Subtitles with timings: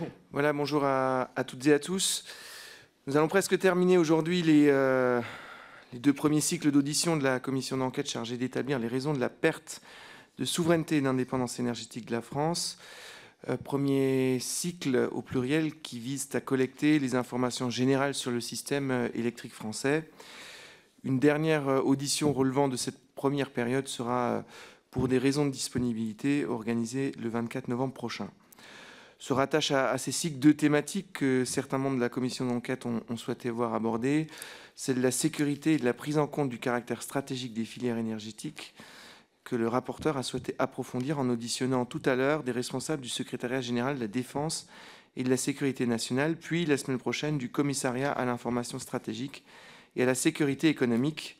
[0.32, 2.24] Voilà, bonjour à, toutes et à tous.
[3.06, 5.20] Nous allons presque terminer aujourd'hui les, euh,
[5.92, 9.28] les, deux premiers cycles d'audition de la commission d'enquête chargée d'établir les raisons de la
[9.28, 9.80] perte
[10.38, 12.78] de souveraineté et d'indépendance énergétique de la France.
[13.48, 18.90] Euh, premier cycle au pluriel qui vise à collecter les informations générales sur le système
[18.90, 20.10] euh, électrique français.
[21.02, 24.44] Une dernière audition relevant de cette première période sera,
[24.90, 28.30] pour des raisons de disponibilité, organisée le 24 novembre prochain
[29.20, 33.16] se rattache à, ces cycles deux thématiques que certains membres de la commission d'enquête ont,
[33.16, 34.26] souhaité voir abordées,
[34.74, 37.98] celle de la sécurité et de la prise en compte du caractère stratégique des filières
[37.98, 38.74] énergétiques
[39.44, 43.60] que le rapporteur a souhaité approfondir en auditionnant tout à l'heure des responsables du secrétariat
[43.60, 44.66] général de la défense
[45.16, 49.44] et de la sécurité nationale, puis la semaine prochaine du commissariat à l'information stratégique
[49.96, 51.38] et à la sécurité économique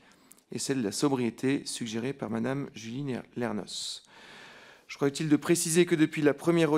[0.52, 4.02] et celle de la sobriété suggérée par Madame Julie Lernos.
[4.86, 6.72] Je crois utile de préciser que depuis la première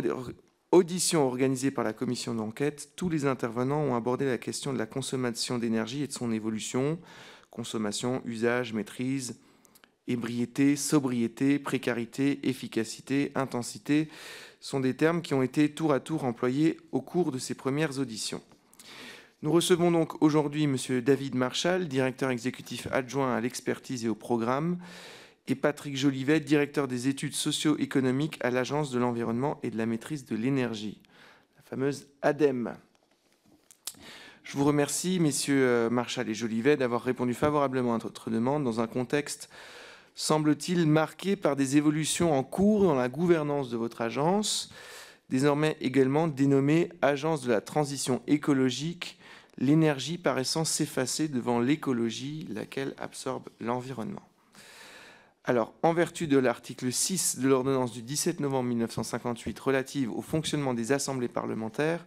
[0.72, 4.87] audition organisée par la commission d'enquête, tous les intervenants ont abordé la question de la
[4.87, 6.98] consommation d'énergie et de son évolution.
[7.51, 9.38] Consommation, usage, maîtrise,
[10.09, 14.09] ébriété, sobriété, précarité, efficacité, intensité
[14.60, 17.98] sont des termes qui ont été tour à tour employés au cours de ces premières
[17.98, 18.42] auditions.
[19.42, 20.76] Nous recevons donc aujourd'hui M.
[21.02, 24.79] David Marshall, directeur exécutif adjoint à l'expertise et au programme,
[25.48, 30.24] et Patrick Jolivet, directeur des études socio-économiques à l'Agence de l'environnement et de la maîtrise
[30.24, 31.01] de l'énergie,
[31.57, 32.76] la fameuse ADEME.
[34.45, 38.80] Je vous remercie, messieurs euh, Marshall et Jolivet, d'avoir répondu favorablement à notre demande dans
[38.80, 39.48] un contexte,
[40.15, 44.73] semble-t-il, marqué par des évolutions en cours dans la gouvernance de votre agence,
[45.29, 49.18] désormais également dénommée Agence de la transition écologique,
[49.59, 54.32] l'énergie paraissant s'effacer devant l'écologie, laquelle absorbe l'environnement.
[55.45, 60.73] Alors, en vertu de l'article 6 de l'ordonnance du 17 novembre 1958 relative au fonctionnement
[60.73, 62.07] des assemblées parlementaires,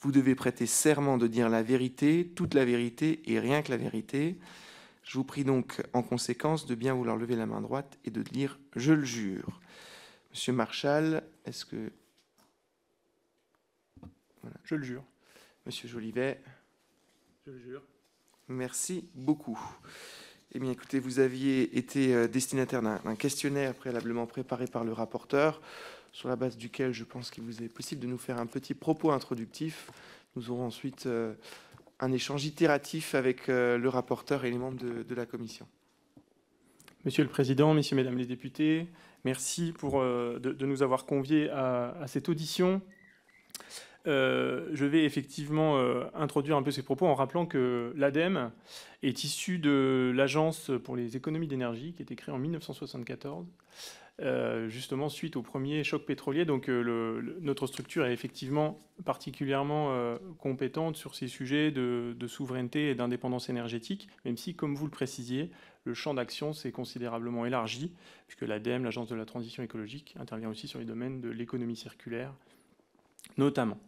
[0.00, 3.76] vous devez prêter serment de dire la vérité, toute la vérité et rien que la
[3.76, 4.36] vérité.
[5.04, 8.22] Je vous prie donc en conséquence de bien vouloir lever la main droite et de
[8.22, 9.60] dire je le jure.
[10.32, 11.92] Monsieur Marshall, est-ce que.
[14.64, 15.04] Je le jure.
[15.64, 16.42] Monsieur Jolivet.
[17.46, 17.82] Je le jure.
[18.48, 19.58] Merci beaucoup.
[20.56, 25.60] Eh bien, écoutez, vous aviez été euh, destinataire d'un questionnaire préalablement préparé par le rapporteur,
[26.12, 28.72] sur la base duquel je pense qu'il vous est possible de nous faire un petit
[28.72, 29.90] propos introductif.
[30.34, 31.34] Nous aurons ensuite euh,
[32.00, 35.68] un échange itératif avec euh, le rapporteur et les membres de, la commission.
[37.04, 38.86] Monsieur le Président, Messieurs, Mesdames les députés,
[39.26, 42.80] merci de, nous avoir conviés à cette audition
[44.06, 48.52] euh, je vais effectivement euh, introduire un peu ces propos en rappelant que l'ADEME
[49.02, 53.46] est issue de l'Agence pour les économies d'énergie qui a été créée en 1974,
[54.22, 56.44] euh, justement suite au premier choc pétrolier.
[56.44, 63.48] Donc notre structure est effectivement particulièrement compétente sur ces sujets de, de souveraineté et d'indépendance
[63.48, 65.50] énergétique, même si, comme vous le précisiez,
[65.84, 67.92] le champ d'action s'est considérablement élargi,
[68.26, 72.32] puisque l'ADEME, l'Agence de la transition écologique, intervient aussi sur les domaines de l'économie circulaire,
[73.36, 73.78] notamment.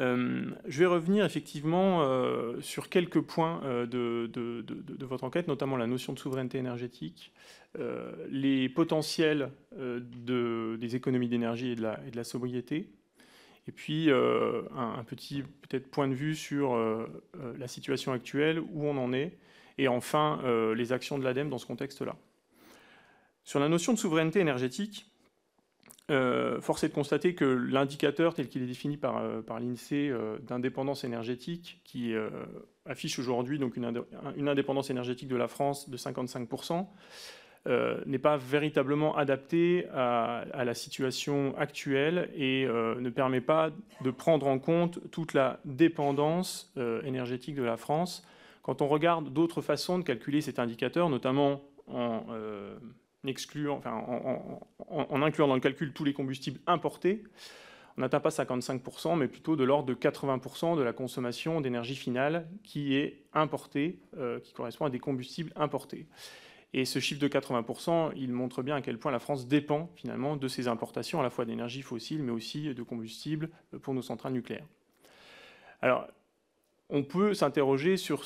[0.00, 5.86] Euh, je vais revenir effectivement euh, sur quelques points euh, de, votre enquête, notamment la
[5.86, 7.32] notion de souveraineté énergétique,
[8.28, 12.90] les potentiels des économies d'énergie et, de la sobriété,
[13.68, 16.76] et puis un, petit peut-être point de vue sur
[17.58, 19.38] la situation actuelle, où on en est,
[19.78, 20.40] et enfin
[20.74, 22.16] les actions de l'ADEME dans ce contexte-là.
[23.44, 25.08] Sur la notion de souveraineté énergétique,
[26.10, 30.38] euh, force est de constater que l'indicateur tel qu'il est défini par, euh, l'INSEE euh,
[30.40, 32.14] d'indépendance énergétique, qui
[32.84, 36.86] affiche aujourd'hui donc une, indépendance énergétique de la France de 55%,
[38.06, 43.70] n'est pas véritablement adapté à, la situation actuelle et ne permet pas
[44.02, 46.72] de prendre en compte toute la dépendance
[47.04, 48.26] énergétique de la France.
[48.62, 52.24] Quand on regarde d'autres façons de calculer cet indicateur, notamment en
[53.86, 57.22] en, incluant dans le calcul tous les combustibles importés,
[57.96, 62.48] on n'atteint pas 55%, mais plutôt de l'ordre de 80% de la consommation d'énergie finale
[62.62, 66.06] qui est importée, euh, qui correspond à des combustibles importés.
[66.72, 70.36] Et ce chiffre de 80%, il montre bien à quel point la France dépend finalement
[70.36, 73.50] de ces importations, à la fois d'énergie fossile, mais aussi de combustibles
[73.82, 74.66] pour nos centrales nucléaires.
[75.82, 76.06] Alors,
[76.88, 78.24] on peut s'interroger sur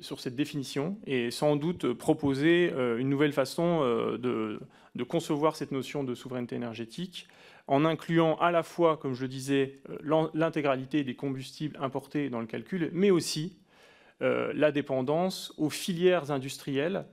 [0.00, 5.72] sur cette définition et sans doute proposer euh, une nouvelle façon euh, de, concevoir cette
[5.72, 7.26] notion de souveraineté énergétique
[7.66, 12.40] en incluant à la fois, comme je le disais, euh, l'intégralité des combustibles importés dans
[12.40, 13.56] le calcul, mais aussi
[14.22, 17.06] la dépendance aux filières industrielles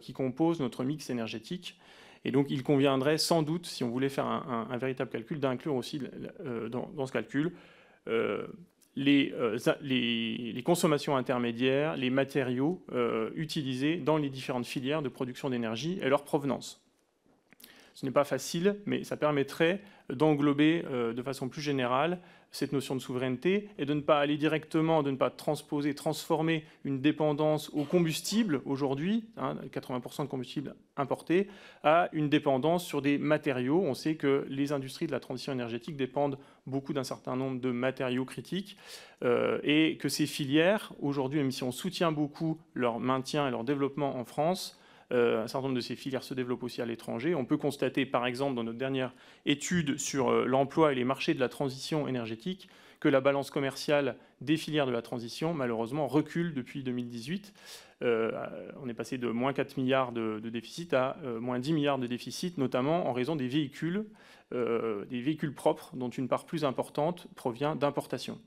[0.00, 1.76] qui composent notre mix énergétique.
[2.24, 6.00] Et donc, il conviendrait sans doute, si on voulait faire un, véritable calcul, d'inclure aussi
[6.70, 7.50] dans, ce calcul
[8.94, 9.34] les,
[9.82, 12.84] les, consommations intermédiaires, les matériaux
[13.34, 16.81] utilisés dans les différentes filières de production d'énergie et leur provenance.
[17.94, 19.80] Ce n'est pas facile, mais ça permettrait
[20.10, 22.18] d'englober euh, de façon plus générale
[22.52, 26.64] cette notion de souveraineté et de ne pas aller directement, de ne pas transposer, transformer
[26.84, 31.48] une dépendance au combustible aujourd'hui, 80% hein, de combustible importé,
[31.82, 33.80] à une dépendance sur des matériaux.
[33.82, 37.70] On sait que les industries de la transition énergétique dépendent beaucoup d'un certain nombre de
[37.70, 38.76] matériaux critiques
[39.24, 43.64] euh, et que ces filières, aujourd'hui, même si on soutient beaucoup leur maintien et leur
[43.64, 44.78] développement en France,
[45.12, 47.34] un certain nombre de ces filières se développent aussi à l'étranger.
[47.34, 49.12] On peut constater, par exemple, dans notre dernière
[49.46, 52.68] étude sur euh, l'emploi et les marchés de la transition énergétique,
[53.00, 57.52] que la balance commerciale des filières de la transition, malheureusement, recule depuis 2018.
[58.02, 58.32] Euh,
[58.82, 62.58] on est passé de moins 4 milliards de, déficit à moins 10 milliards de déficit,
[62.58, 64.04] notamment en raison des véhicules,
[64.52, 68.38] des véhicules propres, dont une part plus importante provient d'importations.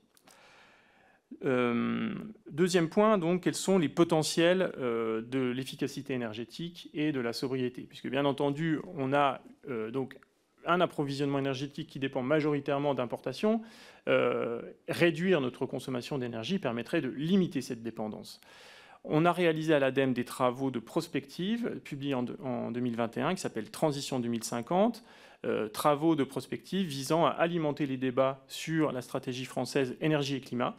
[1.44, 2.14] Euh,
[2.50, 7.82] deuxième point, donc, quels sont les potentiels euh, de l'efficacité énergétique et de la sobriété?
[7.82, 10.18] Puisque bien entendu, on a euh, donc
[10.64, 13.62] un approvisionnement énergétique qui dépend majoritairement d'importations.
[14.88, 18.40] réduire notre consommation d'énergie permettrait de limiter cette dépendance.
[19.04, 23.70] On a réalisé à l'ADEME des travaux de prospective publiés en, en 2021 qui s'appellent
[23.70, 25.04] Transition 2050.
[25.72, 30.76] travaux de prospective visant à alimenter les débats sur la stratégie française énergie et climat.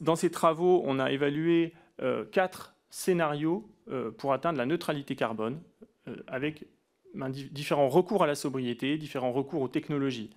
[0.00, 5.60] Dans ces travaux, on a évalué euh, quatre scénarios euh, pour atteindre la neutralité carbone,
[6.08, 6.66] euh, avec
[7.14, 10.30] ben, différents recours à la sobriété, différents recours aux technologies.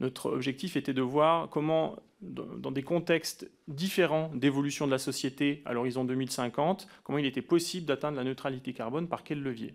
[0.00, 5.74] Notre objectif était de voir comment, dans des contextes différents d'évolution de la société à
[5.74, 9.74] l'horizon 2050, comment il était possible d'atteindre la neutralité carbone, par quel levier.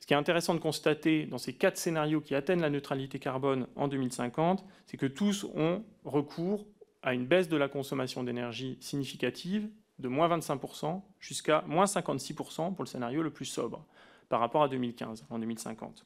[0.00, 3.66] Ce qui est intéressant de constater dans ces quatre scénarios qui atteignent la neutralité carbone
[3.76, 6.66] en 2050, c'est que tous ont recours
[7.08, 9.66] à une baisse de la consommation d'énergie significative
[9.98, 13.84] de moins 25% jusqu'à moins 56% pour le scénario le plus sobre
[14.28, 16.04] par rapport à 2015, en 2050.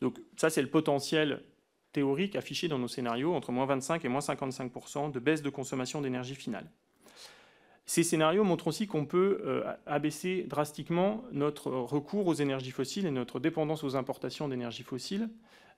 [0.00, 1.42] Donc ça, c'est le potentiel
[1.92, 6.00] théorique affiché dans nos scénarios entre moins 25 et moins 55% de baisse de consommation
[6.00, 6.70] d'énergie finale.
[7.84, 13.10] Ces scénarios montrent aussi qu'on peut euh, abaisser drastiquement notre recours aux énergies fossiles et
[13.10, 15.28] notre dépendance aux importations d'énergie fossile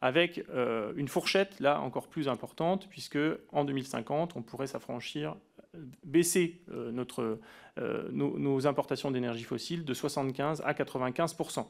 [0.00, 3.18] avec euh, une fourchette là encore plus importante, puisque
[3.52, 5.36] en 2050, on pourrait s'affranchir,
[5.74, 7.38] euh, baisser euh, notre,
[8.12, 11.66] nos, importations d'énergie fossile de 75 à 95%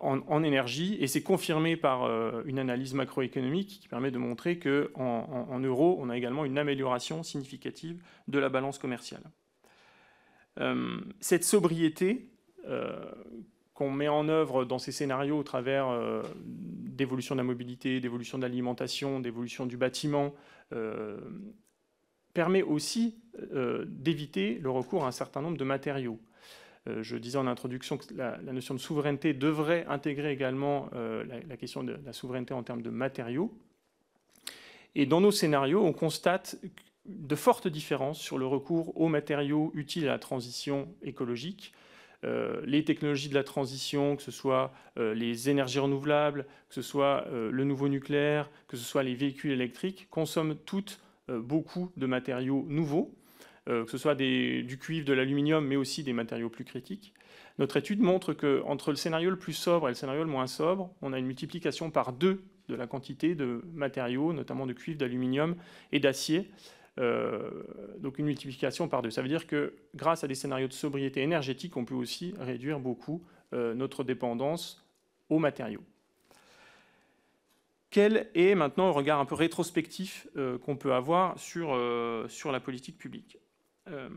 [0.00, 2.04] en, énergie, et c'est confirmé par
[2.44, 7.22] une analyse macroéconomique qui permet de montrer qu'en en, euros, on a également une amélioration
[7.22, 9.22] significative de la balance commerciale.
[11.20, 12.28] cette sobriété
[13.74, 18.38] qu'on met en œuvre dans ces scénarios au travers euh, d'évolution de la mobilité, d'évolution
[18.38, 20.32] de l'alimentation, d'évolution du bâtiment,
[20.72, 21.18] euh,
[22.32, 23.18] permet aussi
[23.52, 26.20] euh, d'éviter le recours à un certain nombre de matériaux.
[26.86, 31.96] je disais en introduction que la, notion de souveraineté devrait intégrer également la, question de
[32.04, 33.50] la souveraineté en termes de matériaux.
[34.94, 36.56] Et dans nos scénarios, on constate
[37.06, 41.72] de fortes différences sur le recours aux matériaux utiles à la transition écologique
[42.64, 47.26] les technologies de la transition, que ce soit euh, les énergies renouvelables, que ce soit
[47.28, 52.66] euh, le nouveau nucléaire, que ce soit les véhicules électriques, consomment toutes beaucoup de matériaux
[52.68, 53.14] nouveaux,
[53.64, 57.14] que ce soit du cuivre, de l'aluminium, mais aussi des matériaux plus critiques.
[57.58, 60.90] Notre étude montre qu'entre le scénario le plus sobre et le scénario le moins sobre,
[61.00, 65.56] on a une multiplication par deux de la quantité de matériaux, notamment de cuivre, d'aluminium
[65.92, 69.10] et d'acier, euh, donc une multiplication par deux.
[69.10, 72.78] Ça veut dire que grâce à des scénarios de sobriété énergétique, on peut aussi réduire
[72.78, 73.22] beaucoup
[73.52, 74.84] euh, notre dépendance
[75.28, 75.82] aux matériaux.
[77.90, 82.98] Quel est maintenant le regard un peu rétrospectif euh, qu'on peut avoir sur, la politique
[82.98, 83.38] publique?
[83.86, 84.08] À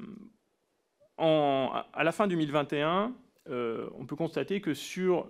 [2.04, 3.14] la fin 2021,
[3.50, 5.28] on peut constater que sur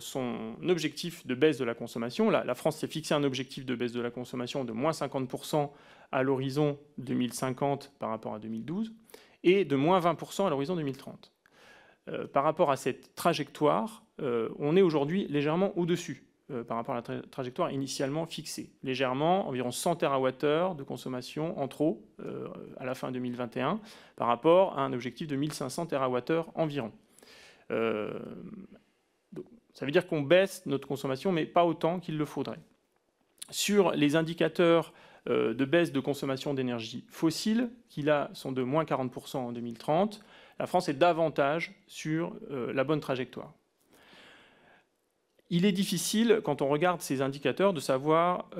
[0.00, 3.74] son objectif de baisse de la consommation, la, la France s'est fixé un objectif de
[3.74, 5.70] baisse de la consommation de moins 50%
[6.12, 8.92] à l'horizon 2050 par rapport à 2012
[9.44, 11.32] et de moins 20% à l'horizon 2030.
[12.08, 16.94] Euh, par rapport à cette trajectoire, euh, on est aujourd'hui légèrement au-dessus euh, par rapport
[16.94, 18.70] à la trajectoire initialement fixée.
[18.84, 22.04] Légèrement, environ 100 TWh de consommation en trop
[22.78, 23.80] à la fin 2021
[24.14, 26.92] par rapport à un objectif de 1500 TWh environ.
[27.68, 28.14] ça
[29.84, 32.60] veut dire qu'on baisse notre consommation, mais pas autant qu'il le faudrait.
[33.50, 34.92] Sur les indicateurs
[35.26, 40.20] de baisse de consommation d'énergie fossile, qui là sont de moins 40% en 2030.
[40.58, 43.52] La France est davantage sur euh, la bonne trajectoire.
[45.50, 48.50] il est difficile, quand on regarde ces indicateurs, de savoir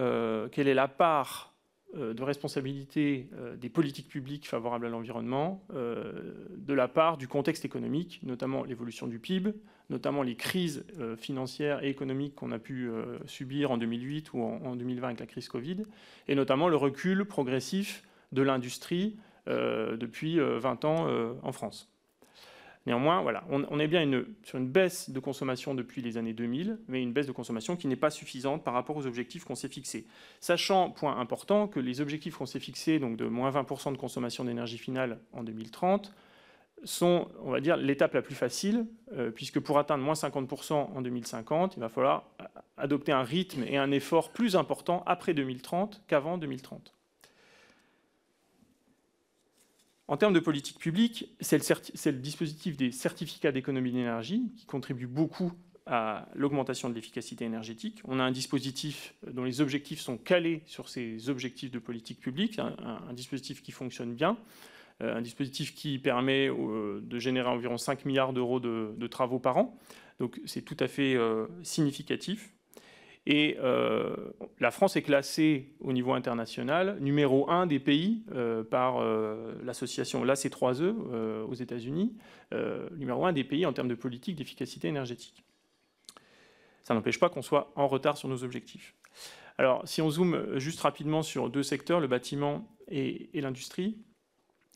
[0.53, 1.53] quelle est la part
[1.95, 8.63] de responsabilité des politiques publiques favorables à l'environnement de la part du contexte économique, notamment
[8.65, 9.55] l'évolution du PIB,
[9.91, 10.85] notamment les crises
[11.17, 12.91] financières et économiques qu'on a pu
[13.27, 15.85] subir en 2008 ou en 2020 avec la crise Covid,
[16.29, 18.03] et notamment le recul progressif
[18.33, 19.17] de l'industrie
[19.47, 21.07] depuis 20 ans
[21.43, 21.89] en France.
[22.87, 24.09] Néanmoins, voilà, on, est bien
[24.45, 27.89] sur une baisse de consommation depuis les années 2000, mais une baisse de consommation qui
[27.89, 30.07] n'est pas suffisante par rapport aux objectifs qu'on s'est fixés.
[30.39, 34.45] Sachant, point important, que les objectifs qu'on s'est fixés, donc de moins 20% de consommation
[34.45, 36.15] d'énergie finale en 2030,
[36.85, 41.03] sont, on va dire, l'étape la plus facile, euh, puisque pour atteindre moins 50% en
[41.03, 42.25] 2050, il va falloir
[42.77, 46.93] adopter un rythme et un effort plus important après 2030 qu'avant 2030.
[50.09, 55.53] En termes de politique publique, c'est le, dispositif des certificats d'économie d'énergie qui contribue beaucoup
[55.87, 58.01] à l'augmentation de l'efficacité énergétique.
[58.05, 62.59] On a un dispositif dont les objectifs sont calés sur ces objectifs de politique publique,
[62.59, 64.37] un, dispositif qui fonctionne bien,
[65.01, 69.79] un dispositif qui permet euh, de générer environ 5 milliards d'euros de, travaux par an.
[70.21, 72.51] Donc c'est tout à fait euh, significatif.
[73.27, 74.15] Et euh,
[74.61, 80.25] la France est classée au niveau international numéro un des pays euh, par euh, l'association
[80.25, 82.17] l'AC3E aux États-Unis,
[82.97, 85.45] numéro un des pays en termes de politique d'efficacité énergétique.
[86.85, 88.95] Ça n'empêche pas qu'on soit en retard sur nos objectifs.
[89.59, 93.99] Alors, si on zoome juste rapidement sur deux secteurs, le bâtiment et l'industrie,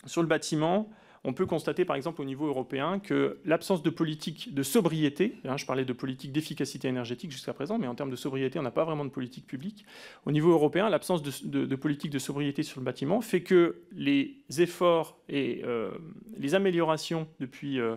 [0.06, 0.90] sur le bâtiment,
[1.22, 5.56] on peut constater par exemple au niveau européen que l'absence de politique de sobriété, hein,
[5.56, 8.70] je parlais de politique d'efficacité énergétique jusqu'à présent, mais en termes de sobriété, on n'a
[8.70, 9.84] pas vraiment de politique publique.
[10.24, 15.18] Au niveau européen, l'absence de, politique de sobriété sur le bâtiment fait que les efforts
[15.28, 15.90] et euh,
[16.38, 17.96] les améliorations depuis, euh,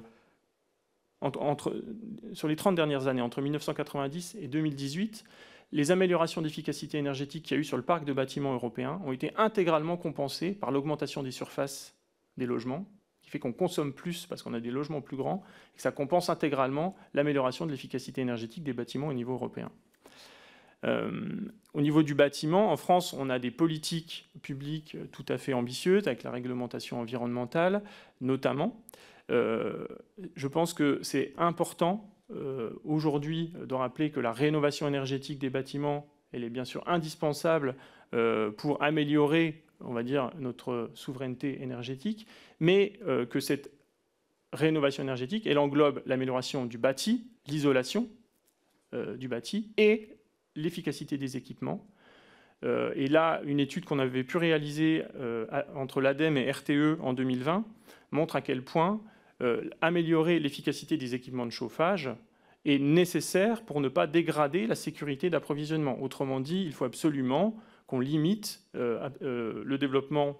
[2.33, 5.23] sur les 30 dernières années, entre 1990 et 2018,
[5.73, 9.11] les améliorations d'efficacité énergétique qu'il y a eu sur le parc de bâtiments européens ont
[9.11, 11.97] été intégralement compensées par l'augmentation des surfaces
[12.37, 12.85] des logements
[13.33, 16.29] fait qu'on consomme plus parce qu'on a des logements plus grands, et que ça compense
[16.29, 19.71] intégralement l'amélioration de l'efficacité énergétique des bâtiments au niveau européen.
[20.85, 21.31] Euh,
[21.73, 26.07] au niveau du bâtiment, en France, on a des politiques publiques tout à fait ambitieuses,
[26.07, 27.81] avec la réglementation environnementale
[28.21, 28.79] notamment.
[29.31, 29.87] Euh,
[30.35, 32.07] je pense que c'est important
[32.83, 37.75] aujourd'hui de rappeler que la rénovation énergétique des bâtiments, elle est bien sûr indispensable
[38.57, 42.27] pour améliorer on va dire, notre souveraineté énergétique,
[42.59, 43.71] mais euh, que cette
[44.51, 48.07] rénovation énergétique, elle englobe l'amélioration du bâti, l'isolation
[48.93, 50.17] euh, du bâti et
[50.55, 51.87] l'efficacité des équipements.
[52.63, 55.03] Euh, et là, une étude qu'on avait pu réaliser
[55.75, 57.65] entre l'ADEME et RTE en 2020
[58.11, 59.01] montre à quel point
[59.81, 62.09] améliorer l'efficacité des équipements de chauffage
[62.65, 66.01] est nécessaire pour ne pas dégrader la sécurité d'approvisionnement.
[66.01, 67.57] Autrement dit, il faut absolument
[67.87, 70.37] qu'on limite euh, euh, le développement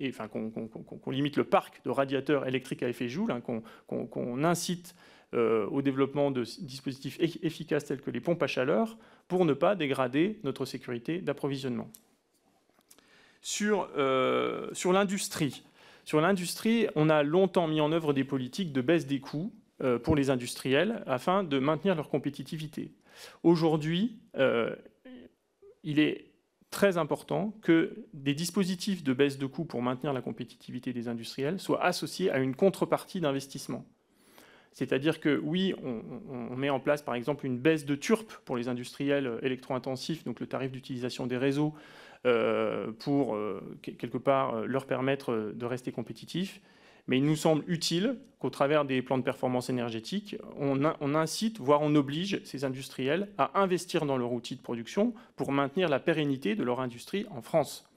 [0.00, 4.94] et enfin, qu'on limite le parc de radiateurs électriques à effet Joule, hein, qu'on incite
[5.34, 9.74] euh, au développement de dispositifs efficaces tels que les pompes à chaleur pour ne pas
[9.74, 11.90] dégrader notre sécurité d'approvisionnement.
[13.40, 13.88] Sur
[14.92, 15.64] l'industrie,
[16.08, 19.52] sur l'industrie, on a longtemps mis en œuvre des politiques de baisse des coûts
[20.02, 22.94] pour les industriels afin de maintenir leur compétitivité.
[23.42, 24.18] Aujourd'hui,
[25.84, 26.30] il est
[26.70, 31.60] très important que des dispositifs de baisse de coûts pour maintenir la compétitivité des industriels
[31.60, 33.84] soient associés à une contrepartie d'investissement.
[34.72, 38.68] C'est-à-dire que oui, on, met en place par exemple une baisse de TURP pour les
[38.68, 42.07] industriels électro-intensifs, donc le tarif d'utilisation des réseaux, euh,
[42.98, 46.60] pour euh, quelque part euh, leur permettre de rester compétitifs.
[47.06, 51.80] Mais il nous semble utile qu'au travers des plans de performance énergétique, on, incite, voire
[51.80, 56.54] on oblige ces industriels à investir dans leur outil de production pour maintenir la pérennité
[56.54, 57.88] de leur industrie en France.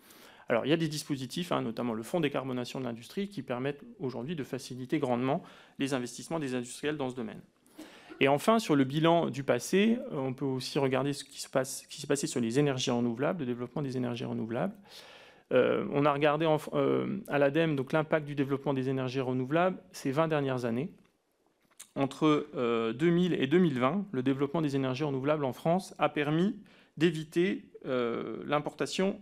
[0.48, 3.84] Alors, il y a des dispositifs, hein, notamment le fonds décarbonation de l'industrie, qui permettent
[4.00, 5.44] aujourd'hui de faciliter grandement
[5.78, 7.42] les investissements des industriels dans ce domaine.
[8.22, 12.08] Et enfin, sur le bilan du passé, euh, on peut aussi regarder ce qui s'est
[12.08, 14.76] passé sur les énergies renouvelables, le développement des énergies renouvelables.
[15.52, 20.28] Euh, on a regardé euh, à l'ADEME l'impact du développement des énergies renouvelables ces 20
[20.28, 20.90] dernières années.
[21.96, 22.48] Entre
[22.94, 26.56] 2000 euh, et 2020, le développement des énergies renouvelables en France a permis
[26.98, 29.20] d'éviter l'importation,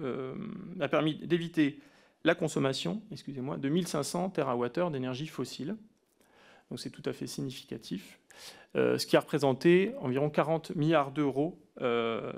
[0.00, 1.78] a permis d'éviter
[2.24, 5.76] la consommation, excusez-moi, de 1500 TWh d'énergie fossile.
[6.70, 8.18] Donc c'est tout à fait significatif.
[8.74, 12.32] Ce qui a représenté environ 40 milliards d'euros euh,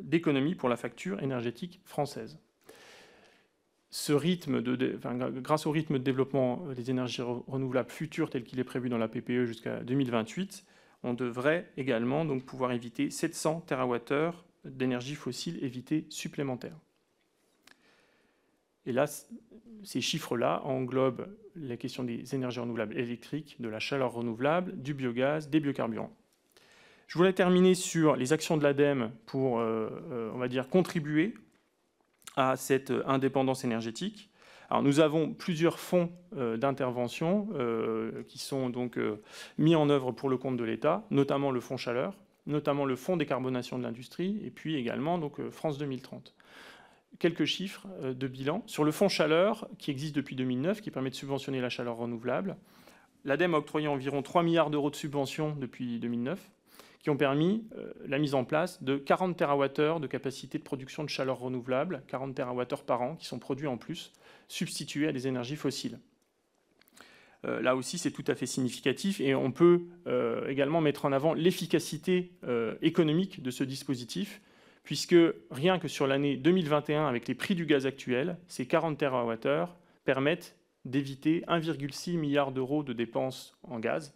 [0.00, 2.38] d'économie pour la facture énergétique française.
[3.90, 4.98] Ce rythme de,
[5.40, 9.08] grâce au rythme de développement des énergies renouvelables futures tel qu'il est prévu dans la
[9.08, 10.64] PPE jusqu'à 2028,
[11.02, 14.32] on devrait également donc pouvoir éviter 700 TWh
[14.64, 16.76] d'énergie fossile évitée supplémentaire.
[18.86, 19.06] Et là,
[19.82, 25.48] ces chiffres-là englobent la question des énergies renouvelables électriques, de la chaleur renouvelable, du biogaz,
[25.48, 26.14] des biocarburants.
[27.06, 31.34] Je voulais terminer sur les actions de l'ADEME pour, euh, euh, on va dire, contribuer
[32.36, 34.30] à cette indépendance énergétique.
[34.70, 37.48] Alors, nous avons plusieurs fonds euh, d'intervention
[38.28, 38.98] qui sont donc
[39.58, 42.14] mis en œuvre pour le compte de l'État, notamment le fonds chaleur,
[42.46, 46.34] notamment le fonds décarbonation de l'industrie, et puis également donc France 2030
[47.18, 48.62] quelques chiffres de bilan.
[48.66, 52.56] Sur le fonds chaleur, qui existe depuis 2009, qui permet de subventionner la chaleur renouvelable,
[53.24, 56.40] l'ADEME a octroyé environ 3 milliards d'euros de subventions depuis 2009
[57.02, 61.02] qui ont permis euh, la mise en place de 40 TWh de capacité de production
[61.02, 64.12] de chaleur renouvelable, 40 TWh par an, qui sont produits en plus,
[64.48, 65.98] substitués à des énergies fossiles.
[67.46, 71.12] Euh, là aussi, c'est tout à fait significatif et on peut euh, également mettre en
[71.12, 72.32] avant l'efficacité
[72.82, 74.42] économique de ce dispositif,
[74.82, 75.16] puisque
[75.50, 79.66] rien que sur l'année 2021, avec les prix du gaz actuel, ces 40 TWh
[80.04, 84.14] permettent d'éviter 1,6 milliard d'euros de dépenses en gaz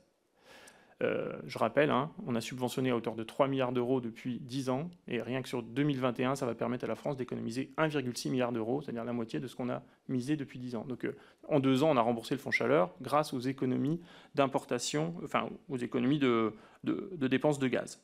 [1.03, 4.71] euh, je rappelle, hein, on a subventionné à hauteur de 3 milliards d'euros depuis 10
[4.71, 8.53] ans, et rien que sur 2021, ça va permettre à la France d'économiser 1,6 milliard
[8.53, 10.85] d'euros, c'est-à-dire la moitié de ce qu'on a misé depuis 10 ans.
[10.89, 11.17] Donc euh,
[11.49, 14.01] en deux ans, on a remboursé le fonds chaleur grâce aux économies
[14.35, 16.55] d'importation, enfin aux économies de,
[16.85, 18.01] dépenses de gaz.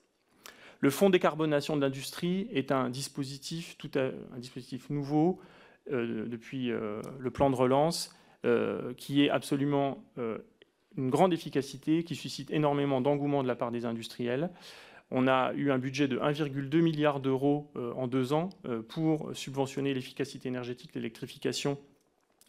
[0.80, 5.40] Le fonds décarbonation de l'industrie est un dispositif, tout un dispositif nouveau
[5.92, 8.14] euh, depuis le plan de relance,
[8.96, 10.02] qui est absolument
[10.96, 14.50] une grande efficacité qui suscite énormément d'engouement de la part des industriels.
[15.10, 19.30] On a eu un budget de 1,2 milliard d'euros euh, en deux ans euh, pour
[19.34, 21.78] subventionner l'efficacité énergétique, l'électrification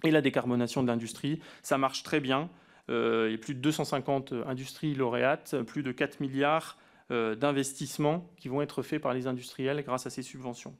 [0.03, 1.39] et la décarbonation de l'industrie.
[1.63, 2.49] Ça marche très bien.
[2.89, 6.77] Euh, il y a plus de 250 industries lauréates, plus de 4 milliards
[7.11, 10.73] d'investissements qui vont être faits par les industriels grâce à ces subventions.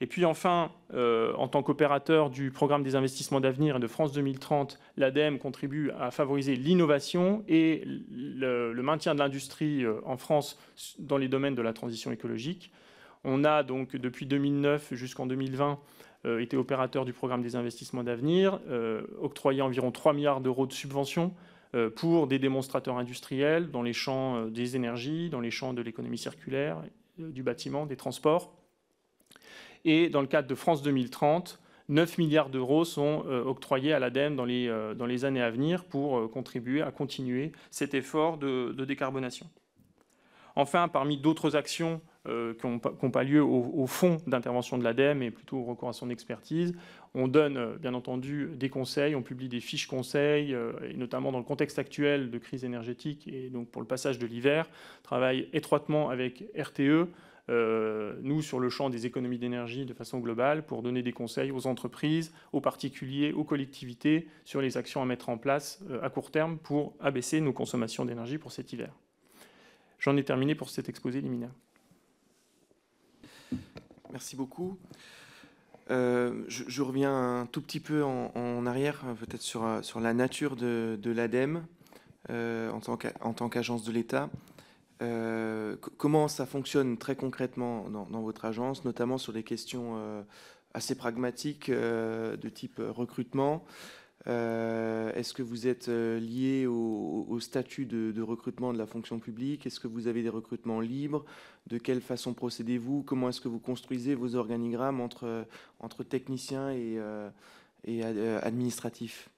[0.00, 4.12] Et puis enfin, euh, en tant qu'opérateur du programme des investissements d'avenir et de France
[4.12, 10.58] 2030, l'ADEME contribue à favoriser l'innovation et le, maintien de l'industrie euh, en France
[11.00, 12.72] dans les domaines de la transition écologique.
[13.24, 15.80] On a donc depuis 2009 jusqu'en 2020
[16.26, 18.60] euh, été opérateur du programme des investissements d'avenir,
[19.20, 21.34] octroyé environ 3 milliards d'euros de subventions
[21.96, 26.82] pour des démonstrateurs industriels dans les champs des énergies, dans les champs de l'économie circulaire,
[27.18, 28.54] du bâtiment, des transports.
[29.84, 34.36] Et dans le cadre de France 2030, 9 milliards d'euros sont euh, octroyés à l'ADEME
[34.36, 39.48] dans les, euh, années à venir pour euh, contribuer à continuer cet effort de, décarbonation.
[40.54, 42.00] Enfin, parmi d'autres actions
[42.58, 46.10] qui n'ont pas lieu au, fond d'intervention de l'ADEME et plutôt au recours à son
[46.10, 46.74] expertise,
[47.14, 51.44] on donne bien entendu des conseils, on publie des fiches conseils, et notamment dans le
[51.44, 54.68] contexte actuel de crise énergétique et donc pour le passage de l'hiver,
[55.02, 57.08] travaille étroitement avec RTE
[57.50, 61.50] euh, nous, sur le champ des économies d'énergie de façon globale, pour donner des conseils
[61.50, 66.10] aux entreprises, aux particuliers, aux collectivités sur les actions à mettre en place euh, à
[66.10, 68.92] court terme pour abaisser nos consommations d'énergie pour cet hiver.
[69.98, 71.52] J'en ai terminé pour cet exposé liminaire.
[74.10, 74.78] Merci beaucoup.
[75.90, 80.98] Euh, je, reviens un tout petit peu en, arrière, peut-être sur, sur la nature de,
[81.04, 81.64] l'ADEME
[82.28, 84.28] en tant qu'agence de l'État.
[85.00, 90.22] Euh, comment ça fonctionne très concrètement dans, votre agence, notamment sur des questions euh,
[90.74, 93.64] assez pragmatiques euh, de type recrutement?
[94.28, 99.66] Est-ce que vous êtes lié au, statut de, recrutement de la fonction publique?
[99.66, 101.24] Est-ce que vous avez des recrutements libres?
[101.66, 103.02] De quelle façon procédez-vous?
[103.02, 105.46] Comment est-ce que vous construisez vos organigrammes entre,
[105.80, 108.02] entre techniciens et
[108.42, 109.30] administratifs?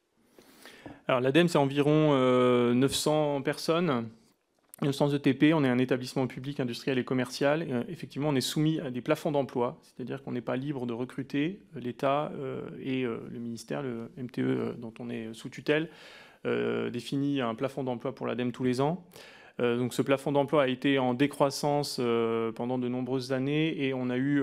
[1.07, 2.15] Alors l'ADEME, c'est environ
[2.75, 4.09] 900 personnes.
[4.87, 7.67] Au sens ETP, on est un établissement public industriel et commercial.
[7.69, 10.95] Euh, effectivement, on est soumis à des plafonds d'emploi, c'est-à-dire qu'on n'est pas libre de
[10.95, 11.61] recruter.
[11.77, 15.91] Euh, L'État euh, et le ministère, le MTE dont on est sous tutelle,
[16.45, 19.05] définit un plafond d'emploi pour l'ADEME tous les ans.
[19.59, 22.01] donc ce plafond d'emploi a été en décroissance
[22.55, 24.43] pendant de nombreuses années et on a eu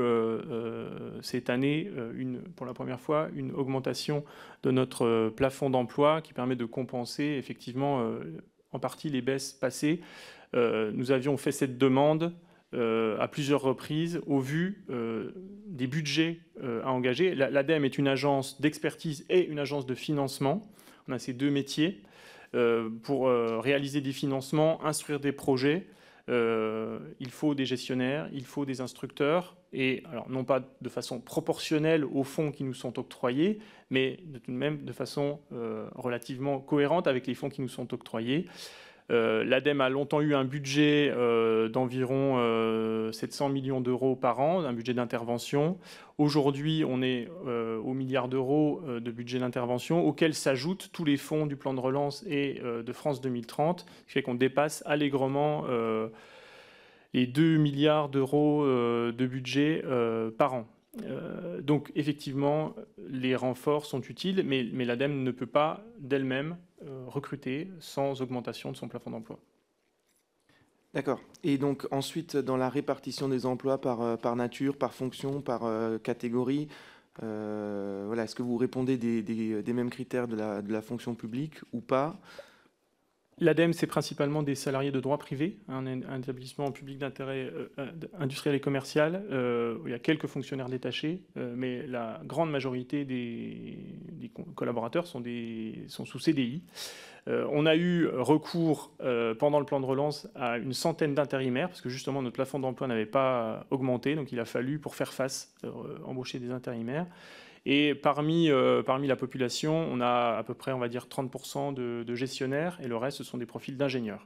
[1.23, 1.91] cette année,
[2.55, 4.23] pour la première fois, une augmentation
[4.61, 8.13] de notre plafond d'emploi qui permet de compenser effectivement
[8.77, 10.01] en partie les baisses passées.
[10.55, 12.33] Euh, nous avions fait cette demande
[12.73, 15.31] euh, à plusieurs reprises au vu euh,
[15.65, 16.39] des budgets
[16.83, 17.35] à engager.
[17.35, 20.61] L'ADEME est une agence d'expertise et une agence de financement.
[21.07, 22.03] On a ces deux métiers
[23.03, 25.85] pour réaliser des financements, instruire des projets.
[26.27, 32.05] il faut des gestionnaires, il faut des instructeurs, et alors non pas de façon proportionnelle
[32.05, 35.39] aux fonds qui nous sont octroyés, mais de tout de même de façon
[35.95, 38.45] relativement cohérente avec les fonds qui nous sont octroyés.
[39.09, 41.13] L'ADEME a longtemps eu un budget
[41.69, 45.77] d'environ 700 millions d'euros par an, un budget d'intervention.
[46.17, 51.55] Aujourd'hui, on est au milliard d'euros de budget d'intervention, auquel s'ajoutent tous les fonds du
[51.55, 55.63] plan de relance et de France 2030, ce qui fait qu'on dépasse allègrement
[57.13, 59.83] les 2 milliards d'euros de budget
[60.37, 60.67] par an.
[61.03, 62.75] Euh, donc effectivement,
[63.09, 68.77] les renforts sont utiles, mais, l'ADEME ne peut pas d'elle-même euh, recruter sans augmentation de
[68.77, 69.39] son plafond d'emploi.
[70.93, 71.21] D'accord.
[71.43, 75.61] Et donc ensuite, dans la répartition des emplois par, euh, nature, par fonction, par
[76.01, 76.67] catégorie,
[77.19, 82.19] voilà, est-ce que vous répondez des, mêmes critères de la fonction publique ou pas?
[83.39, 88.55] L'ADEME, c'est principalement des salariés de droit privé, un, établissement public d'intérêt euh, euh, industriel
[88.55, 89.23] et commercial.
[89.31, 93.77] Euh, il y a quelques fonctionnaires détachés, mais la grande majorité des,
[94.55, 95.21] collaborateurs sont,
[95.87, 96.63] sont, sous CDI.
[97.27, 98.91] on a eu recours
[99.37, 102.87] pendant le plan de relance à une centaine d'intérimaires, parce que justement notre plafond d'emploi
[102.87, 105.53] n'avait pas augmenté, donc il a fallu, pour faire face,
[106.05, 107.05] embaucher des intérimaires.
[107.69, 111.73] Et parmi, euh, parmi la population, on a à peu près, on va dire, 30%
[111.73, 114.25] de, gestionnaires et le reste, ce sont des profils d'ingénieurs.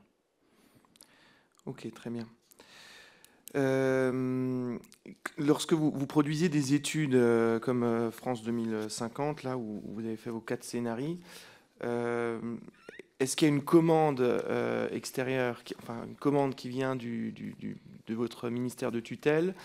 [1.66, 2.28] Ok, très bien.
[3.56, 4.78] Euh,
[5.40, 10.40] lorsque vous, produisez des études euh, comme France 2050, là où vous avez fait vos
[10.40, 11.18] quatre scénarios,
[13.20, 14.24] est-ce qu'il y a une commande
[14.92, 17.34] extérieure, enfin une commande qui vient du,
[18.06, 19.56] de votre ministère de tutelle,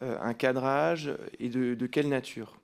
[0.00, 2.60] un cadrage et de quelle nature?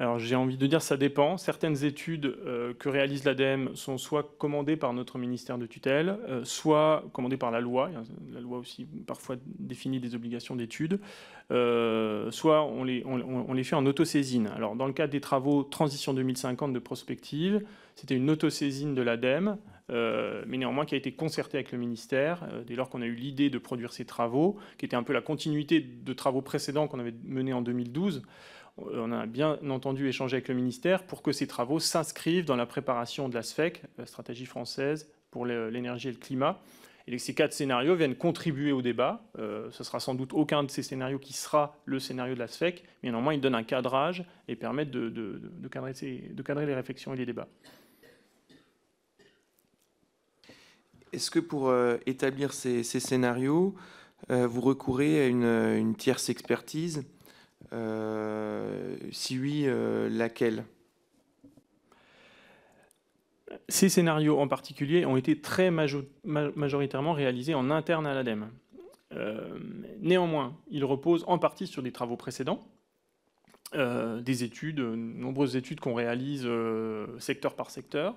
[0.00, 1.36] Alors j'ai envie de dire ça dépend.
[1.38, 6.44] Certaines études euh, que réalise l'ADEME sont soit commandées par notre ministère de tutelle, euh,
[6.44, 7.90] soit commandées par la loi.
[8.32, 10.98] La loi aussi parfois définit des obligations d'études.
[11.52, 13.04] Euh, soit on les,
[13.62, 14.48] fait en autosaisine.
[14.48, 19.58] Alors dans le cadre des travaux Transition 2050 de prospective, c'était une autosaisine de l'ADEME.
[19.90, 23.48] mais néanmoins qui a été concertée avec le ministère dès lors qu'on a eu l'idée
[23.48, 27.14] de produire ces travaux, qui était un peu la continuité de travaux précédents qu'on avait
[27.24, 28.22] menés en 2012
[28.76, 32.66] on a bien entendu échangé avec le ministère pour que ces travaux s'inscrivent dans la
[32.66, 36.60] préparation de la SFEC, la stratégie française pour l'énergie et le climat.
[37.06, 39.22] Et ces quatre scénarios viennent contribuer au débat.
[39.38, 42.48] Euh, ce sera sans doute aucun de ces scénarios qui sera le scénario de la
[42.48, 47.26] SFEC, mais néanmoins, ils donnent un cadrage et permettent de, cadrer, les réflexions et les
[47.26, 47.48] débats.
[51.12, 53.74] Est-ce que pour euh, établir ces, scénarios,
[54.30, 57.04] euh, vous recourez à une tierce expertise
[59.10, 60.64] si oui, euh, laquelle?
[63.68, 68.50] Ces scénarios en particulier ont été très majoritairement réalisés en interne à l'ADEME.
[69.12, 69.58] Euh,
[70.00, 72.66] néanmoins, ils reposent en partie sur des travaux précédents,
[73.72, 76.46] des études, nombreuses études qu'on réalise
[77.18, 78.14] secteur par secteur.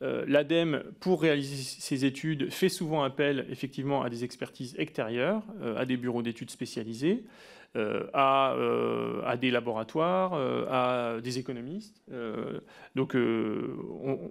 [0.00, 5.42] L'ADEME, pour réaliser ces études, fait souvent appel effectivement à des expertises extérieures,
[5.76, 7.24] à des bureaux d'études spécialisés.
[7.76, 12.00] Euh, euh, à, des laboratoires, euh, à des économistes.
[12.94, 14.30] donc, on,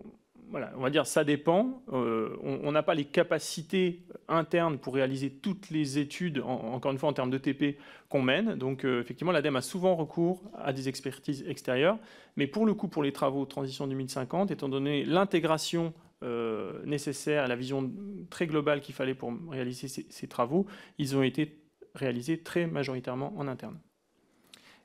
[0.75, 1.83] on va dire ça dépend.
[1.87, 7.13] on n'a pas les capacités internes pour réaliser toutes les études, encore une fois en
[7.13, 7.77] termes de TP,
[8.09, 8.55] qu'on mène.
[8.55, 11.97] Donc effectivement, l'ADEME a souvent recours à des expertises extérieures.
[12.35, 15.93] Mais pour le coup, pour les travaux Transition 2050, étant donné l'intégration
[16.85, 17.91] nécessaire, la vision
[18.29, 20.65] très globale qu'il fallait pour réaliser ces, travaux,
[20.97, 21.59] ils ont été
[21.95, 23.77] réalisés très majoritairement en interne.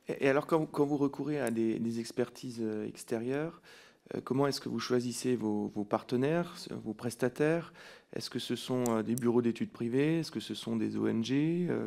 [0.08, 3.87] Et alors, quand vous, recourez à des, expertises euh, extérieures, euh,
[4.24, 7.72] comment est-ce que vous choisissez vos, partenaires, vos prestataires?
[8.14, 10.20] Est-ce que ce sont euh, des bureaux d'études privés?
[10.20, 11.32] Est-ce que ce sont des ONG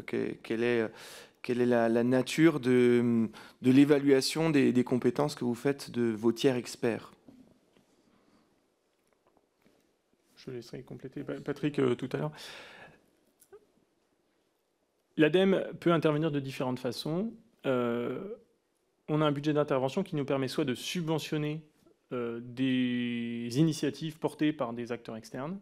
[0.06, 3.28] quelle est, la, nature de,
[3.64, 7.12] l'évaluation des, compétences que vous faites de vos tiers experts?
[10.36, 12.32] Je laisserai compléter Patrick tout à l'heure.
[15.18, 17.34] L'ADEME peut intervenir de différentes façons.
[17.66, 18.36] Euh,
[19.08, 21.71] on a un budget d'intervention qui nous permet soit de subventionner euh,
[22.12, 25.60] des initiatives portées par des acteurs externes,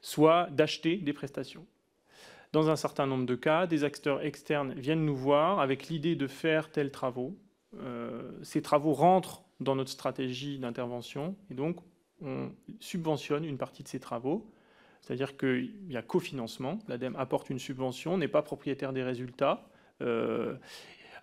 [0.00, 1.66] soit d'acheter des prestations.
[2.52, 6.26] Dans un certain nombre de cas, des acteurs externes viennent nous voir avec l'idée de
[6.26, 7.36] faire tels travaux.
[7.80, 11.78] Euh, ces travaux rentrent dans notre stratégie d'intervention et donc
[12.20, 14.52] on subventionne une partie de ces travaux
[15.02, 19.68] c'est-à-dire qu'il y a cofinancement, l'ADEME apporte une subvention, n'est pas propriétaire des résultats.
[20.00, 20.54] Euh,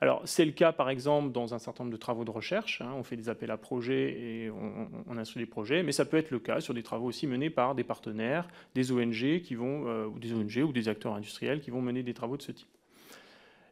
[0.02, 2.82] alors, c'est le cas, par exemple, dans un certain nombre de travaux de recherche.
[2.82, 2.94] Hein.
[2.96, 6.32] on fait des appels à projets et on, instruit des projets, mais ça peut être
[6.32, 10.06] le cas sur des travaux aussi menés par des partenaires, des ONG qui vont, euh,
[10.06, 12.70] ou des ONG ou des acteurs industriels qui vont mener des travaux de ce type.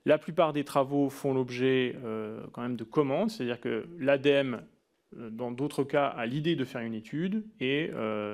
[0.06, 4.62] La plupart des travaux font l'objet euh, quand même de commandes, c'est-à-dire que l'ADEME
[5.16, 7.92] dans d'autres cas, a l'idée de faire une étude et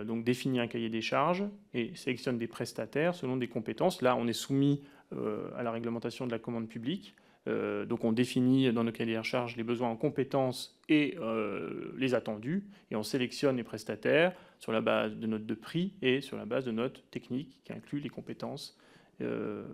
[0.07, 1.43] donc définit un cahier des charges
[1.75, 4.01] et sélectionne des prestataires selon des compétences.
[4.01, 7.13] Là, on est soumis à la réglementation de la commande publique.
[7.47, 11.91] Euh, donc on définit dans nos cahiers de charges les besoins en compétences et euh,
[11.97, 16.21] les attendus, et on sélectionne les prestataires sur la base de notes de prix et
[16.21, 18.77] sur la base de notes techniques qui incluent les compétences
[19.21, 19.65] euh,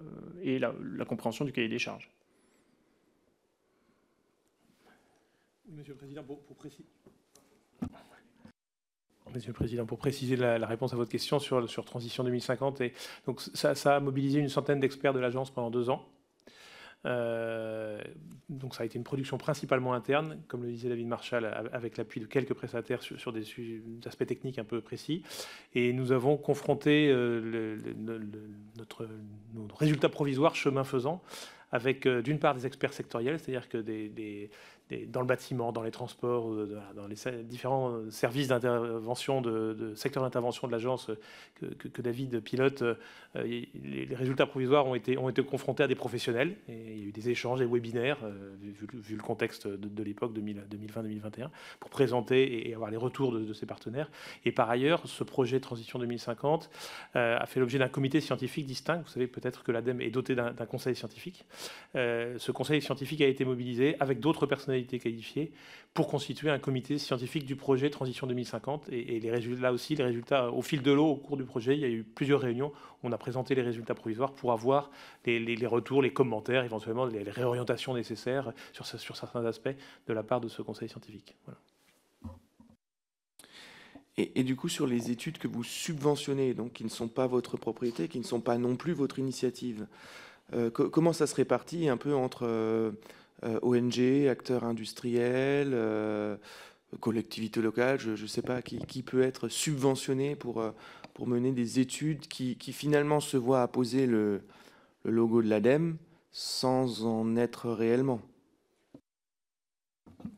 [0.42, 0.74] et la,
[1.06, 2.10] compréhension du cahier des charges.
[5.68, 6.00] Monsieur le
[9.54, 10.36] Président, pour, préciser.
[10.36, 12.94] La, réponse à votre question sur, sur Transition 2050, et
[13.28, 16.10] donc ça a mobilisé une centaine d'experts de l'agence pendant deux ans.
[17.06, 18.02] Euh,
[18.50, 22.20] donc ça a été une production principalement interne, comme le disait David Marshall, avec l'appui
[22.20, 23.44] de quelques prestataires sur, des,
[24.06, 25.24] aspects techniques un peu précis.
[25.74, 27.78] Et nous avons confronté euh,
[28.76, 29.08] notre,
[29.54, 31.22] nos résultats provisoires chemin faisant
[31.72, 34.50] avec euh, d'une part des experts sectoriels, c'est-à-dire que des,
[35.08, 36.52] dans le bâtiment, dans les transports,
[36.96, 41.12] dans les différents services d'intervention, de, secteur d'intervention de l'agence
[41.56, 42.96] que, David pilote, euh,
[43.36, 46.56] les, résultats provisoires ont été, ont été confrontés à des professionnels.
[46.68, 51.50] Il y a eu des échanges, des webinaires, euh, vu, le contexte de, l'époque 2020-2021,
[51.80, 54.10] pour présenter et avoir les retours de, ces partenaires.
[54.46, 56.70] Et par ailleurs, ce projet Transition 2050
[57.16, 59.02] a fait l'objet d'un comité scientifique distinct.
[59.06, 61.46] Vous savez peut-être que l'ADEME est doté d'un conseil scientifique.
[61.96, 65.52] Euh, ce conseil scientifique a été mobilisé avec d'autres personnalités qualifiées
[65.94, 68.90] pour constituer un comité scientifique du projet Transition 2050.
[68.90, 71.76] Et, les résultats, là aussi, les résultats, au fil de l'eau, au cours du projet,
[71.76, 72.72] il y a eu plusieurs réunions.
[73.04, 74.92] On a présenté les résultats provisoires pour avoir
[75.26, 79.76] les, retours, les commentaires, éventuellement les, réorientations nécessaires sur, certains aspects
[80.08, 81.36] de la part de ce conseil scientifique.
[84.18, 87.56] Et, du coup, sur les études que vous subventionnez, donc qui ne sont pas votre
[87.56, 89.88] propriété, qui ne sont pas non plus votre initiative,
[90.54, 92.92] euh, comment ça se répartit un peu entre euh,
[93.44, 95.78] ONG, acteurs industriels,
[97.00, 100.64] collectivités locales, je ne sais pas, qui, peut être subventionné pour,
[101.14, 104.42] pour mener des études qui, finalement se voient apposer le,
[105.04, 105.98] le logo de l'ADEME
[106.32, 108.22] sans en être réellement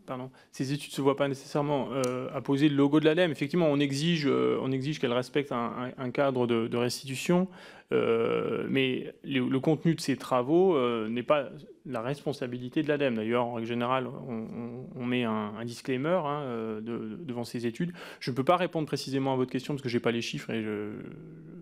[0.06, 1.89] Pardon, ces études ne se voient pas nécessairement
[2.34, 3.32] apposer le logo de l'ADEME.
[3.32, 7.47] Effectivement, on exige, on exige qu'elles respectent un, cadre de, de restitution.
[7.91, 11.49] Euh, mais le, contenu de ces travaux euh, n'est pas
[11.86, 13.15] la responsabilité de l'ADEME.
[13.15, 17.91] D'ailleurs, en règle générale, on, met un, disclaimer hein, euh, devant ces études.
[18.19, 20.21] Je ne peux pas répondre précisément à votre question parce que je n'ai pas les
[20.21, 20.91] chiffres et je,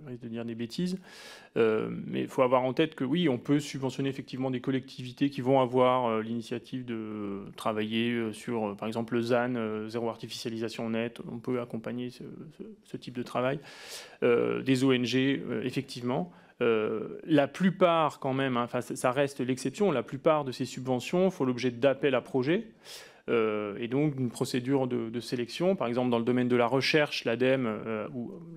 [0.09, 0.97] risque de dire des bêtises.
[1.55, 5.41] mais il faut avoir en tête que oui, on peut subventionner effectivement des collectivités qui
[5.41, 11.21] vont avoir l'initiative de travailler sur, par exemple, le ZAN, zéro artificialisation nette.
[11.31, 13.59] On peut accompagner ce, type de travail.
[14.21, 15.15] des ONG,
[15.63, 16.31] effectivement.
[16.61, 21.45] Euh, la plupart, quand même, hein, ça reste l'exception, la plupart de ces subventions font
[21.45, 22.67] l'objet d'appels à projets.
[23.29, 25.75] Euh, et donc d'une procédure de, sélection.
[25.75, 28.07] Par exemple, dans le domaine de la recherche, l'ADEME, euh,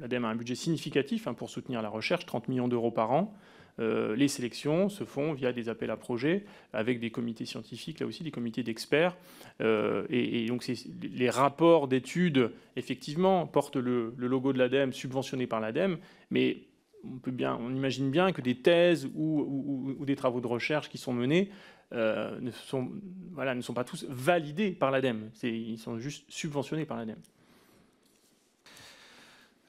[0.01, 3.35] l'ADEME a un budget significatif hein, pour soutenir la recherche, 30 millions d'euros par an.
[3.79, 8.23] les sélections se font via des appels à projets avec des comités scientifiques, là aussi
[8.23, 9.17] des comités d'experts.
[9.61, 15.99] et, donc les rapports d'études, effectivement, portent le, le logo de l'ADEME, subventionné par l'ADEME,
[16.31, 16.59] mais
[17.05, 20.99] on, peut bien, on imagine bien que des thèses ou, des travaux de recherche qui
[20.99, 21.51] sont menés
[21.93, 22.91] euh, ne, sont,
[23.33, 25.31] voilà, ne sont pas tous validés par l'ADEME.
[25.43, 27.21] Ils sont juste subventionnés par l'ADEME.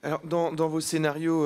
[0.03, 1.45] Alors, dans, vos scénarios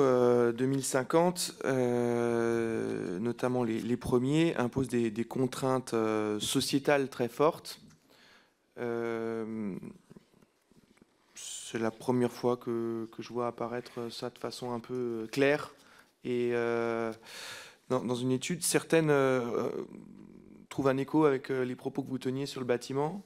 [0.52, 5.94] 2050, euh, euh, notamment les, premiers, imposent des, contraintes
[6.40, 7.80] sociétales très fortes.
[11.34, 15.72] c'est la première fois que, que, je vois apparaître ça de façon un peu claire
[16.24, 17.12] et euh,
[17.88, 19.10] dans, une étude, certaines
[20.78, 23.24] euh, euh, trouvent un écho avec les propos que vous teniez sur le bâtiment.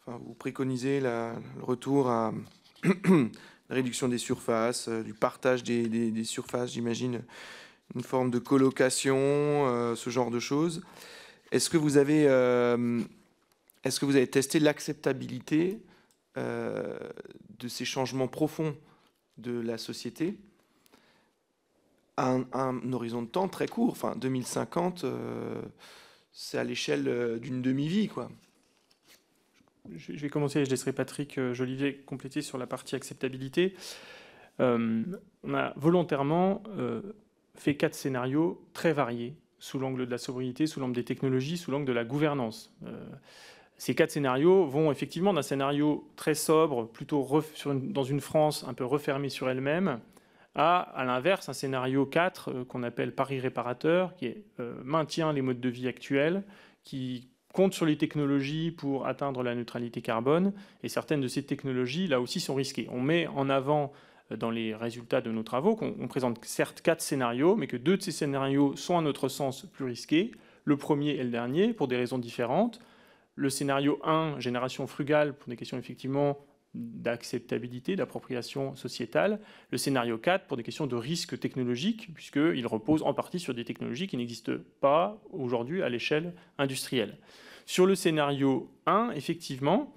[0.00, 2.32] Enfin, vous préconisez le retour à
[2.84, 7.22] la réduction des surfaces, du partage des, surfaces, j'imagine,
[7.94, 10.82] une forme de colocation, ce genre de choses.
[11.52, 12.24] Est-ce que vous avez,
[13.84, 15.80] est-ce que vous avez testé l'acceptabilité
[16.36, 18.76] de ces changements profonds
[19.38, 20.36] de la société
[22.16, 23.90] un, un, horizon de temps très court.
[23.90, 25.62] Enfin, 2050, euh,
[26.34, 28.28] c'est à l'échelle euh, d'une demi-vie, quoi.
[29.94, 33.74] Je vais commencer et je laisserai Patrick euh, Jolivet compléter sur la partie acceptabilité.
[34.58, 36.62] on a volontairement
[37.56, 41.70] fait quatre scénarios très variés sous l'angle de la sobriété, sous l'angle des technologies, sous
[41.70, 42.72] l'angle de la gouvernance.
[43.76, 47.26] ces quatre scénarios vont effectivement d'un scénario très sobre, plutôt
[47.66, 50.00] dans une France un peu refermée sur elle-même,
[50.54, 55.42] à, à l'inverse, un scénario 4 euh, qu'on appelle Paris réparateur, qui euh, maintient les
[55.42, 56.44] modes de vie actuels,
[56.84, 62.06] qui compte sur les technologies pour atteindre la neutralité carbone, et certaines de ces technologies,
[62.06, 62.88] là aussi, sont risquées.
[62.90, 63.92] On met en avant
[64.30, 67.96] euh, dans les résultats de nos travaux qu'on présente certes quatre scénarios, mais que deux
[67.96, 70.30] de ces scénarios sont à notre sens plus risqués,
[70.64, 72.80] le premier et le dernier, pour des raisons différentes.
[73.34, 76.38] Le scénario 1, génération frugale, pour des questions effectivement
[76.74, 79.40] d'acceptabilité, d'appropriation sociétale.
[79.70, 83.64] Le scénario 4 pour des questions de risque technologique, puisqu'il repose en partie sur des
[83.64, 87.18] technologies qui n'existent pas aujourd'hui à l'échelle industrielle.
[87.66, 89.94] Sur le scénario 1, effectivement,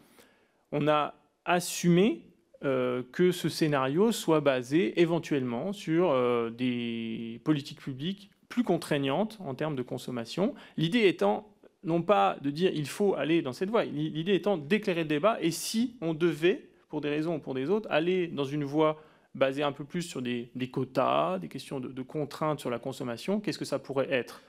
[0.72, 2.24] on a assumé
[2.64, 9.54] euh, que ce scénario soit basé éventuellement sur euh, des politiques publiques plus contraignantes en
[9.54, 10.56] termes de consommation.
[10.78, 15.04] L'idée étant non pas de dire il faut aller dans cette voie, l'idée étant d'éclairer
[15.04, 18.46] le débat, et si on devait, pour des raisons ou pour des autres, aller dans
[18.46, 19.02] une voie
[19.36, 23.60] basée un peu plus sur des, quotas, des questions de, contraintes sur la consommation, qu'est-ce
[23.60, 24.42] que ça pourrait être?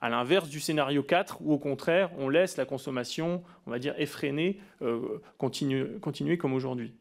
[0.00, 3.94] À l'inverse du scénario 4, où au contraire, on laisse la consommation, on va dire,
[3.98, 6.94] effrénée, euh, continuer, comme aujourd'hui.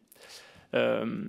[0.73, 1.25] Euh,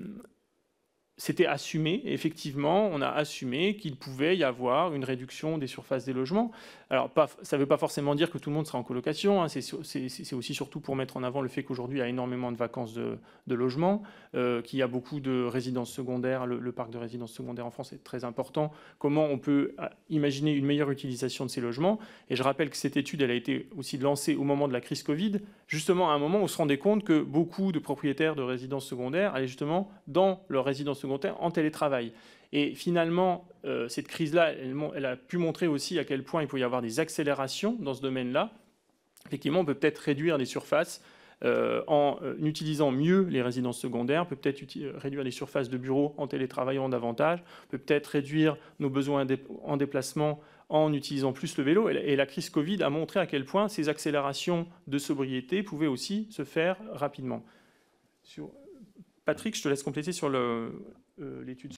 [1.21, 6.15] c'était assumé, effectivement, on a assumé qu'il pouvait y avoir une réduction des surfaces des
[6.15, 6.51] logements.
[6.89, 7.11] Alors,
[7.43, 9.49] ça ne veut pas forcément dire que tout le monde sera en colocation, hein.
[9.49, 12.57] c'est aussi surtout pour mettre en avant le fait qu'aujourd'hui, il y a énormément de
[12.57, 13.19] vacances de,
[13.55, 14.03] logements,
[14.35, 17.93] euh, qu'il y a beaucoup de résidences secondaires, le, parc de résidences secondaires en France
[17.93, 18.73] est très important.
[18.99, 21.99] Comment on peut euh, imaginer une meilleure utilisation de ces logements?
[22.31, 24.81] Et je rappelle que cette étude, elle a été aussi lancée au moment de la
[24.81, 28.35] crise Covid, justement à un moment où on se rendait compte que beaucoup de propriétaires
[28.35, 32.13] de résidences secondaires allaient justement dans leur résidence secondaire en télétravail.
[32.53, 36.59] Et finalement, euh, cette crise-là, elle, a pu montrer aussi à quel point il peut
[36.59, 38.53] y avoir des accélérations dans ce domaine-là.
[39.27, 41.03] Effectivement, on peut peut-être réduire les surfaces
[41.45, 44.63] euh, en euh, utilisant mieux les résidences secondaires, peut peut-être
[44.97, 49.27] réduire les surfaces de bureaux en télétravaillant davantage, peut peut-être réduire nos besoins
[49.63, 51.89] en déplacement en utilisant plus le vélo.
[51.89, 56.27] Et la crise Covid a montré à quel point ces accélérations de sobriété pouvaient aussi
[56.31, 57.45] se faire rapidement.
[59.31, 60.73] Patrick, je te laisse compléter sur euh,
[61.45, 61.75] l'étude.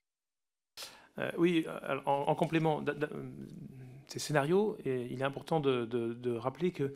[1.18, 1.66] Euh, oui,
[2.06, 2.82] en, complément,
[4.06, 6.94] ces scénarios, il est important de, rappeler que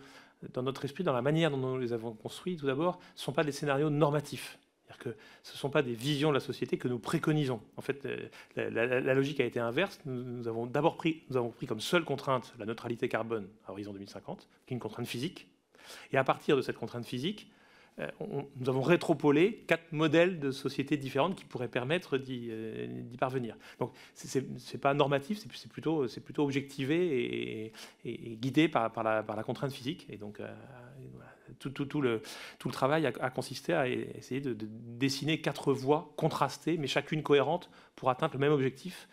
[0.55, 3.25] dans notre esprit, dans la manière dont nous les avons construits, tout d'abord, ce ne
[3.25, 4.59] sont pas des scénarios normatifs.
[4.81, 7.61] C'est-à-dire que ce ne sont pas des visions de la société que nous préconisons.
[7.77, 10.01] En fait, euh, la, logique a été inverse.
[10.07, 13.93] Nous, avons d'abord pris, nous avons pris comme seule contrainte la neutralité carbone à horizon
[13.93, 15.49] 2050, qui est une contrainte physique.
[16.13, 17.51] Et à partir de cette contrainte physique,
[17.99, 23.57] euh, nous avons rétropolé quatre modèles de sociétés différentes qui pourraient permettre d'y euh, parvenir.
[23.79, 27.73] Donc, ce n'est pas normatif, c'est plutôt, plutôt objectivé
[28.05, 30.07] et, guidé par, la, contrainte physique.
[30.11, 30.53] Et donc, euh,
[31.59, 32.21] tout, le,
[32.71, 38.35] travail a, consisté à essayer de, dessiner quatre voies contrastées, mais chacune cohérente pour atteindre
[38.35, 39.09] le même objectif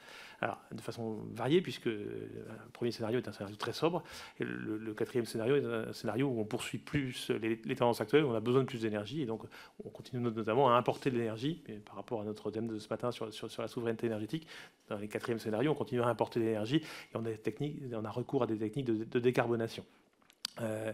[0.72, 2.30] de façon variée, puisque le
[2.72, 4.04] premier scénario est un scénario très sobre,
[4.40, 8.30] et le, quatrième scénario est un scénario où on poursuit plus les, tendances actuelles, où
[8.30, 9.44] on a besoin de plus d'énergie, et donc
[9.84, 13.12] on continue notamment à importer de l'énergie, par rapport à notre thème de ce matin
[13.12, 14.48] sur, la souveraineté énergétique,
[14.90, 18.12] dans les quatrièmes scénarios, on continue à importer de l'énergie, et on a, on a,
[18.12, 19.86] recours à des techniques de, décarbonation.
[20.62, 20.94] Euh,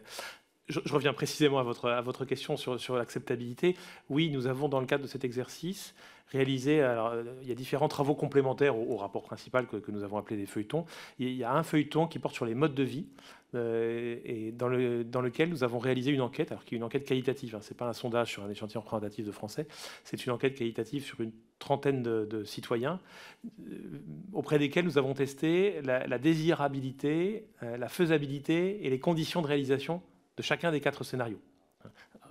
[0.69, 3.75] je, reviens précisément à votre, à votre question sur, sur l'acceptabilité.
[4.09, 5.95] Oui, nous avons, dans le cadre de cet exercice,
[6.31, 6.81] réalisé.
[6.81, 10.37] Alors, il y a différents travaux complémentaires au, rapport principal que, que, nous avons appelé
[10.37, 10.85] des feuilletons.
[11.17, 13.07] Il y a un feuilleton qui porte sur les modes de vie.
[13.55, 16.83] Euh, et dans, le, dans, lequel nous avons réalisé une enquête, alors qui est une
[16.83, 19.67] enquête qualitative, hein, ce n'est pas un sondage sur un échantillon représentatif de Français,
[20.03, 22.99] c'est une enquête qualitative sur une trentaine de, citoyens,
[23.45, 24.01] euh,
[24.33, 30.01] auprès desquels nous avons testé la, désirabilité, euh, la faisabilité et les conditions de réalisation
[30.39, 31.41] de chacun des quatre scénarios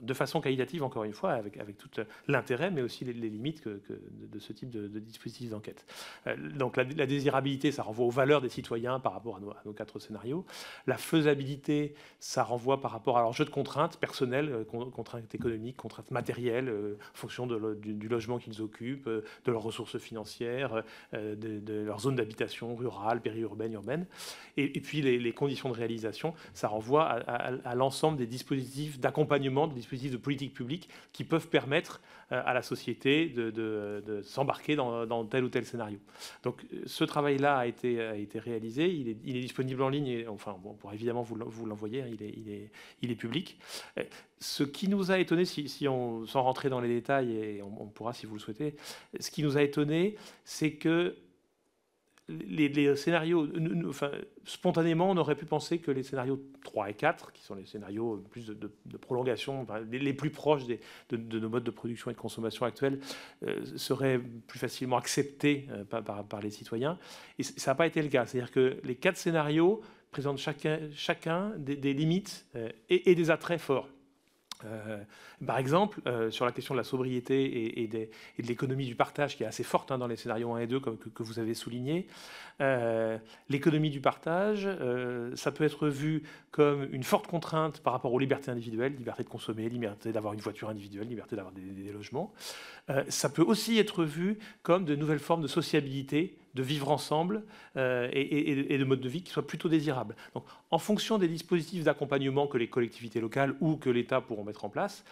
[0.00, 1.88] de façon qualitative, encore une fois, avec, avec tout
[2.26, 5.84] l'intérêt, mais aussi les, limites de, ce type de, dispositif d'enquête.
[6.26, 9.98] Euh, donc la, désirabilité, ça renvoie aux valeurs des citoyens par rapport à nos, quatre
[9.98, 10.44] scénarios.
[10.86, 15.76] La faisabilité, ça renvoie par rapport à leur jeu de contraintes personnelles, euh, contraintes économiques,
[15.76, 20.82] contraintes matérielles, euh, en fonction du, logement qu'ils occupent, de leurs ressources financières,
[21.12, 24.06] de, leur zone d'habitation rurale, périurbaine, urbaine.
[24.56, 29.87] Et, puis les, conditions de réalisation, ça renvoie à, l'ensemble des dispositifs d'accompagnement, des dispositifs
[29.96, 32.00] de politique publique qui peuvent permettre
[32.32, 35.98] euh, à la société de, s'embarquer dans, tel ou tel scénario.
[36.42, 37.98] Donc ce travail-là a été,
[38.36, 43.10] réalisé, il est, disponible en ligne, et, enfin on pourra évidemment vous l'envoyer, hein, il,
[43.10, 43.58] est, public.
[44.38, 47.86] Ce qui nous a étonné, si on, sans rentrer dans les détails, et on, on
[47.86, 48.76] pourra si vous le souhaitez,
[49.18, 51.16] ce qui nous a étonné, c'est que
[52.28, 53.48] les, scénarios,
[54.44, 58.22] spontanément, on aurait pu penser que les scénarios 3 et 4, qui sont les scénarios
[58.30, 63.00] plus de, prolongation, les, plus proches de, nos modes de production et de consommation actuels,
[63.46, 66.98] euh, seraient plus facilement acceptés euh, par, les citoyens.
[67.38, 68.26] Et ça n'a pas été le cas.
[68.26, 72.46] C'est-à-dire que les quatre scénarios présente chacun, chacun des, limites
[72.88, 73.88] et, des attraits forts.
[74.64, 75.02] Euh,
[75.46, 79.44] par exemple, euh, sur la question de la sobriété et, de l'économie du partage, qui
[79.44, 82.06] est assez forte hein, dans les scénarios 1 et 2, comme, que, vous avez souligné,
[82.60, 84.68] euh, l'économie du partage,
[85.34, 89.28] ça peut être vu comme une forte contrainte par rapport aux libertés individuelles, liberté de
[89.28, 92.32] consommer, liberté d'avoir une voiture individuelle, liberté d'avoir des, logements.
[93.08, 97.44] ça peut aussi être vu comme de nouvelles formes de sociabilité de vivre ensemble
[97.76, 100.16] euh, et, de mode de vie qui soit plutôt désirable.
[100.34, 104.64] Donc, en fonction des dispositifs d'accompagnement que les collectivités locales ou que l'État pourront mettre
[104.64, 105.04] en place,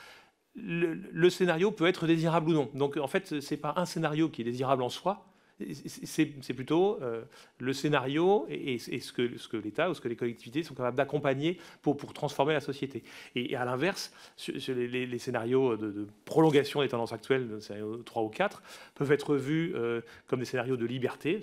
[0.57, 2.69] le, scénario peut être désirable ou non.
[2.75, 5.25] Donc, en fait, ce n'est pas un scénario qui est désirable en soi,
[5.59, 7.23] c'est plutôt euh,
[7.59, 11.97] le scénario et, ce que, l'État ou ce que les collectivités sont capables d'accompagner pour,
[12.13, 13.03] transformer la société.
[13.35, 14.13] Et, à l'inverse,
[14.69, 17.59] les, scénarios de, prolongation des tendances actuelles,
[18.05, 18.63] 3 ou 4,
[18.95, 21.41] peuvent être vus euh, comme des scénarios de liberté.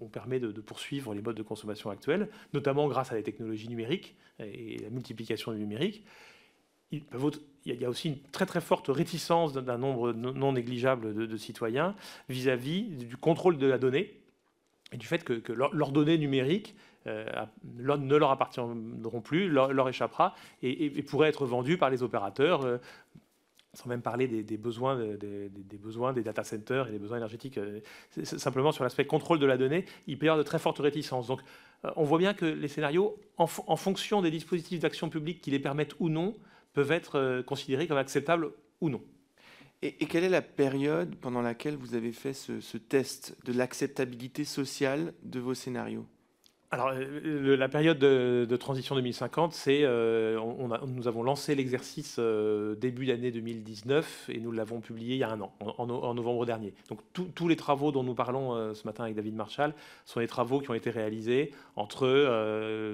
[0.00, 4.16] On, permet de, poursuivre les modes de consommation actuels, notamment grâce à la technologies numériques
[4.38, 6.04] et la multiplication du numérique
[7.66, 11.94] il y a aussi une très très forte réticence d'un nombre non négligeable de, citoyens
[12.28, 14.20] vis-à-vis du contrôle de la donnée
[14.92, 16.74] et du fait que, leurs données numériques
[17.06, 17.26] euh,
[17.64, 22.62] ne leur appartiendront plus, leur, échappera et, pourraient être vendues par les opérateurs.
[22.62, 22.78] Euh,
[23.74, 27.58] sans même parler des, besoins, des, besoins des data centers et des besoins énergétiques.
[27.58, 27.80] Euh,
[28.22, 31.26] simplement sur l'aspect contrôle de la donnée, il peut y avoir de très fortes réticences.
[31.26, 31.40] Donc,
[31.96, 35.96] on voit bien que les scénarios, en fonction des dispositifs d'action publique qui les permettent
[35.98, 36.36] ou non,
[36.74, 39.02] peuvent être euh, considérés comme acceptables ou non.
[39.82, 45.12] Et, quelle est la période pendant laquelle vous avez fait ce, test de l'acceptabilité sociale
[45.22, 46.06] de vos scénarios?
[46.74, 50.38] Alors, euh, la période de, transition 2050, c'est, euh,
[50.86, 52.18] nous avons lancé l'exercice
[52.78, 56.74] début d'année 2019 et nous l'avons publié il y a un an, en, novembre dernier.
[56.88, 59.72] Donc, tous les travaux dont nous parlons ce matin avec David Marshall
[60.04, 62.06] sont des travaux qui ont été réalisés entre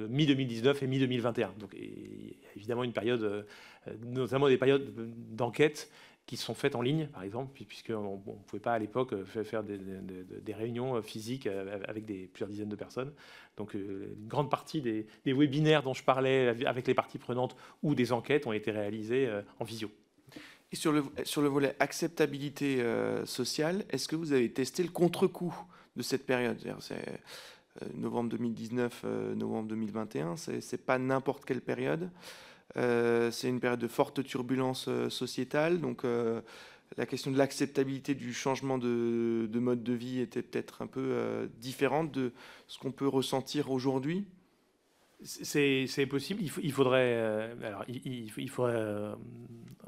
[0.08, 1.48] mi-2019 et mi-2021.
[1.58, 3.46] Donc, a évidemment une période
[3.88, 4.92] euh, notamment des périodes
[5.34, 5.90] d'enquête
[6.30, 9.64] qui sont faites en ligne, par exemple, puisqu'on ne pouvait pas à l'époque euh, faire
[9.64, 13.12] des, réunions euh, physiques avec des, plusieurs dizaines de personnes.
[13.56, 18.12] Donc une grande partie des, webinaires dont je parlais avec les parties prenantes ou des
[18.12, 19.28] enquêtes ont été réalisées
[19.58, 19.90] en visio.
[20.70, 22.80] Et sur le, sur le volet acceptabilité
[23.24, 25.52] sociale, est-ce que vous avez testé le contre-coup
[25.96, 26.58] de cette période?
[26.78, 27.20] C'est
[27.94, 29.04] novembre 2019,
[29.34, 32.08] novembre 2021, c'est pas n'importe quelle période.
[32.76, 36.40] Euh, c'est une période de forte turbulence euh, sociétale, donc euh,
[36.96, 42.10] la question de l'acceptabilité du changement de, mode de vie était peut-être un peu différente
[42.10, 42.32] de
[42.66, 44.26] ce qu'on peut ressentir aujourd'hui.
[45.22, 46.42] C'est possible.
[46.42, 49.14] Il, faudrait, alors, il, faudrait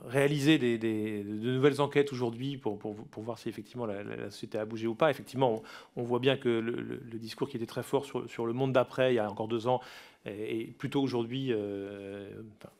[0.05, 4.87] réaliser des, de nouvelles enquêtes aujourd'hui pour, pour, voir si effectivement la, société a bougé
[4.87, 5.11] ou pas.
[5.11, 5.64] Effectivement,
[5.97, 9.12] on, voit bien que le, discours qui était très fort sur, sur le monde d'après,
[9.12, 9.80] il y a encore deux ans,
[10.27, 12.29] et plutôt aujourd'hui euh,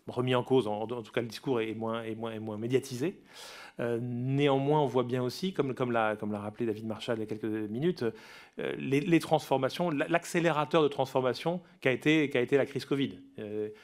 [0.07, 0.69] remis en cause.
[0.69, 3.17] En, tout cas, le discours est moins, est est médiatisé.
[3.81, 7.45] Euh, néanmoins, on voit bien aussi, comme, l'a rappelé David Marshall il y a quelques
[7.45, 8.05] minutes,
[8.59, 13.19] euh, les, transformations, l'accélérateur de transformation qu'a été, qu'a été la crise Covid.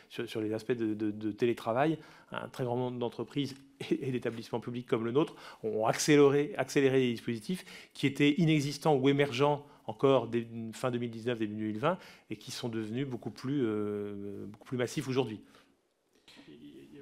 [0.09, 1.99] Sur, les aspects de, télétravail,
[2.31, 3.57] un très grand nombre d'entreprises
[3.91, 5.35] et, d'établissements publics comme le nôtre
[5.65, 11.57] ont accéléré, accéléré les dispositifs qui étaient inexistants ou émergents encore dès fin 2019, début
[11.57, 11.99] 2020,
[12.31, 15.41] et qui sont devenus beaucoup plus, euh, beaucoup plus massifs aujourd'hui.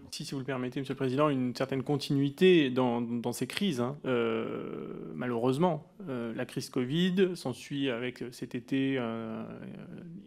[0.08, 3.80] Aussi, si vous le permettez, Monsieur le Président, une certaine continuité dans, dans ces crises.
[3.80, 3.98] Hein.
[4.06, 9.00] Euh, malheureusement, euh, la crise Covid s'ensuit avec cet été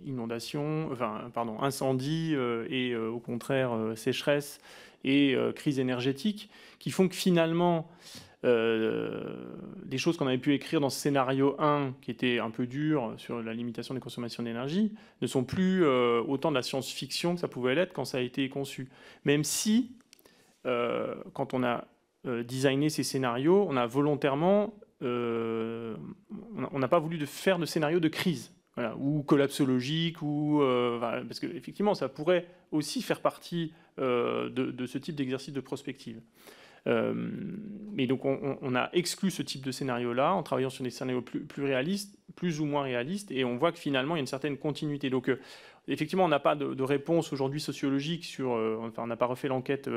[0.05, 2.35] inondation, enfin, pardon, incendie
[2.69, 4.59] et au contraire sécheresse
[5.05, 7.89] et crise énergétique, qui font que finalement
[8.28, 12.67] euh, des choses qu'on avait pu écrire dans ce scénario 1, qui était un peu
[12.67, 17.35] dur sur la limitation des consommations d'énergie, ne sont plus euh, autant de la science-fiction
[17.35, 18.89] que ça pouvait l'être quand ça a été conçu.
[19.25, 19.91] Même si,
[20.65, 21.85] euh, quand on a
[22.43, 25.95] designé ces scénarios, on a volontairement, on
[26.73, 28.53] n'a pas voulu de faire de scénario de crise.
[28.97, 30.61] ou collapsologique, ou
[30.99, 36.19] parce qu'effectivement, ça pourrait aussi faire partie de, ce type d'exercice de prospective.
[36.89, 37.13] Euh,
[37.93, 41.63] mais donc on, a exclu ce type de scénario-là en travaillant sur des scénarios plus,
[41.63, 44.57] réalistes, plus ou moins réalistes, et on voit que finalement il y a une certaine
[44.57, 45.09] continuité.
[45.09, 45.37] Donc euh,
[45.89, 49.49] effectivement, on n'a pas de, réponse aujourd'hui sociologique sur, euh, enfin on n'a pas refait
[49.49, 49.89] l'enquête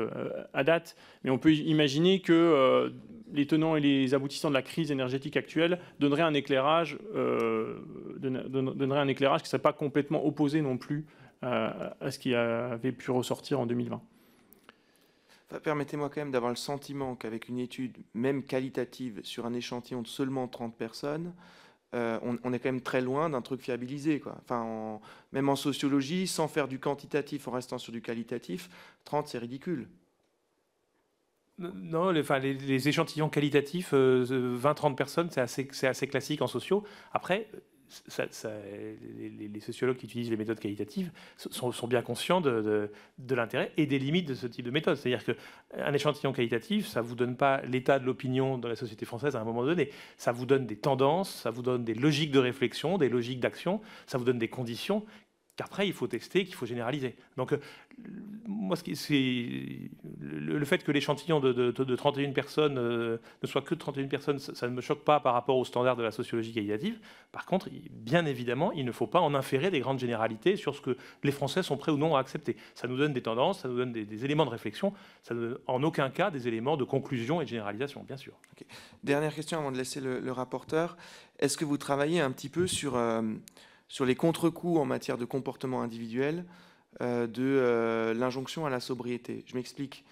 [0.53, 2.91] à date, mais on peut imaginer que
[3.31, 6.97] les tenants et les aboutissants de la crise énergétique actuelle donneraient un éclairage,
[8.19, 11.05] donnerait un éclairage qui ne serait pas complètement opposé non plus
[11.41, 14.01] à ce qui avait pu ressortir en 2020.
[15.61, 20.07] Permettez-moi quand même d'avoir le sentiment qu'avec une étude, même qualitative, sur un échantillon de
[20.07, 21.33] seulement 30 personnes,
[21.93, 24.19] on, est quand même très loin d'un truc fiabilisé.
[24.19, 24.35] Quoi.
[24.41, 24.99] Enfin,
[25.31, 28.67] même en sociologie, sans faire du quantitatif en restant sur du qualitatif,
[29.03, 29.87] 30 c'est ridicule.
[31.59, 36.83] Non, les, échantillons qualitatifs, 20-30 personnes, c'est assez, assez, classique en sociaux.
[37.11, 37.47] Après,
[39.19, 42.89] les, sociologues qui utilisent les méthodes qualitatives sont, bien conscients de,
[43.29, 44.97] l'intérêt et des limites de ce type de méthode.
[44.97, 49.05] C'est-à-dire qu'un échantillon qualitatif, ça ne vous donne pas l'état de l'opinion dans la société
[49.05, 49.89] française à un moment donné.
[50.17, 53.81] Ça vous donne des tendances, ça vous donne des logiques de réflexion, des logiques d'action,
[54.05, 55.05] ça vous donne des conditions
[55.55, 57.15] qu'après il faut tester, qu'il faut généraliser.
[57.37, 57.57] Donc, euh,
[58.47, 64.39] moi, le, fait que l'échantillon de, 31 personnes euh, ne soit que de 31 personnes,
[64.39, 66.99] ça, ne me choque pas par rapport aux standards de la sociologie qualitative.
[67.31, 70.81] Par contre, bien évidemment, il ne faut pas en inférer des grandes généralités sur ce
[70.81, 72.57] que les Français sont prêts ou non à accepter.
[72.73, 75.57] Ça nous donne des tendances, ça nous donne des, éléments de réflexion, ça ne donne
[75.67, 78.33] en aucun cas des éléments de conclusion et de généralisation, bien sûr.
[79.03, 80.97] Dernière question avant de laisser le, rapporteur.
[81.37, 82.95] Est-ce que vous travaillez un petit peu sur...
[82.95, 83.21] Euh,
[83.87, 86.45] sur les contre-coups en matière de comportement individuel
[87.01, 89.43] euh, de euh, l'injonction à la sobriété.
[89.47, 90.05] Je m'explique.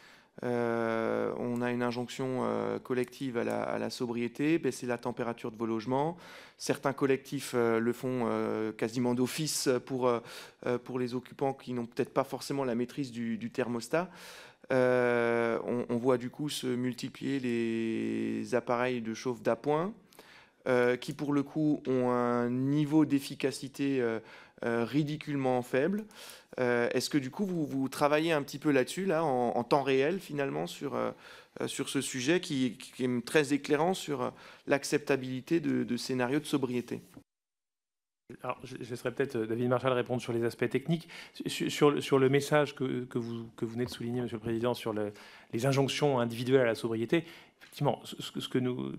[0.43, 2.47] Euh, on a une injonction
[2.83, 3.43] collective à
[3.77, 6.17] la, sobriété, baisser la température de vos logements.
[6.57, 8.27] Certains collectifs le font
[8.77, 10.09] quasiment d'office pour,
[10.83, 14.09] pour les occupants qui n'ont peut-être pas forcément la maîtrise du, thermostat.
[14.71, 19.93] On, on, voit du coup se multiplier les appareils de chauffe d'appoint.
[20.67, 24.19] Euh, qui pour le coup ont un niveau d'efficacité euh,
[24.63, 26.05] euh, ridiculement faible.
[26.57, 30.67] Est-ce que du coup vous, travaillez un petit peu là-dessus, là, en, temps réel finalement,
[30.67, 30.99] sur,
[31.65, 34.33] sur ce sujet qui, est très éclairant sur
[34.67, 37.01] l'acceptabilité de, scénarios de sobriété?
[38.63, 41.07] Je laisserai peut-être David Marshall répondre sur les aspects techniques.
[41.47, 46.61] Sur, le message que, vous, venez de souligner, Monsieur le Président, sur les injonctions individuelles
[46.61, 47.25] à la sobriété,
[47.61, 48.01] effectivement,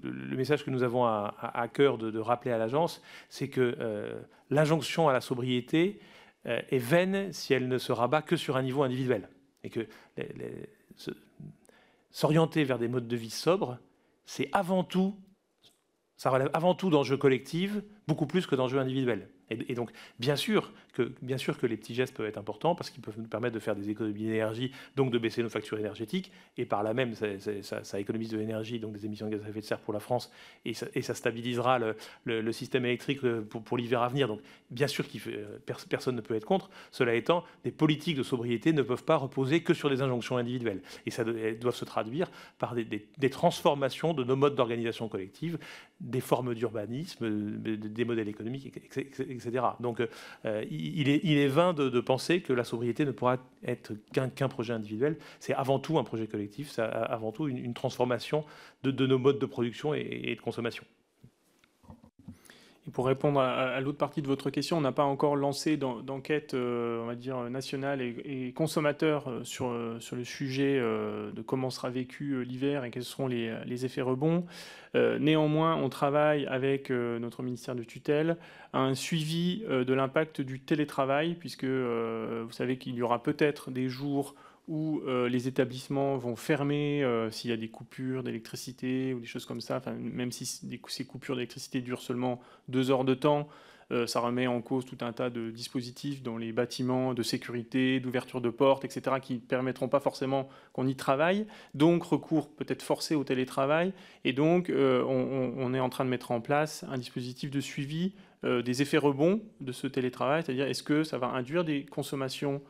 [0.03, 4.21] le message que nous avons à, cœur de, rappeler à l'agence, c'est que euh,
[4.51, 6.01] l'injonction à la sobriété
[6.47, 9.29] euh, est vaine si elle ne se rabat que sur un niveau individuel.
[9.65, 9.87] Et que
[12.11, 13.79] s'orienter vers des modes de vie sobres,
[14.25, 15.17] c'est avant tout,
[16.23, 19.29] ça relève avant tout d'enjeux collectifs, beaucoup plus que d'enjeux individuels.
[19.51, 20.73] Et, donc, bien sûr,
[21.23, 23.61] bien sûr que les petits gestes peuvent être importants parce qu'ils peuvent nous permettre de
[23.61, 28.01] faire des économies d'énergie, donc de baisser nos factures énergétiques, et par là même, ça,
[28.01, 30.31] économise de l'énergie, donc des émissions de gaz à effet de serre pour la France,
[30.65, 31.79] et ça, stabilisera
[32.25, 34.29] le, système électrique euh, pour, l'hiver à venir.
[34.29, 34.41] Donc,
[34.71, 36.69] bien sûr que euh, personne ne peut être contre.
[36.91, 40.83] Cela étant, des politiques de sobriété ne peuvent pas reposer que sur des injonctions individuelles,
[41.07, 45.59] et ça doivent se traduire par des, transformations de nos modes d'organisation collective,
[46.01, 49.65] des formes d'urbanisme, des modèles économiques, etc.
[49.81, 50.01] Donc
[50.45, 51.09] euh, il,
[51.39, 55.17] est, vain de, penser que la sobriété ne pourra être qu'un projet individuel.
[55.41, 58.45] C'est avant tout un projet collectif, c'est avant tout une, transformation
[58.83, 60.85] de, nos modes de production et de consommation.
[62.89, 66.55] Et pour répondre à, l'autre partie de votre question, on n'a pas encore lancé d'enquête,
[66.55, 71.71] euh, on va dire, nationale et, consommateur euh, sur, euh, sur le sujet de comment
[71.71, 74.45] sera vécu l'hiver et quels seront les, les effets rebonds.
[74.95, 78.37] néanmoins, on travaille avec notre ministère de tutelle
[78.73, 83.89] à un suivi de l'impact du télétravail, puisque vous savez qu'il y aura peut-être des
[83.89, 84.35] jours
[84.69, 89.27] où euh, les établissements vont fermer euh, s'il y a des coupures d'électricité ou des
[89.27, 93.49] choses comme ça, même si ces coupures d'électricité durent seulement deux heures de temps,
[93.91, 97.99] euh, ça remet en cause tout un tas de dispositifs dans les bâtiments de sécurité,
[97.99, 101.47] d'ouverture de portes, etc., qui ne permettront pas forcément qu'on y travaille.
[101.75, 103.93] Donc, recours peut-être forcé au télétravail.
[104.25, 108.83] Et donc, on, est en train de mettre en place un dispositif de suivi des
[108.83, 112.63] effets rebonds de ce télétravail, c'est-à-dire est-ce que ça va induire des consommations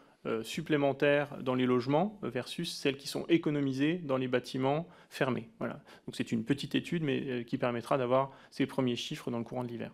[0.42, 5.48] supplémentaires dans les logements versus celles qui sont économisées dans les bâtiments fermés.
[5.58, 5.74] Voilà.
[6.06, 9.44] Donc c'est une petite étude, mais euh, qui permettra d'avoir ces premiers chiffres dans le
[9.44, 9.92] courant de l'hiver.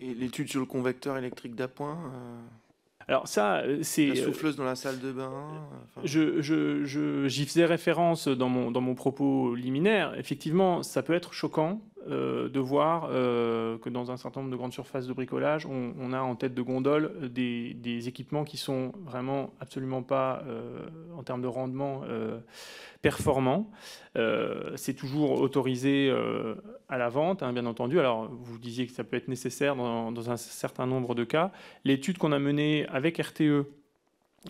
[0.00, 2.40] Et l'étude sur le convecteur électrique d'appoint euh,
[3.08, 4.06] alors ça, c'est...
[4.06, 5.66] La souffleuse dans la salle de bain
[6.04, 10.16] je, J'y faisais référence dans mon, dans mon propos liminaire.
[10.16, 14.56] Effectivement, ça peut être choquant euh, de voir euh, que dans un certain nombre de
[14.56, 19.52] grandes surfaces de bricolage, on, a en tête de gondole des, équipements qui sont vraiment
[19.60, 22.02] absolument pas, euh, en termes de rendement,
[23.02, 23.70] performants.
[24.76, 26.10] c'est toujours autorisé
[26.88, 27.98] à la vente, hein, bien entendu.
[27.98, 31.52] Alors, vous disiez que ça peut être nécessaire dans, un certain nombre de cas.
[31.84, 33.66] L'étude qu'on a menée avec RTE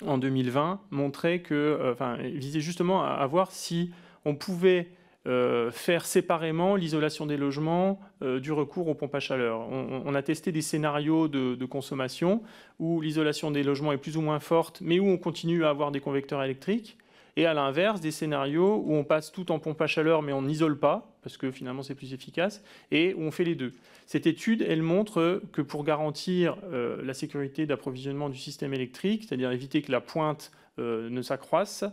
[0.06, 3.90] en 2020 montrait que, visait justement à voir si
[4.24, 4.92] on pouvait
[5.26, 9.60] euh, faire séparément l'isolation des logements euh, du recours aux pompes à chaleur.
[9.70, 12.42] On, a testé des scénarios de, consommation
[12.78, 15.90] où l'isolation des logements est plus ou moins forte, mais où on continue à avoir
[15.90, 16.96] des convecteurs électriques.
[17.36, 20.42] et à l'inverse, des scénarios où on passe tout en pompe à chaleur mais on
[20.42, 23.74] n'isole pas, parce que finalement c'est plus efficace, et où on fait les deux.
[24.06, 29.52] Cette étude, elle montre que pour garantir euh, la sécurité d'approvisionnement du système électrique, c'est-à-dire
[29.52, 30.50] éviter que la pointe
[30.82, 31.84] ne s'accroisse,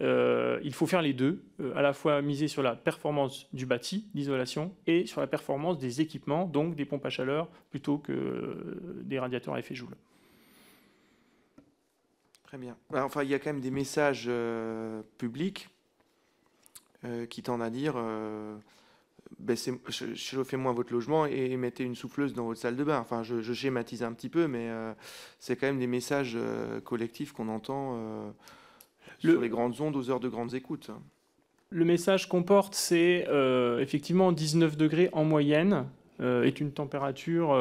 [0.00, 1.42] euh, il faut faire les deux,
[1.74, 6.00] à la fois miser sur la performance du bâti, d'isolation, et sur la performance des
[6.00, 9.96] équipements, donc des pompes à chaleur, plutôt que des radiateurs à effet Joule.
[12.44, 12.76] Très bien.
[12.90, 14.30] Bah, enfin, il y a quand même des messages
[15.18, 15.68] publics
[17.28, 17.96] qui tendent à dire
[20.14, 22.98] chauffez moins votre logement et mettez une souffleuse dans votre salle de bain.
[22.98, 24.92] Enfin, je, schématise un petit peu, mais euh,
[25.38, 28.30] c'est quand même des messages euh, collectifs qu'on entend euh,
[29.18, 30.90] sur les grandes ondes aux heures de grandes écoutes.
[31.70, 33.26] Le message qu'on porte, c'est
[33.80, 35.86] effectivement 19 degrés en moyenne
[36.20, 37.52] est une température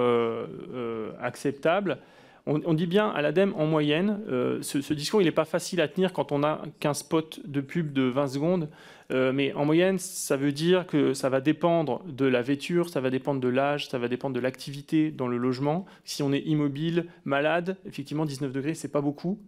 [1.19, 1.97] acceptable.
[2.45, 4.19] On, dit bien à l'ADEME en moyenne.
[4.61, 7.93] ce, discours, il n'est pas facile à tenir quand on a qu'un spot de pub
[7.93, 8.69] de 20 secondes.
[9.11, 13.01] Euh, mais en moyenne, ça veut dire que ça va dépendre de la vêture, ça
[13.01, 15.85] va dépendre de l'âge, ça va dépendre de l'activité dans le logement.
[16.03, 19.39] Si on est immobile, malade, effectivement, 19 degrés, c'est pas beaucoup.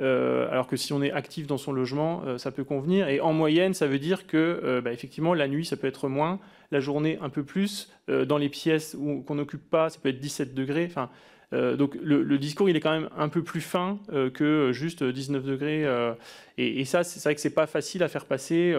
[0.00, 3.08] Euh, alors que si on est actif dans son logement, euh, ça peut convenir.
[3.08, 6.40] Et en moyenne, ça veut dire que, bah, effectivement, la nuit, ça peut être moins,
[6.72, 7.90] la journée un peu plus.
[8.08, 10.86] dans les pièces qu'on n'occupe pas, ça peut être 17 degrés.
[10.86, 11.08] Enfin,
[11.52, 15.04] euh, donc le, discours, il est quand même un peu plus fin euh, que juste
[15.04, 15.84] 19 degrés.
[15.84, 16.14] Euh,
[16.58, 18.74] et, ça, c'est vrai que c'est pas facile à faire passer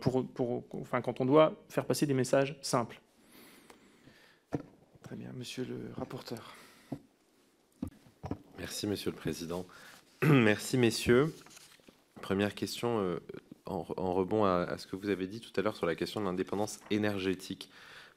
[0.00, 0.26] pour,
[0.72, 3.00] enfin, quand on doit faire passer des messages simples.
[5.02, 6.54] Très bien, monsieur le rapporteur.
[8.58, 9.66] Merci, monsieur le président.
[10.22, 11.34] Merci, messieurs.
[12.20, 13.18] Première question
[13.66, 16.26] en, rebond à, ce que vous avez dit tout à l'heure sur la question de
[16.26, 17.70] l'indépendance énergétique.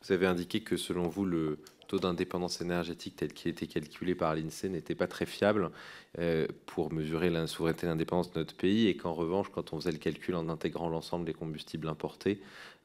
[0.03, 4.33] Vous avez indiqué que selon vous, le taux d'indépendance énergétique tel qu'il était calculé par
[4.33, 5.71] l'INSEE n'était pas très fiable
[6.19, 9.79] euh, pour mesurer la souveraineté et l'indépendance de notre pays et qu'en revanche, quand on
[9.79, 12.41] faisait le calcul en intégrant l'ensemble des combustibles importés,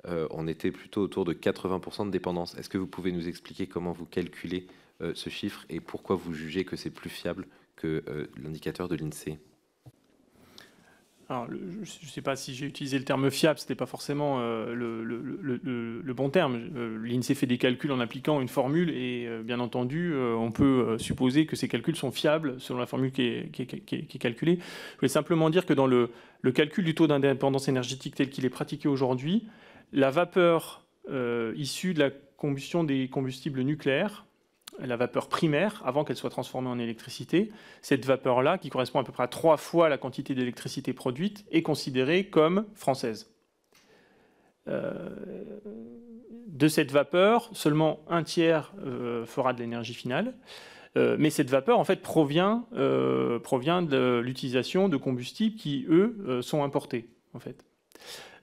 [0.06, 2.56] euh, on était plutôt autour de 80% de dépendance.
[2.58, 4.66] Est-ce que vous pouvez nous expliquer comment vous calculez
[5.00, 7.46] euh, ce chiffre et pourquoi vous jugez que c'est plus fiable
[7.76, 8.02] que
[8.42, 9.38] l'indicateur de l'INSEE?
[11.28, 11.34] Je
[11.82, 16.12] ne sais pas si j'ai utilisé le terme fiable, ce n'était pas forcément euh, le,
[16.14, 16.70] bon terme.
[16.76, 20.96] Euh, L'INSEE fait des calculs en appliquant une formule et euh, bien entendu, on peut
[20.98, 24.58] supposer que ces calculs sont fiables selon la formule qui est, calculée.
[24.60, 26.10] Je voulais simplement dire que dans le,
[26.54, 29.46] calcul du taux d'indépendance énergétique tel qu'il est pratiqué aujourd'hui,
[29.92, 30.84] la vapeur
[31.56, 34.26] issue de la combustion des combustibles nucléaires
[34.78, 37.50] la vapeur primaire avant qu'elle soit transformée en électricité.
[37.82, 41.62] Cette vapeur-là, qui correspond à peu près à trois fois la quantité d'électricité produite, est
[41.62, 43.30] considérée comme française.
[44.68, 45.10] Euh,
[46.48, 50.34] de cette vapeur, seulement un tiers euh, fera de l'énergie finale.
[50.96, 52.66] Euh, mais cette vapeur, en fait, provient,
[53.42, 57.64] provient de l'utilisation de combustibles qui, eux, sont importés, en fait.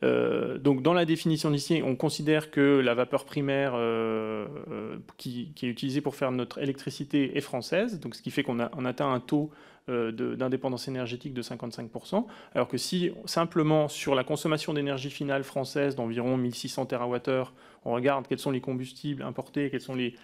[0.04, 5.54] Euh, donc dans la définition d'ici, on considère que la vapeur primaire euh, euh, qui,
[5.62, 9.20] est utilisée pour faire notre électricité est française, donc ce qui fait qu'on atteint un
[9.20, 9.50] taux
[9.88, 12.26] d'indépendance énergétique de 55%,
[12.56, 17.52] alors que si simplement sur la consommation d'énergie finale française d'environ 1600 TWh,
[17.86, 20.16] on regarde quels sont les combustibles importés, quelles sont les,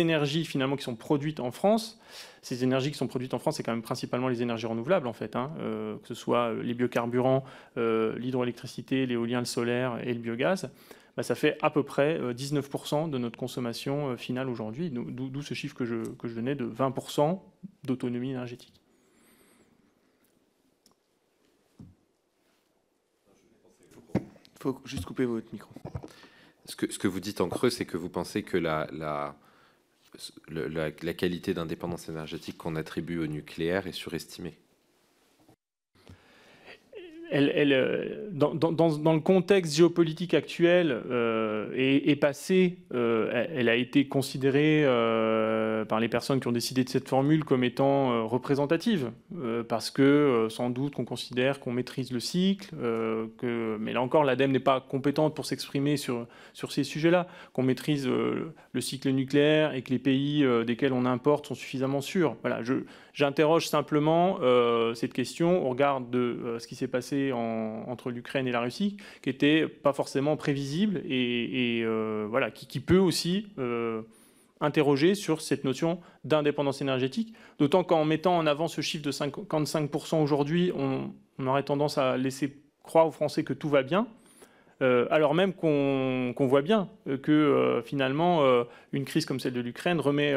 [0.00, 2.00] énergies finalement qui sont produites en France,
[2.42, 5.12] ces énergies qui sont produites en France, c'est quand même principalement les énergies renouvelables, en
[5.12, 7.44] fait, hein, euh, que ce soit euh, les biocarburants,
[7.76, 10.70] euh, l'hydroélectricité, l'éolien, le solaire et le biogaz.
[11.16, 15.74] Bah, ça fait à peu près 19% de notre consommation finale aujourd'hui, d'où ce chiffre
[15.74, 17.40] que je, que je donnais de 20%
[17.84, 18.77] d'autonomie énergétique.
[24.58, 25.70] Il faut juste couper votre micro.
[26.64, 29.34] Ce que, vous dites en creux, c'est que vous pensez que la,
[31.16, 34.58] qualité d'indépendance énergétique qu'on attribue au nucléaire est surestimée
[37.30, 44.84] elle, euh, dans, le contexte géopolitique actuel euh, et, passé, euh, elle, a été considérée
[45.88, 49.10] par les personnes qui ont décidé de cette formule comme étant représentative,
[49.68, 52.74] parce que sans doute qu'on considère qu'on maîtrise le cycle,
[53.42, 58.08] mais là encore, l'ADEME n'est pas compétente pour s'exprimer sur, sur ces sujets-là, qu'on maîtrise
[58.08, 62.36] le cycle nucléaire et que les pays desquels on importe sont suffisamment sûrs.
[62.42, 62.62] Voilà,
[63.18, 68.46] J'interroge simplement euh, cette question au regard de euh, ce qui s'est passé entre l'Ukraine
[68.46, 73.48] et la Russie, qui n'était pas forcément prévisible et, euh, voilà, qui, peut aussi
[74.60, 77.34] interroger sur cette notion d'indépendance énergétique.
[77.58, 81.10] D'autant qu'en mettant en avant ce chiffre de 55% aujourd'hui, on,
[81.40, 84.06] on, aurait tendance à laisser croire aux Français que tout va bien.
[84.80, 86.88] Alors même qu'on voit bien
[87.22, 88.42] que finalement
[88.92, 90.34] une crise comme celle de l'Ukraine remet,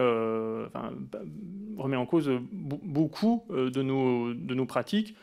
[1.77, 5.15] remet en cause beaucoup euh, de nos, de nos pratiques,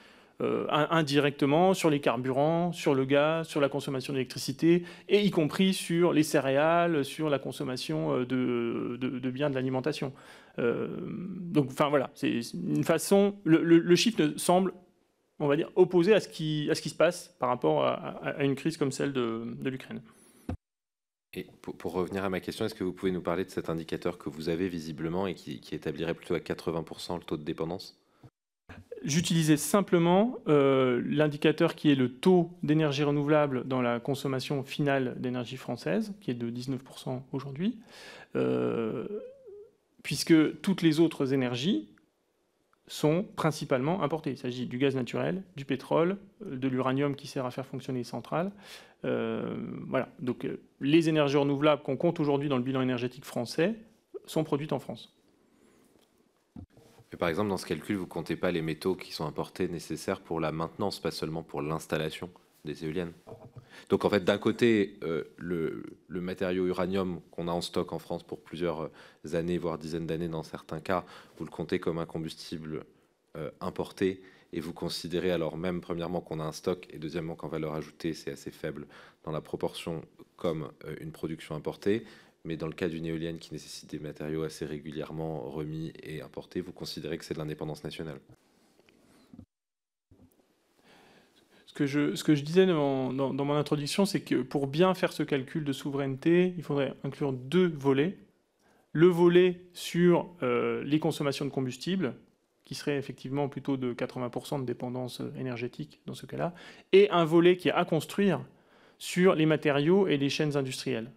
[0.71, 6.12] indirectement sur les carburants, sur le gaz, sur la consommation d'électricité, et y compris sur
[6.12, 10.12] les céréales, sur la consommation de, biens de l'alimentation.
[10.57, 13.35] donc, enfin voilà, c'est une façon.
[13.43, 14.73] Le, le, chiffre semble
[15.41, 18.45] on va dire, opposé à ce qui, à ce qui se passe par rapport à,
[18.45, 20.01] une crise comme celle de, l'Ukraine.
[21.34, 24.18] Et pour, revenir à ma question, est-ce que vous pouvez nous parler de cet indicateur
[24.18, 27.97] que vous avez visiblement et qui, établirait plutôt à 80% le taux de dépendance?
[29.05, 35.57] J'utilisais simplement euh, l'indicateur qui est le taux d'énergie renouvelable dans la consommation finale d'énergie
[35.57, 37.78] française, qui est de 19% aujourd'hui,
[38.34, 39.07] euh,
[40.03, 41.89] puisque toutes les autres énergies
[42.89, 44.30] sont principalement importés.
[44.30, 48.01] Il s'agit du gaz naturel, du pétrole, euh, de l'uranium qui sert à faire fonctionner
[48.01, 48.51] les centrales.
[49.05, 50.09] Euh, voilà.
[50.18, 53.74] Donc euh, les énergies renouvelables qu'on compte aujourd'hui dans le bilan énergétique français
[54.26, 55.14] sont produites en France.
[57.18, 60.20] par exemple, dans ce calcul, vous ne comptez pas les métaux qui sont importés nécessaires
[60.20, 62.30] pour la maintenance, pas seulement pour l'installation?
[62.64, 63.12] Des éoliennes.
[63.88, 64.98] Donc en fait, d'un côté,
[65.36, 68.90] le, le, matériau uranium qu'on a en stock en France pour plusieurs
[69.32, 71.04] années, voire dizaines d'années dans certains cas,
[71.38, 72.84] vous le comptez comme un combustible
[73.61, 74.20] importé
[74.52, 78.14] et vous considérez alors même, premièrement, qu'on a un stock, et deuxièmement, qu'en valeur ajoutée,
[78.14, 78.86] c'est assez faible
[79.24, 80.02] dans la proportion
[80.36, 82.04] comme euh, une production importée.
[82.44, 86.61] Mais dans le cas d'une éolienne qui nécessite des matériaux assez régulièrement remis et importés,
[86.61, 88.20] vous considérez que c'est de l'indépendance nationale
[91.66, 95.64] ce ce que je disais dans, mon introduction, c'est que pour bien faire ce calcul
[95.64, 98.16] de souveraineté, il faudrait inclure deux volets.
[98.93, 102.14] Le volet sur euh, les consommations de combustible,
[102.64, 106.55] qui serait effectivement plutôt de 80% de dépendance euh, énergétique dans ce cas-là,
[106.93, 108.41] et un volet qui est à construire
[108.99, 111.11] sur les matériaux et les chaînes industrielles.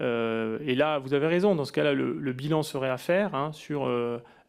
[0.00, 3.52] Euh, et là, vous avez raison, dans ce cas-là, le, bilan serait à faire hein,
[3.52, 3.88] sur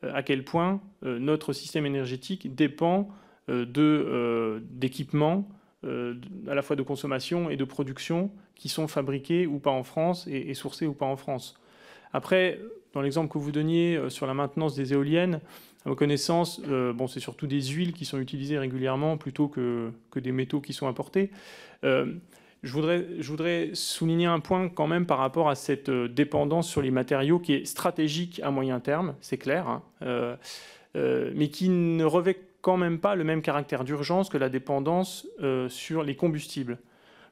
[0.01, 3.09] à quel point notre système énergétique dépend
[3.47, 5.47] d'équipements
[5.83, 10.27] à la fois de consommation et de production qui sont fabriqués ou pas en France
[10.27, 11.59] et, sourcés ou pas en France.
[12.13, 12.59] Après,
[12.93, 15.39] dans l'exemple que vous donniez sur la maintenance des éoliennes,
[15.87, 19.91] à ma connaissance, euh, bon, c'est surtout des huiles qui sont utilisées régulièrement plutôt que,
[20.11, 21.31] que des métaux qui sont importés.
[21.85, 22.13] Euh,
[22.61, 26.67] je, voudrais, je voudrais souligner un point quand même par rapport à cette euh, dépendance
[26.67, 30.37] sur les matériaux qui est stratégique à moyen terme, c'est clair, hein,
[30.93, 35.27] mais qui ne revêt quand même pas le même caractère d'urgence que la dépendance
[35.69, 36.79] sur les combustibles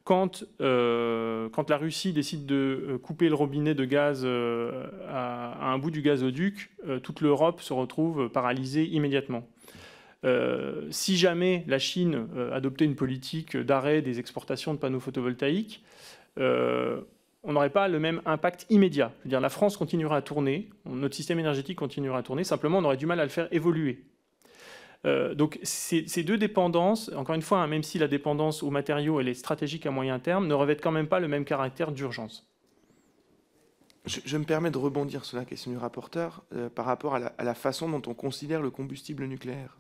[0.06, 2.56] quand, euh, quand la Russie décide de
[2.88, 6.70] euh, couper le robinet de gaz euh, à, un bout du gazoduc,
[7.02, 9.48] toute l'Europe se retrouve paralysée immédiatement.
[10.92, 15.84] si jamais la Chine adoptait une politique d'arrêt des exportations de panneaux photovoltaïques,
[16.38, 19.12] on n'aurait pas le même impact immédiat.
[19.26, 22.98] dire, la France continuera à tourner, notre système énergétique continuera à tourner, simplement on aurait
[22.98, 24.04] du mal à le faire évoluer.
[25.06, 29.22] Euh, donc ces, deux dépendances, encore une fois, hein, même si la dépendance aux matériaux
[29.22, 32.48] est stratégique à moyen terme, ne revêtent quand même pas le même caractère d'urgence.
[34.06, 37.54] Je, me permets de rebondir sur la question du rapporteur euh, par rapport à la,
[37.56, 39.80] façon dont on considère le combustible nucléaire.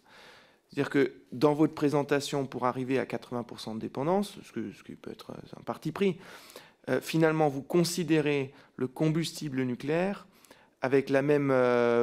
[0.67, 5.31] C'est-à-dire que dans votre présentation, pour arriver à 80% de dépendance, ce, qui peut être
[5.57, 6.17] un parti pris,
[6.89, 10.27] euh, finalement, vous considérez le combustible nucléaire
[10.81, 11.51] avec la même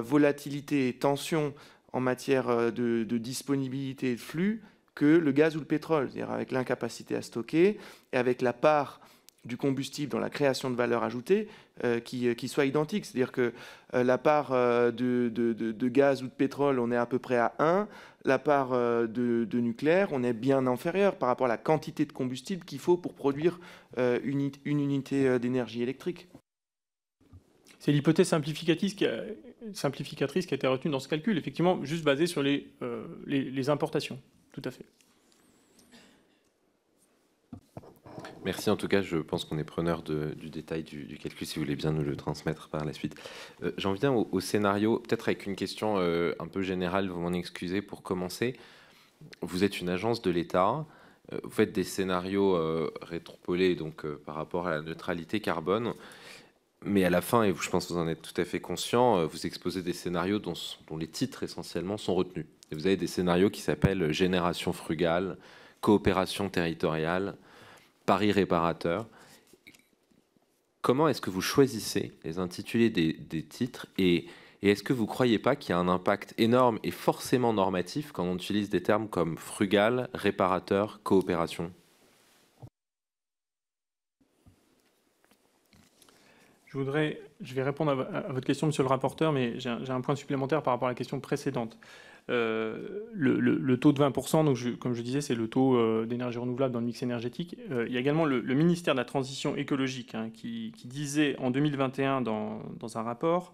[0.00, 1.54] volatilité et tension
[1.92, 4.62] en matière euh, de, disponibilité de flux
[4.94, 7.78] que le gaz ou le pétrole, c'est-à-dire avec l'incapacité à stocker
[8.12, 9.00] et avec la part
[9.44, 11.48] du combustible dans la création de valeur ajoutée
[11.82, 13.04] euh, qui, qui, soit identique.
[13.04, 13.52] C'est-à-dire que
[13.94, 17.54] euh, la part de, de, gaz ou de pétrole, on est à peu près à
[17.58, 17.88] 1.
[18.24, 22.64] La part de, nucléaire, on est bien inférieur par rapport à la quantité de combustible
[22.64, 23.58] qu'il faut pour produire
[23.96, 26.28] une, une unité d'énergie électrique.
[27.80, 29.24] C'est l'hypothèse simplificatrice qui, a,
[29.72, 33.70] simplificatrice qui a été retenue dans ce calcul, effectivement, juste basée sur les, euh, les,
[33.70, 34.20] importations.
[34.52, 34.84] Tout à fait.
[38.44, 41.64] Merci en tout cas, je pense qu'on est preneur du détail du, calcul, si vous
[41.64, 43.14] voulez bien nous le transmettre par la suite.
[43.62, 47.32] Euh, j'en viens au, scénario, peut-être avec une question euh, un peu générale, vous m'en
[47.32, 48.56] excusez pour commencer.
[49.40, 50.84] Vous êtes une agence de l'État,
[51.44, 52.58] vous faites des scénarios
[53.00, 55.94] rétropolés donc, par rapport à la neutralité carbone.
[56.84, 59.18] Mais à la fin, et je pense que vous en êtes tout à fait conscient,
[59.18, 60.54] euh, vous exposez des scénarios dont,
[60.98, 62.46] les titres essentiellement sont retenus.
[62.70, 65.36] Et vous avez des scénarios qui s'appellent Génération frugale,
[65.80, 67.36] Coopération territoriale,
[68.06, 69.06] Paris réparateur.
[70.80, 74.26] Comment est-ce que vous choisissez les intitulés des, titres et,
[74.62, 77.52] et est-ce que vous ne croyez pas qu'il y a un impact énorme et forcément
[77.52, 81.72] normatif quand on utilise des termes comme frugal, réparateur, coopération?
[86.72, 90.16] Je voudrais, je vais répondre à, votre question, monsieur le rapporteur, mais j'ai un, point
[90.16, 91.76] supplémentaire par rapport à la question précédente.
[92.28, 96.86] le, taux de 20%, donc comme je disais, c'est le taux d'énergie renouvelable dans le
[96.86, 97.58] mix énergétique.
[97.70, 102.22] il y a également le, ministère de la Transition écologique hein, qui, disait en 2021
[102.22, 103.52] dans, dans un rapport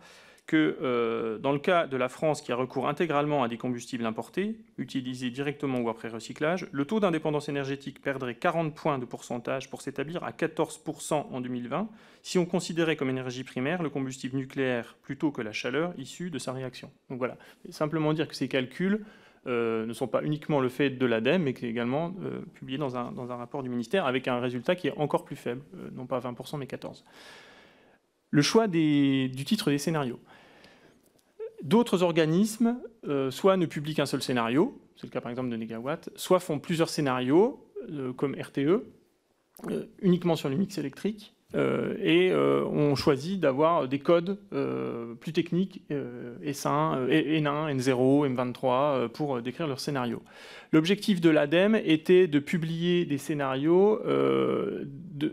[0.48, 4.06] que euh, dans le cas de la France qui a recours intégralement à des combustibles
[4.06, 9.68] importés, utilisés directement ou après recyclage, le taux d'indépendance énergétique perdrait 40 points de pourcentage
[9.68, 11.90] pour s'établir à 14% en 2020
[12.22, 16.38] si on considérait comme énergie primaire le combustible nucléaire plutôt que la chaleur issue de
[16.38, 16.90] sa réaction.
[17.10, 17.36] Donc voilà,
[17.68, 19.04] simplement dire que ces calculs
[19.46, 22.78] euh, ne sont pas uniquement le fait de l'ADEME, mais qui est également euh, publié
[22.78, 25.60] dans un, dans un, rapport du ministère avec un résultat qui est encore plus faible,
[25.92, 27.02] non pas 20% mais 14%.
[28.30, 30.20] Le choix du titre des scénarios.
[31.62, 32.78] D'autres organismes,
[33.08, 36.38] euh, soit ne publient qu'un seul scénario, c'est le cas par exemple de Negawatt, soit
[36.38, 43.38] font plusieurs scénarios, euh, comme RTE, euh, uniquement sur le mix électrique, et ont choisi
[43.38, 44.38] d'avoir des codes
[45.18, 50.20] plus techniques, S1, N1, N0, M23, pour décrire leurs scénarios.
[50.72, 53.98] L'objectif de l'ADEME était de publier des scénarios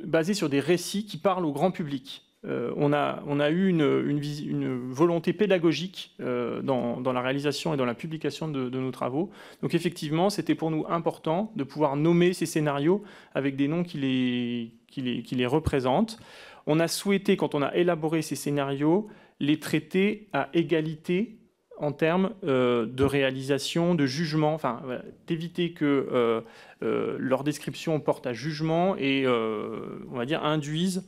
[0.05, 2.24] basés sur des récits qui parlent au grand public.
[2.47, 8.47] Euh, on, a, eu une, volonté pédagogique euh, dans, la réalisation et dans la publication
[8.47, 9.31] de, nos travaux.
[9.61, 13.97] Donc effectivement, c'était pour nous important de pouvoir nommer ces scénarios avec des noms qui
[13.97, 16.19] les, représentent.
[16.67, 19.07] On a souhaité, quand on a élaboré ces scénarios,
[19.39, 21.37] les traiter à égalité
[21.77, 24.81] en termes euh, de réalisation, de jugement, enfin,
[25.27, 26.43] d'éviter que
[26.81, 31.03] leur description porte à jugement et, on va dire, induisent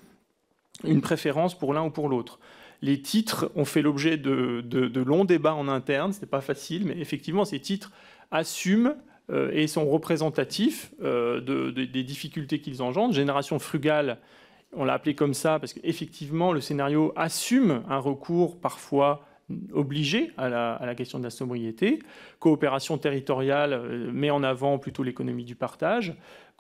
[0.84, 2.40] une préférence pour l'un ou pour l'autre.
[2.82, 6.98] Les titres ont fait l'objet de, longs débats en interne, ce n'est pas facile, mais
[7.00, 7.92] effectivement, ces titres
[8.30, 8.96] assument
[9.32, 13.14] euh, et sont représentatifs euh, des difficultés qu'ils engendrent.
[13.14, 14.20] Génération frugale,
[14.74, 19.26] on l'a appelé comme ça parce qu'effectivement, le scénario assume un recours parfois
[19.74, 22.00] obligé à la, question de la sobriété.
[22.40, 26.16] Coopération territoriale euh, met en avant plutôt l'économie du partage.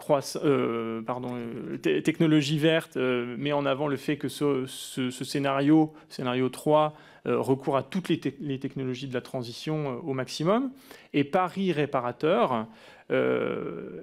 [0.10, 4.66] Euh, euh, technologie verte met en avant le fait que ce,
[5.10, 6.94] scénario, scénario 3,
[7.26, 10.72] recourt à toutes les, technologies de la transition au maximum.
[11.14, 12.68] Et Paris réparateur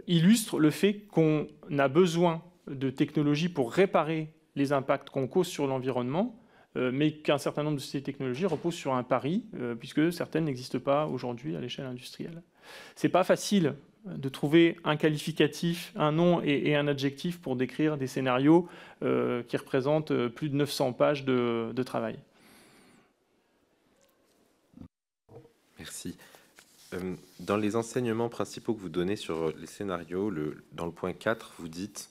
[0.06, 1.46] illustre le fait qu'on
[1.78, 6.38] a besoin de technologies pour réparer les impacts qu'on cause sur l'environnement
[6.76, 10.44] euh, mais qu'un certain nombre de ces technologies reposent sur un pari, euh, puisque certaines
[10.44, 12.42] n'existent pas aujourd'hui à l'échelle industrielle.
[12.96, 13.74] Ce n'est pas facile
[14.04, 18.68] de trouver un qualificatif, un nom et, un adjectif pour décrire des scénarios
[19.02, 22.18] euh, qui représentent plus de 900 pages de, travail.
[25.78, 26.16] Merci.
[27.40, 30.32] Dans les enseignements principaux que vous donnez sur les scénarios,
[30.72, 32.10] dans le point 4, vous dites,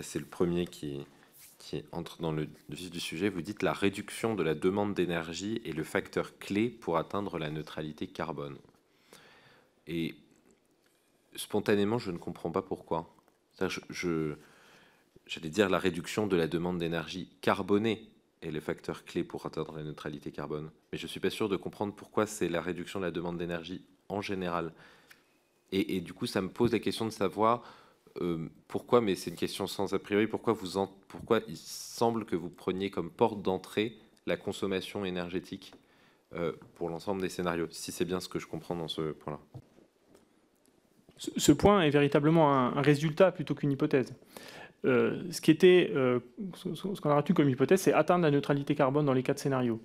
[0.00, 1.06] c'est le premier qui,
[1.60, 5.60] qui entre dans le vif du sujet, vous dites la réduction de la demande d'énergie
[5.64, 8.56] est le facteur clé pour atteindre la neutralité carbone.
[9.90, 10.14] Et
[11.34, 13.12] spontanément, je ne comprends pas pourquoi.
[13.90, 14.36] Je,
[15.26, 18.08] j'allais dire la réduction de la demande d'énergie carbonée
[18.40, 20.70] est le facteur clé pour atteindre la neutralité carbone.
[20.92, 23.36] Mais je ne suis pas sûr de comprendre pourquoi c'est la réduction de la demande
[23.36, 24.72] d'énergie en général.
[25.72, 27.62] Et, du coup, ça me pose la question de savoir
[28.20, 32.34] euh, pourquoi, mais c'est une question sans a priori, pourquoi, vous pourquoi il semble que
[32.34, 35.72] vous preniez comme porte d'entrée la consommation énergétique
[36.34, 39.40] euh, pour l'ensemble des scénarios, si c'est bien ce que je comprends dans ce point-là
[41.20, 44.14] ce, point est véritablement un, résultat plutôt qu'une hypothèse.
[44.86, 45.92] Euh, était,
[46.54, 49.80] ce qu'on a retenu comme hypothèse, c'est atteindre la neutralité carbone dans les quatre scénarios.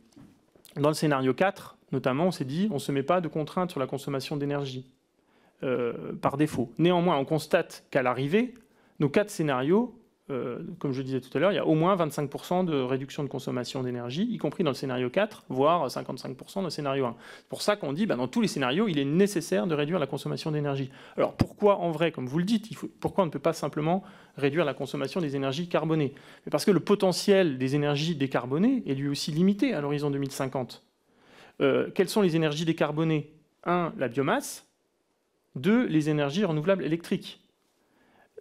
[0.77, 3.71] Dans le scénario 4, notamment, on s'est dit, on ne se met pas de contraintes
[3.71, 4.89] sur la consommation d'énergie.
[5.63, 6.69] Euh, par défaut.
[6.77, 8.53] Néanmoins, on constate qu'à l'arrivée,
[8.99, 9.97] nos quatre scénarios,
[10.31, 13.23] euh, comme je disais tout à l'heure, il y a au moins 25% de réduction
[13.23, 17.15] de consommation d'énergie, y compris dans le scénario 4, voire 55% dans le scénario 1.
[17.37, 19.99] C'est pour ça qu'on dit, bah, dans tous les scénarios, il est nécessaire de réduire
[19.99, 20.89] la consommation d'énergie.
[21.15, 22.69] Alors pourquoi, en vrai, comme vous le dites,
[22.99, 24.03] pourquoi on ne peut pas simplement
[24.35, 26.15] réduire la consommation des énergies carbonées?
[26.49, 30.83] Parce que le potentiel des énergies décarbonées est lui aussi limité à l'horizon 2050.
[31.61, 33.31] Euh, quelles sont les énergies décarbonées?
[33.63, 34.67] Un, la biomasse,
[35.55, 37.41] de les énergies renouvelables électriques.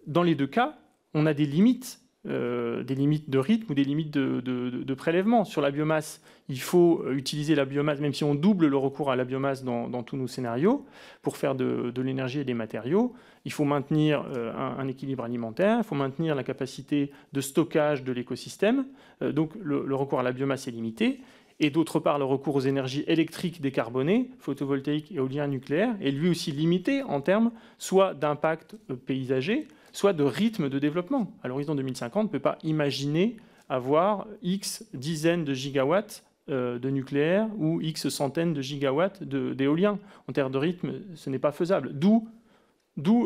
[0.06, 0.78] Dans les deux cas,
[1.14, 5.44] on a des limites, euh, des limites de rythme ou des limites de, prélèvement.
[5.44, 9.10] Sur la biomasse, il faut euh, utiliser la biomasse, même si on double le recours
[9.10, 10.84] à la biomasse dans, tous nos scénarios,
[11.22, 13.14] pour faire de, l'énergie et des matériaux.
[13.44, 18.12] Il faut maintenir euh, un, équilibre alimentaire, il faut maintenir la capacité de stockage de
[18.12, 18.86] l'écosystème.
[19.20, 21.20] donc le recours à la biomasse est limité
[21.60, 26.52] et d'autre part le recours aux énergies électriques décarbonées, photovoltaïques, éolien, nucléaire, est lui aussi
[26.52, 31.32] limité en termes soit d'impact paysager, soit de rythme de développement.
[31.42, 33.36] À l'horizon 2050, on ne peut pas imaginer
[33.68, 39.98] avoir X dizaines de gigawatts de nucléaire ou X centaines de gigawatts d'éolien.
[40.28, 41.92] En termes de rythme, ce n'est pas faisable.
[41.94, 42.28] D'où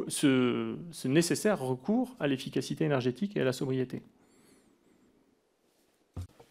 [0.09, 4.03] ce, ce nécessaire recours à l'efficacité énergétique et à la sobriété.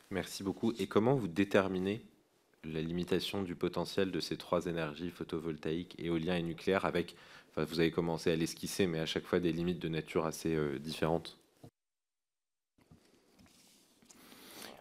[0.09, 0.73] Merci beaucoup.
[0.79, 2.01] Et comment vous déterminez
[2.63, 7.15] la limitation du potentiel de ces trois énergies, photovoltaïque, éolien et nucléaire, avec,
[7.65, 10.77] vous avez commencé à l'esquisser, mais à chaque fois des limites de nature assez euh,
[10.79, 11.37] différentes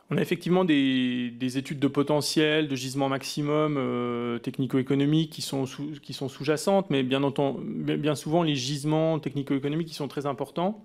[0.08, 6.90] On a effectivement des, études de potentiel, de gisement maximum euh, technico-économiques qui sont, sous-jacentes,
[6.90, 7.20] mais bien,
[7.58, 10.84] bien souvent les gisements technico-économiques qui sont très importants.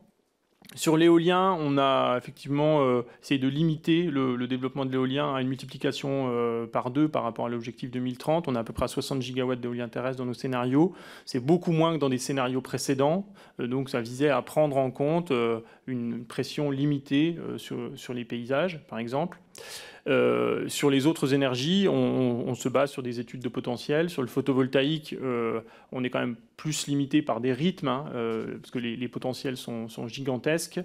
[0.73, 5.49] Sur l'éolien, on a effectivement euh, essayé de limiter le, développement de l'éolien à une
[5.49, 8.47] multiplication euh, par deux par rapport à l'objectif 2030.
[8.47, 10.93] On a à peu près 60 gigawatts d'éolien terrestre dans nos scénarios.
[11.25, 13.27] C'est beaucoup moins que dans des scénarios précédents.
[13.59, 15.33] Euh, donc ça visait à prendre en compte
[15.87, 19.39] une pression limitée sur, les paysages, par exemple.
[20.07, 24.09] Euh, sur les autres énergies, on, se base sur des études de potentiel.
[24.09, 28.57] Sur le photovoltaïque, euh, on est quand même plus limité par des rythmes, hein, euh,
[28.57, 30.79] parce que les, potentiels sont, gigantesques.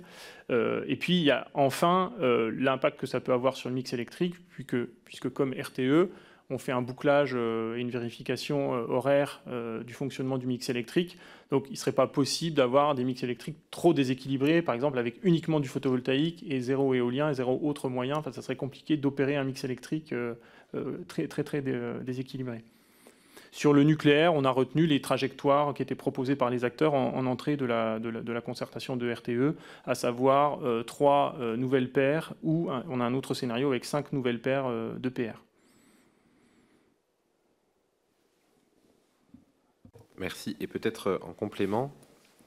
[0.50, 4.34] et puis, il y a enfin l'impact que ça peut avoir sur le mix électrique,
[4.50, 6.10] puisque, puisque comme RTE,
[6.50, 9.42] on fait un bouclage et une vérification horaire
[9.84, 11.18] du fonctionnement du mix électrique.
[11.50, 15.18] Donc il ne serait pas possible d'avoir des mix électriques trop déséquilibrés, par exemple avec
[15.22, 18.16] uniquement du photovoltaïque et zéro éolien et zéro autre moyen.
[18.16, 20.34] Enfin, ça serait compliqué d'opérer un mix électrique euh,
[20.74, 22.64] euh, très très déséquilibré.
[23.52, 27.24] Sur le nucléaire, on a retenu les trajectoires qui étaient proposées par les acteurs en,
[27.24, 33.04] entrée de la, concertation de RTE, à savoir euh, trois nouvelles paires ou on a
[33.04, 35.45] un autre scénario avec cinq nouvelles paires de PR.
[40.18, 40.56] Merci.
[40.60, 41.92] Et peut-être euh, en complément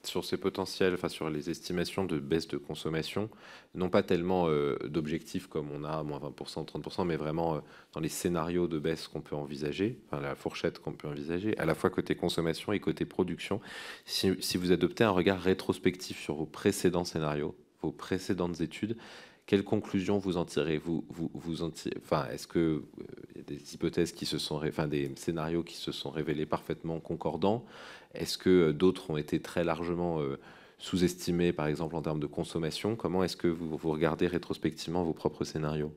[0.03, 3.30] sur ces potentiels, enfin sur les estimations de baisse de consommation,
[3.76, 7.59] non pas tellement euh, d'objectifs comme on a, moins 20%, 30%, mais vraiment euh,
[7.93, 11.65] dans les scénarios de baisse qu'on peut envisager, enfin la fourchette qu'on peut envisager, à
[11.65, 13.59] la fois côté consommation et côté production.
[14.05, 18.97] Si, si vous adoptez un regard rétrospectif sur vos précédents scénarios, vos précédentes études,
[19.49, 20.77] quelles conclusions vous en tirez?
[20.77, 21.03] Vous,
[22.31, 22.85] Est-ce qu'il euh,
[23.35, 26.99] y a des hypothèses qui se sont, enfin, des scénarios qui se sont révélés parfaitement
[26.99, 27.65] concordants?
[28.13, 30.37] Est-ce que euh, d'autres ont été très largement euh,
[30.77, 32.95] sous-estimés, par exemple en termes de consommation?
[32.95, 35.95] Comment est-ce que vous, vous regardez rétrospectivement vos propres scénarios?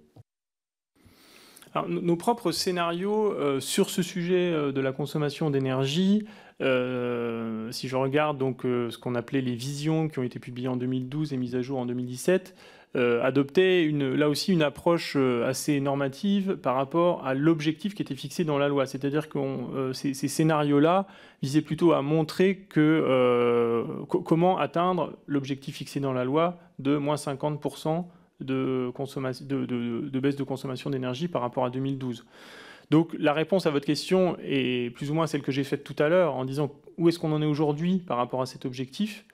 [1.74, 6.26] Alors, nos propres scénarios sur ce sujet de la consommation d'énergie,
[6.60, 11.32] si je regarde donc ce qu'on appelait les visions qui ont été publiées en 2012
[11.32, 12.54] et mises à jour en 2017,
[12.94, 18.14] euh, adoptait là aussi une approche euh, assez normative par rapport à l'objectif qui était
[18.14, 18.84] fixé dans la loi.
[18.84, 21.06] C'est-à-dire que euh, ces, scénarios-là
[21.40, 22.66] visaient plutôt à montrer
[24.08, 28.04] comment atteindre l'objectif fixé dans la loi de moins 50%
[28.40, 28.92] de,
[29.40, 29.64] de,
[30.10, 32.26] de, baisse de consommation d'énergie par rapport à 2012.
[32.90, 35.96] Donc la réponse à votre question est plus ou moins celle que j'ai faite tout
[35.98, 39.24] à l'heure en disant où est-ce qu'on en est aujourd'hui par rapport à cet objectif.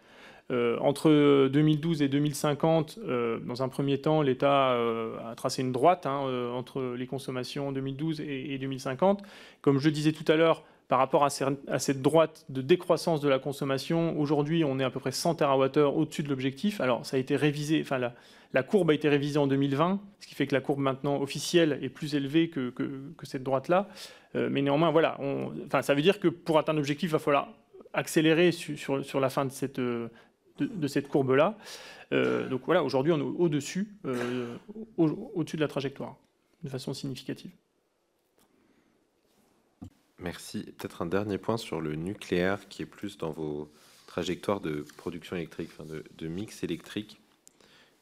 [0.51, 5.73] Euh, entre 2012 et 2050, euh, dans un premier temps, l'État euh, a tracé une
[5.73, 6.21] droite hein,
[6.55, 9.23] entre les consommations 2012 et, 2050.
[9.61, 13.39] Comme je disais tout à l'heure, par rapport à, cette droite de décroissance de la
[13.39, 16.81] consommation, aujourd'hui, on est à peu près 100 TWh au-dessus de l'objectif.
[16.81, 20.35] Alors, ça a été révisé, enfin, la, courbe a été révisée en 2020, ce qui
[20.35, 22.73] fait que la courbe maintenant officielle est plus élevée que,
[23.23, 23.91] cette droite-là.
[24.35, 25.19] mais néanmoins, voilà,
[25.83, 27.49] ça veut dire que pour atteindre l'objectif, il va falloir
[27.93, 29.81] accélérer sur, la fin de cette,
[30.59, 31.57] de, cette courbe-là.
[32.13, 34.57] Euh, donc voilà, aujourd'hui, on est au-dessus, euh,
[34.97, 36.17] au-dessus de la trajectoire,
[36.63, 37.51] de façon significative.
[40.19, 40.65] Merci.
[40.79, 43.71] Peut-être un dernier point sur le nucléaire, qui est plus dans vos
[44.07, 45.71] trajectoires de production électrique,
[46.17, 47.21] de, mix électrique.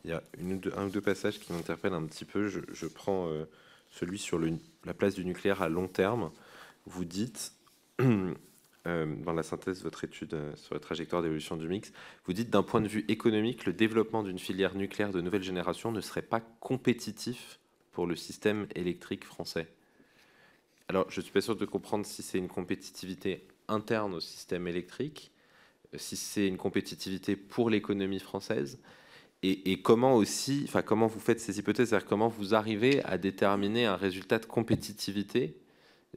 [0.05, 2.49] Il y a une un ou deux passages qui m'interpellent un petit peu.
[2.49, 3.45] Je, prends euh,
[3.91, 4.41] celui sur
[4.85, 6.31] la place du nucléaire à long terme.
[6.87, 7.53] Vous dites
[8.87, 11.93] dans la synthèse de votre étude euh, sur la trajectoire d'évolution du mix,
[12.25, 15.91] vous dites d'un point de vue économique, le développement d'une filière nucléaire de nouvelle génération
[15.91, 17.59] ne serait pas compétitif
[17.93, 19.67] pour le système électrique français.
[20.89, 24.69] Alors, je ne suis pas sûr de comprendre si c'est une compétitivité interne au système
[24.69, 25.33] électrique,
[25.95, 28.79] euh, si c'est une compétitivité pour l'économie française,
[29.43, 33.19] et, et, comment aussi, enfin, comment vous faites ces hypothèses, c'est-à-dire comment vous arrivez à
[33.19, 35.57] déterminer un résultat de compétitivité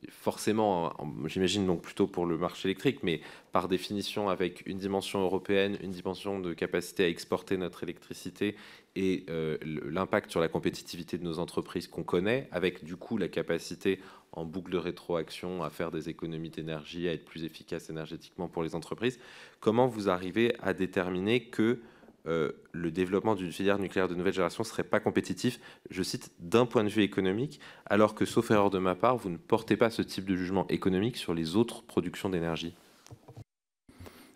[0.10, 0.94] forcément,
[1.26, 3.22] j'imagine donc plutôt pour le marché électrique, mais
[3.52, 8.56] par définition avec une dimension européenne, une dimension de capacité à exporter notre électricité
[8.96, 13.28] et euh, l'impact sur la compétitivité de nos entreprises qu'on connaît, avec du coup la
[13.28, 14.00] capacité
[14.32, 18.64] en boucle de rétroaction à faire des économies d'énergie, à être plus efficace énergétiquement pour
[18.64, 19.20] les entreprises.
[19.60, 21.82] Comment vous arrivez à déterminer que
[22.28, 25.60] euh, le développement d'une filière nucléaire de nouvelle génération ne serait pas compétitif,
[25.90, 29.30] je cite, d'un point de vue économique, alors que, sauf erreur de ma part, vous
[29.30, 32.76] ne portez pas ce type de jugement économique sur les autres productions d'énergie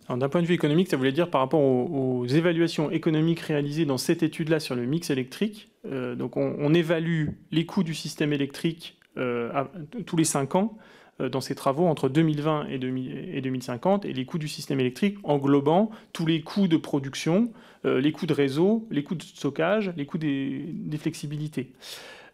[0.09, 3.97] d'un point de vue économique, ça voulait dire par rapport aux, évaluations économiques réalisées dans
[3.97, 5.71] cette étude-là sur le mix électrique.
[5.85, 9.63] Euh, donc on, évalue les coûts du système électrique euh,
[10.05, 10.77] tous les 5 ans
[11.19, 16.25] dans ces travaux entre 2020 et, 2050 et les coûts du système électrique englobant tous
[16.25, 17.51] les coûts de production,
[17.85, 21.71] euh, les coûts de réseau, les coûts de stockage, les coûts des, flexibilités.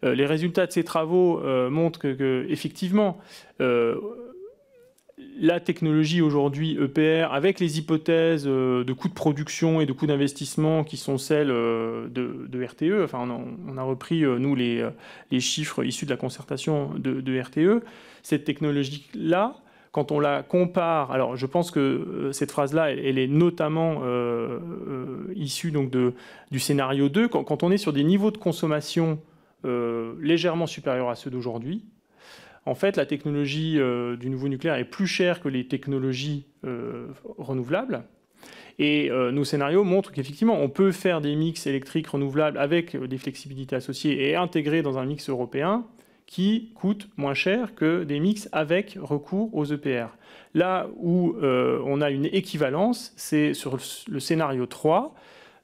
[0.04, 3.18] Euh, les résultats de ces travaux montrent que, effectivement,
[5.38, 10.84] la technologie aujourd'hui EPR, avec les hypothèses de coûts de production et de coûts d'investissement
[10.84, 13.26] qui sont celles de, RTE, enfin
[13.66, 14.84] on a, repris, nous, les,
[15.38, 17.82] chiffres issus de la concertation de RTE,
[18.22, 19.56] cette technologie-là,
[19.92, 24.58] quand on la compare, alors je pense que euh, cette phrase-là, elle, est notamment euh,
[24.88, 26.14] euh, issue donc de,
[26.50, 29.18] du scénario 2, quand, on est sur des niveaux de consommation
[29.62, 31.84] légèrement supérieurs à ceux d'aujourd'hui,
[32.70, 33.78] en fait, la technologie
[34.18, 36.46] du nouveau nucléaire est plus chère que les technologies
[37.38, 38.04] renouvelables.
[38.78, 43.76] Et nos scénarios montrent qu'effectivement, on peut faire des mix électriques renouvelables avec des flexibilités
[43.76, 45.84] associées et intégrer dans un mix européen
[46.30, 50.16] qui coûtent moins cher que des mix avec recours aux EPR.
[50.54, 55.12] Là où euh, on a une équivalence, c'est sur le scénario 3,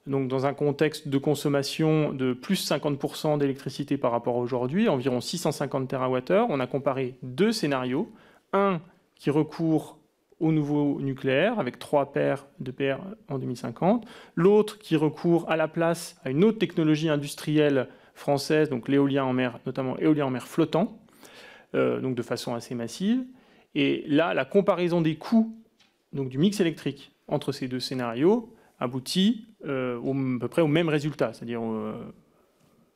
[0.07, 5.21] donc dans un contexte de consommation de plus 50% d'électricité par rapport à aujourd'hui, environ
[5.21, 6.45] 650 TWh.
[6.49, 8.11] On a comparé deux scénarios,
[8.53, 8.81] un
[9.15, 9.97] qui recourt
[10.39, 12.97] au nouveau nucléaire avec trois paires d'EPR
[13.27, 14.05] en 2050,
[14.35, 19.33] l'autre qui recourt à la place à une autre technologie industrielle française, donc l'éolien en
[19.33, 20.99] mer, notamment éolien en mer flottant,
[21.75, 23.23] euh, donc de façon assez massive.
[23.75, 25.55] Et là, la comparaison des coûts
[26.13, 30.89] donc du mix électrique entre ces deux scénarios aboutit euh, à peu près au même
[30.89, 31.93] résultat, c'est-à-dire euh,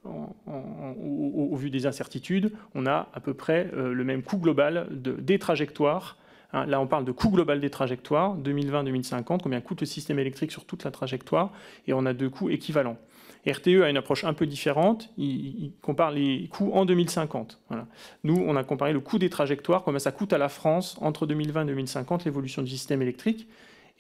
[0.05, 5.37] au, vu des incertitudes, on a à peu près le même coût global de, des
[5.37, 6.17] trajectoires.
[6.53, 10.51] Hein, là, on parle de coût global des trajectoires, 2020-2050, combien coûte le système électrique
[10.51, 11.51] sur toute la trajectoire,
[11.87, 12.97] et on a deux coûts équivalents.
[13.47, 15.09] RTE a une approche un peu différente.
[15.17, 17.59] Il, compare les coûts en 2050.
[18.23, 21.25] Nous, on a comparé le coût des trajectoires, combien ça coûte à la France entre
[21.25, 23.47] 2020 et 2050, l'évolution du système électrique.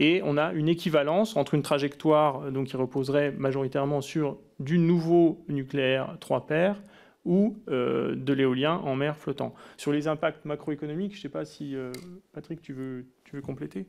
[0.01, 4.79] Et on a une équivalence entre une trajectoire euh, donc, qui reposerait majoritairement sur du
[4.79, 6.81] nouveau nucléaire 3 paires
[7.23, 9.53] ou euh, de l'éolien en mer flottant.
[9.77, 11.91] Sur les impacts macroéconomiques, je ne sais pas si, euh,
[12.33, 13.05] Patrick, tu veux,
[13.43, 13.85] compléter?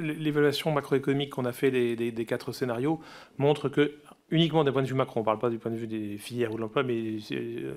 [0.00, 3.00] L'évaluation macroéconomique qu'on a fait des, quatre scénarios
[3.36, 3.94] montre que
[4.30, 6.18] uniquement d'un point de vue macro, on ne parle pas du point de vue des
[6.18, 7.18] filières ou de l'emploi, mais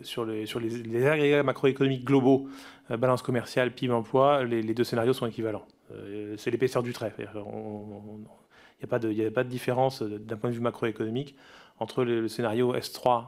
[0.03, 2.47] sur les, sur les, agrégats macroéconomiques globaux,
[2.89, 5.65] balance commerciale, PIB, emploi, les, deux scénarios sont équivalents.
[5.93, 7.13] Euh, c'est l'épaisseur du trait.
[7.17, 11.35] Il n'y a, pas de, différence d'un point de vue macroéconomique
[11.79, 13.25] entre le, scénario S3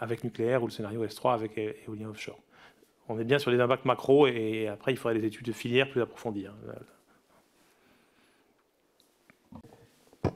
[0.00, 2.38] avec nucléaire ou le scénario S3 avec éolien offshore.
[3.08, 5.90] On est bien sur les impacts macro et après il faudrait des études de filière
[5.90, 6.46] plus approfondies.
[6.46, 6.54] Hein.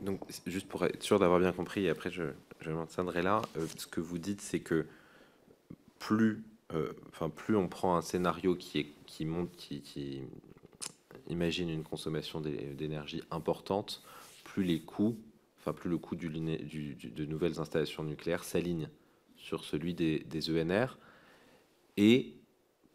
[0.03, 2.25] Donc, juste pour être sûr d'avoir bien compris, et après je,
[2.61, 4.87] je m'en tiendrai là, euh, ce que vous dites, c'est que
[5.99, 6.43] plus,
[6.73, 6.93] euh,
[7.37, 8.87] plus on prend un scénario qui
[9.25, 10.23] monte, qui,
[11.29, 14.03] imagine une consommation d'énergie importante,
[14.45, 15.19] plus les coûts,
[15.59, 18.89] enfin, plus le coût du, de nouvelles installations nucléaires s'aligne
[19.37, 20.99] sur celui des, ENR.
[21.97, 22.35] Et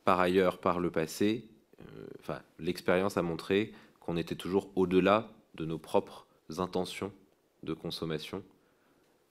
[0.04, 1.46] par ailleurs, par le passé,
[1.82, 6.28] euh, enfin, l'expérience a montré qu'on était toujours au-delà de nos propres
[6.58, 7.12] intentions
[7.64, 8.44] de consommation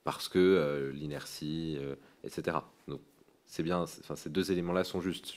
[0.03, 2.57] parce que euh, l'inertie, euh, etc.
[2.87, 3.01] Donc
[3.45, 5.33] c'est bien, enfin, ces deux éléments-là sont justes.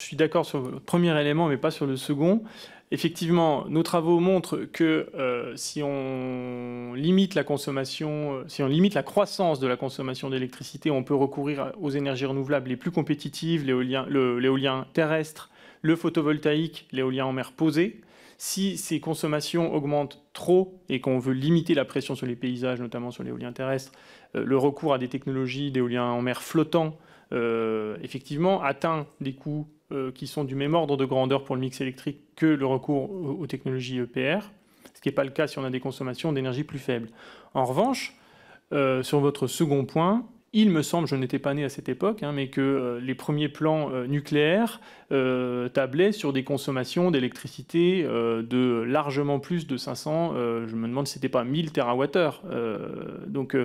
[0.00, 2.42] Je suis d'accord sur le premier élément, mais pas sur le second.
[2.90, 9.02] Effectivement, nos travaux montrent que euh, si on limite la consommation, si on limite la
[9.02, 14.86] croissance de la consommation d'électricité, on peut recourir aux énergies renouvelables les plus compétitives, l'éolien
[14.92, 15.50] terrestre,
[15.82, 18.00] le photovoltaïque, l'éolien en mer posé.
[18.38, 23.10] Si ces consommations augmentent trop et qu'on veut limiter la pression sur les paysages, notamment
[23.10, 23.92] sur l'éolien terrestre,
[24.34, 29.66] euh, le recours à des technologies d'éolien en mer flottant, euh, effectivement, atteint des coûts
[29.92, 33.10] euh, qui sont du même ordre de grandeur pour le mix électrique que le recours
[33.10, 34.50] aux technologies EPR,
[34.94, 37.08] ce qui n'est pas le cas si on a des consommations d'énergie plus faibles.
[37.54, 38.16] En revanche,
[39.02, 40.26] sur votre second point,
[40.56, 43.16] il me semble, je n'étais pas né à cette époque, hein, mais que euh, les
[43.16, 50.34] premiers plans euh, nucléaires euh, tablaient sur des consommations d'électricité de largement plus de 500,
[50.66, 53.26] je me demande si ce n'était pas 1000 TWh.
[53.26, 53.56] donc,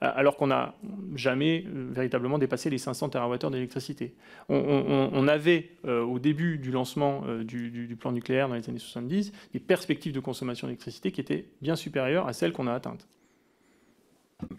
[0.00, 0.74] alors qu'on n'a
[1.14, 4.14] jamais véritablement dépassé les 500 TWh d'électricité.
[4.48, 9.60] On, avait, au début du lancement du, du, plan nucléaire dans les années 70, des
[9.60, 13.06] perspectives de consommation d'électricité qui étaient bien supérieures à celles qu'on a atteintes.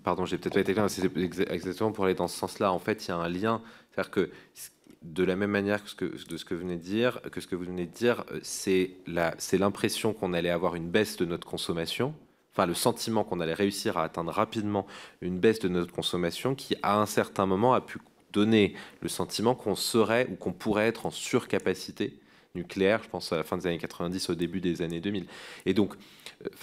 [0.04, 1.06] Pardon, j'ai peut-être pas été clair, c'est
[1.52, 2.72] exactement pour aller dans ce sens-là.
[2.74, 3.62] En fait, il y a un lien.
[3.92, 4.30] C'est-à-dire que
[5.04, 7.48] de la même manière que, ce que de ce que venez de dire, que ce
[7.48, 8.92] que vous venez de dire, c'est
[9.54, 12.14] l'impression qu'on allait avoir une baisse de notre consommation,
[12.52, 14.86] enfin le sentiment qu'on allait réussir à atteindre rapidement
[15.22, 18.00] une baisse de notre consommation qui, à un certain moment, a pu
[18.34, 22.19] donner le sentiment qu'on serait ou qu'on pourrait être en surcapacité
[22.56, 25.26] nucléaire, je pense à la fin des années 90, au début des années 2000.
[25.66, 25.94] Et donc,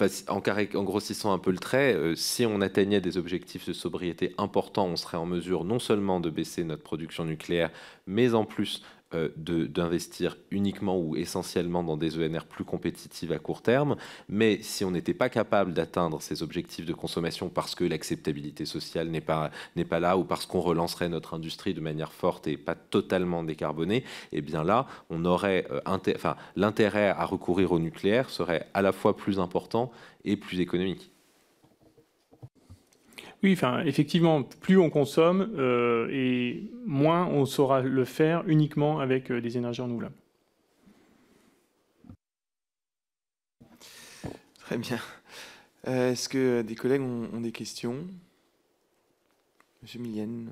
[0.01, 3.73] euh, en, en, grossissant un peu le trait, euh, si on atteignait des objectifs de
[3.73, 7.71] sobriété importants, on serait en mesure non seulement de baisser notre production nucléaire,
[8.05, 8.81] mais en plus
[9.37, 13.95] d'investir uniquement ou essentiellement dans des ENR plus compétitives à court terme.
[14.27, 19.09] Mais si on n'était pas capable d'atteindre ces objectifs de consommation parce que l'acceptabilité sociale
[19.09, 19.51] n'est pas,
[19.99, 24.41] là ou parce qu'on relancerait notre industrie de manière forte et pas totalement décarbonée, eh
[24.41, 29.91] bien là, euh, l'intérêt à recourir au nucléaire serait à la fois plus important
[30.25, 31.11] et plus économique.
[33.43, 39.31] Oui, enfin, effectivement, plus on consomme euh, et moins on saura le faire uniquement avec
[39.31, 40.15] euh, des énergies renouvelables.
[44.59, 44.99] Très bien.
[45.87, 48.07] Euh, est-ce que des collègues ont, des questions?
[49.83, 50.51] Monsieur Millienne.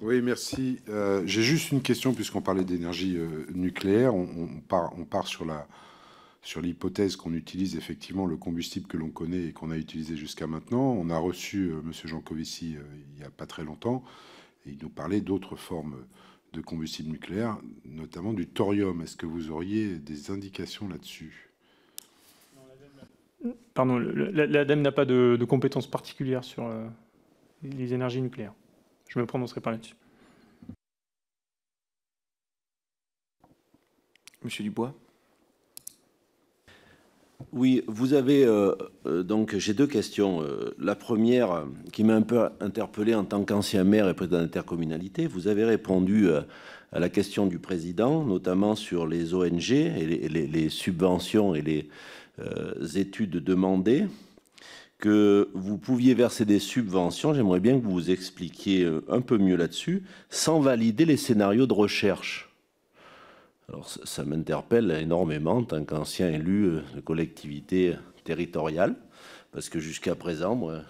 [0.00, 0.80] Oui, merci.
[1.24, 3.18] J'ai juste une question, puisqu'on parlait d'énergie
[3.54, 4.14] nucléaire.
[4.14, 5.66] On, part, on part sur la,
[6.44, 10.46] sur l'hypothèse qu'on utilise effectivement le combustible que l'on connaît et qu'on a utilisé jusqu'à
[10.46, 10.92] maintenant.
[10.92, 11.92] On a reçu euh, M.
[12.04, 14.04] Jean Covici euh, il n'y a pas très longtemps
[14.66, 16.04] et il nous parlait d'autres formes
[16.52, 19.00] de combustible nucléaire, notamment du thorium.
[19.00, 21.50] Est-ce que vous auriez des indications là-dessus?
[23.74, 26.86] Pardon, l'ADEME n'a pas de, compétences particulières sur euh,
[27.62, 28.54] les énergies nucléaires.
[29.08, 29.94] Je ne me prononcerai pas là-dessus.
[34.42, 34.94] Monsieur Dubois?
[37.54, 38.74] Oui, vous avez euh,
[39.06, 40.42] euh, donc j'ai deux questions.
[40.42, 45.28] Euh, la première qui m'a un peu interpellé en tant qu'ancien maire et président d'intercommunalité,
[45.28, 51.54] vous avez répondu à la question du président, notamment sur les ONG et les, subventions
[51.54, 51.88] et les
[52.98, 54.06] études demandées,
[54.98, 57.34] que vous pouviez verser des subventions.
[57.34, 61.74] J'aimerais bien que vous vous expliquiez un peu mieux là-dessus, sans valider les scénarios de
[61.74, 62.53] recherche.
[63.68, 68.94] Alors ça, m'interpelle énormément en tant qu'ancien élu euh, de collectivité territoriale,
[69.52, 70.80] parce que jusqu'à présent, moi,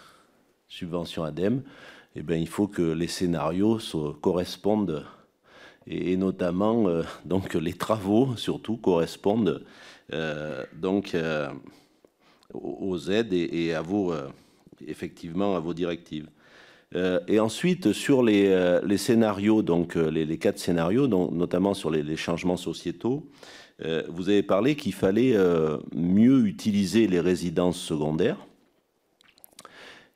[0.67, 1.63] subvention ADEME,
[2.17, 3.79] eh bien, il faut que les scénarios
[4.21, 5.07] correspondent,
[5.87, 9.65] et, notamment euh, donc les travaux surtout correspondent
[10.13, 11.17] euh, donc
[12.53, 14.13] aux aides et, et à vos
[14.87, 16.29] effectivement à vos directives.
[16.95, 22.17] Euh, et ensuite, sur les, euh, scénarios, donc euh, les, quatre scénarios, notamment sur les,
[22.17, 23.29] changements sociétaux,
[24.09, 25.37] vous avez parlé qu'il fallait
[25.93, 28.39] mieux utiliser les résidences secondaires.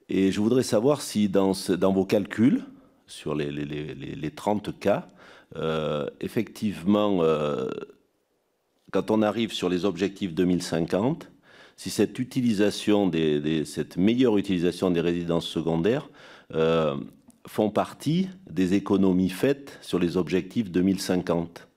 [0.08, 1.52] Et je voudrais savoir si dans,
[1.92, 2.62] vos calculs,
[3.08, 5.08] sur les, les 30 cas,
[6.20, 7.20] effectivement,
[8.92, 11.28] quand on arrive sur les objectifs 2050,
[11.76, 16.08] si cette utilisation des, cette meilleure utilisation des résidences secondaires
[16.54, 16.96] euh,
[17.46, 21.68] font partie des économies faites sur les objectifs 2050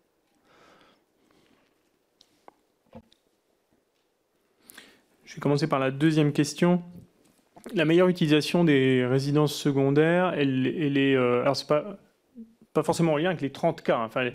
[5.31, 6.83] Je vais commencer par la deuxième question.
[7.73, 10.67] La meilleure utilisation des résidences secondaires, elle,
[10.97, 11.15] est.
[11.15, 11.97] Euh, alors, c'est pas,
[12.73, 13.95] pas forcément en lien avec les 30 cas.
[13.95, 14.05] Hein.
[14.07, 14.29] Enfin,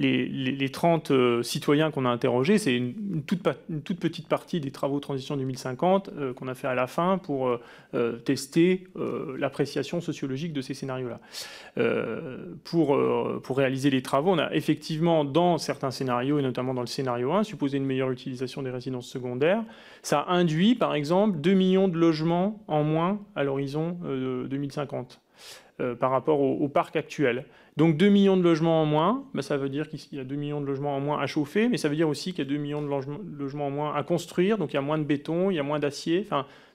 [0.00, 3.42] les, 30 euh, citoyens qu'on a interrogés, c'est une, toute,
[4.00, 7.58] petite partie des travaux de transition 2050 euh, qu'on a fait à la fin pour
[7.94, 8.86] euh, tester
[9.38, 11.20] l'appréciation sociologique de ces scénarios-là.
[12.64, 12.98] pour,
[13.42, 17.32] pour réaliser les travaux, on a effectivement, dans certains scénarios, et notamment dans le scénario
[17.32, 19.62] 1, supposé une meilleure utilisation des résidences secondaires.
[20.02, 25.20] Ça induit, par exemple, 2 millions de logements en moins à l'horizon 2050
[25.98, 27.44] par rapport au parc actuel.
[27.80, 30.36] Donc 2 millions de logements en moins, bah, ça veut dire qu'il y a 2
[30.36, 32.50] millions de logements en moins à chauffer, mais ça veut dire aussi qu'il y a
[32.50, 35.50] 2 millions de logements en moins à construire, donc il y a moins de béton,
[35.50, 36.28] il y a moins d'acier,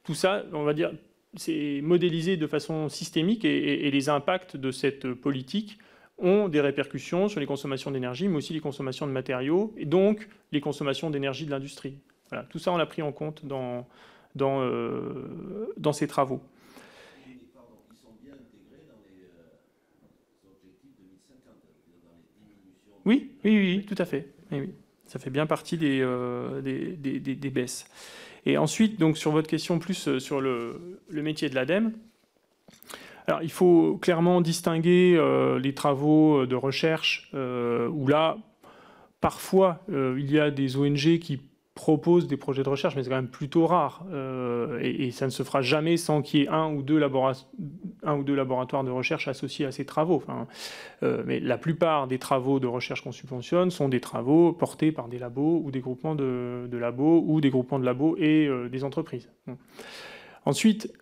[0.04, 0.92] tout ça, on va dire,
[1.36, 5.78] c'est modélisé de façon systémique et, les impacts de cette politique
[6.18, 10.28] ont des répercussions sur les consommations d'énergie, mais aussi les consommations de matériaux, et donc
[10.52, 12.00] les consommations d'énergie de l'industrie.
[12.50, 13.88] Tout ça, on l'a pris en compte dans,
[14.34, 16.42] dans, euh, dans ces travaux.
[23.06, 24.28] Oui, oui, oui, tout à fait.
[25.06, 27.86] Ça fait bien partie euh, des, baisses.
[28.46, 31.94] Et ensuite, donc, sur votre question plus euh, sur le, métier de l'ADEME,
[33.28, 38.38] alors, il faut clairement distinguer euh, les travaux de recherche où là,
[39.20, 41.42] parfois, il y a des ONG qui
[41.76, 44.06] propose des projets de recherche, mais c'est quand même plutôt rare.
[44.12, 48.18] Euh, et, ça ne se fera jamais sans qu'il y ait un ou, deux un
[48.18, 50.16] ou deux laboratoires de recherche associés à ces travaux.
[50.16, 50.48] Enfin,
[51.04, 55.10] euh, mais la plupart des travaux de recherche qu'on subventionne sont des travaux portés par
[55.10, 58.86] des labos ou des groupements de, labos ou des groupements de labos et euh, des
[58.86, 59.30] entreprises.
[60.46, 60.94] Ensuite,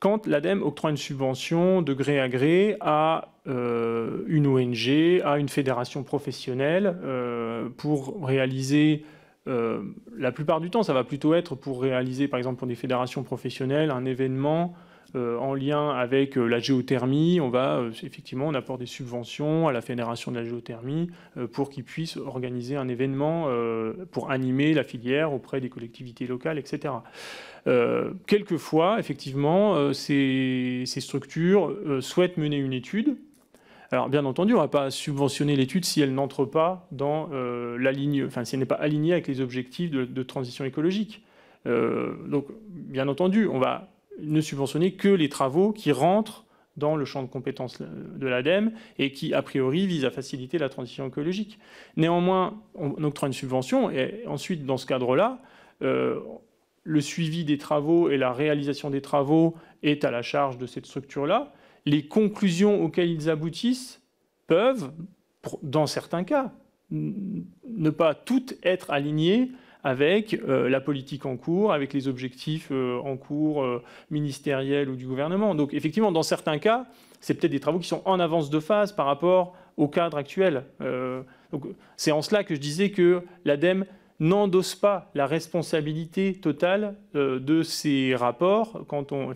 [0.00, 6.02] quand l'ADEME octroie une subvention de gré à gré à une ONG, à une fédération
[6.04, 6.96] professionnelle
[7.76, 9.04] pour réaliser
[9.48, 9.82] euh,
[10.16, 13.22] la plupart du temps, ça va plutôt être pour réaliser, par exemple, pour des fédérations
[13.22, 14.74] professionnelles, un événement
[15.14, 17.40] euh, en lien avec euh, la géothermie.
[17.40, 21.10] On va effectivement, on apporte des subventions à la fédération de la géothermie
[21.52, 23.48] pour qu'ils puissent organiser un événement
[24.10, 26.94] pour animer la filière auprès des collectivités locales, etc.
[28.26, 33.16] quelquefois, effectivement, ces, structures souhaitent mener une étude
[33.90, 37.78] alors, bien entendu, on ne va pas subventionner l'étude si elle n'entre pas dans euh,
[37.78, 41.24] la ligne, enfin, si elle n'est pas alignée avec les objectifs de, transition écologique.
[41.66, 43.88] Euh, donc, bien entendu, on va
[44.20, 46.44] ne subventionner que les travaux qui rentrent
[46.76, 50.68] dans le champ de compétences de l'ADEME et qui, a priori, visent à faciliter la
[50.68, 51.58] transition écologique.
[51.96, 55.40] Néanmoins, on octroie une subvention et ensuite, dans ce cadre-là,
[55.82, 56.20] euh,
[56.84, 60.86] le suivi des travaux et la réalisation des travaux est à la charge de cette
[60.86, 61.52] structure-là
[61.88, 64.02] les conclusions auxquelles ils aboutissent
[64.46, 64.92] peuvent,
[65.62, 66.52] dans certains cas,
[66.90, 69.50] ne pas toutes être alignées
[69.84, 74.96] avec euh, la politique en cours, avec les objectifs euh, en cours euh, ministériels ou
[74.96, 75.54] du gouvernement.
[75.54, 76.86] Donc effectivement, dans certains cas,
[77.20, 80.64] c'est peut-être des travaux qui sont en avance de phase par rapport au cadre actuel.
[81.96, 83.86] c'est en cela que je disais que l'ADEME
[84.20, 89.32] n'endosse pas la responsabilité totale euh, de ces rapports quand on,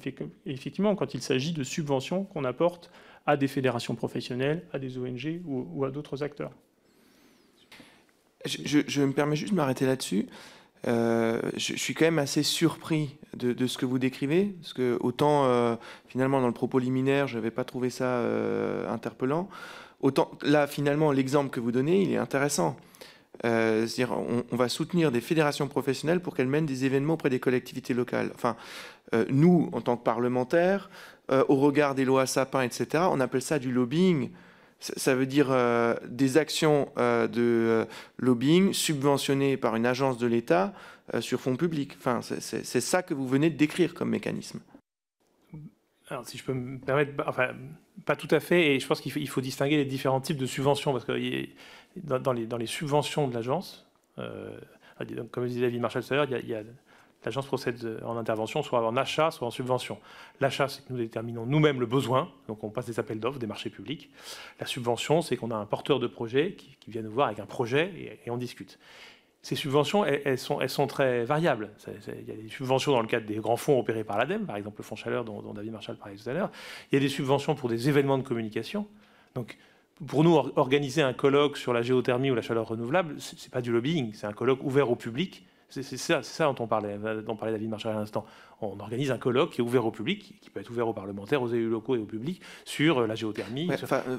[0.46, 2.90] effectivement quand il s'agit de subventions qu'on apporte
[3.26, 6.50] à des fédérations professionnelles, à des ONG ou, à d'autres acteurs.
[8.44, 10.26] Je, me permets juste de m'arrêter là-dessus.
[10.88, 15.44] Euh, je, suis quand même assez surpris de, ce que vous décrivez, parce que autant
[15.44, 15.76] euh,
[16.08, 18.24] finalement dans le propos liminaire, je n'avais pas trouvé ça
[18.90, 19.48] interpellant,
[20.00, 22.76] autant là finalement l'exemple que vous donnez, il est intéressant.
[23.44, 27.40] Euh, c'est-à-dire, on, va soutenir des fédérations professionnelles pour qu'elles mènent des événements auprès des
[27.40, 28.30] collectivités locales.
[28.34, 28.56] Enfin,
[29.14, 30.90] euh, nous, en tant que parlementaires,
[31.30, 34.30] euh, au regard des lois Sapin, etc., on appelle ça du lobbying.
[34.78, 35.54] Ça, veut dire
[36.08, 37.86] des actions de
[38.18, 40.74] lobbying subventionnées par une agence de l'État
[41.20, 41.94] sur fonds publics.
[41.96, 44.58] Enfin, c'est ça que vous venez de décrire comme mécanisme.
[46.08, 47.50] Alors, si je peux me permettre, enfin,
[48.04, 50.92] pas tout à fait, et je pense qu'il faut, distinguer les différents types de subventions,
[50.92, 51.12] parce que
[51.96, 53.86] dans, les, subventions de l'agence,
[54.18, 54.50] euh,
[55.30, 56.64] comme disait David Marshall tout à l'heure,
[57.24, 59.98] l'agence procède en intervention soit en achat, soit en subvention.
[60.40, 63.46] L'achat, c'est que nous déterminons nous-mêmes le besoin, donc on passe des appels d'offres, des
[63.46, 64.10] marchés publics.
[64.60, 67.46] La subvention, c'est qu'on a un porteur de projet qui, vient nous voir avec un
[67.46, 68.78] projet et, on discute.
[69.42, 71.70] Ces subventions, elles, sont, très variables.
[72.06, 74.56] Il y a des subventions dans le cadre des grands fonds opérés par l'ADEME, par
[74.56, 76.50] exemple le fonds chaleur dont, dont David Marshall parlait tout à l'heure.
[76.90, 78.86] Il y a des subventions pour des événements de communication.
[79.34, 79.58] Donc,
[80.06, 83.60] pour nous, organiser un colloque sur la géothermie ou la chaleur renouvelable, ce n'est pas
[83.60, 85.44] du lobbying, c'est un colloque ouvert au public.
[85.80, 88.26] C'est ça, ça, dont on parlait, dont parlait David Marchal à l'instant.
[88.60, 91.40] On organise un colloque qui est ouvert au public, qui peut être ouvert aux parlementaires,
[91.40, 93.70] aux élus locaux et au public, sur euh, la géothermie.
[93.70, 94.16] Euh,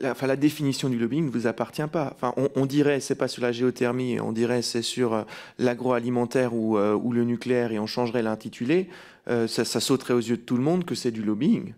[0.00, 2.12] la, enfin, la, définition du lobbying ne vous appartient pas.
[2.14, 5.22] Enfin, on, on dirait c'est pas sur la géothermie, on dirait c'est sur euh,
[5.58, 8.88] l'agroalimentaire ou, ou, le nucléaire et on changerait l'intitulé.
[9.26, 11.74] ça, ça sauterait aux yeux de tout le monde que c'est du lobbying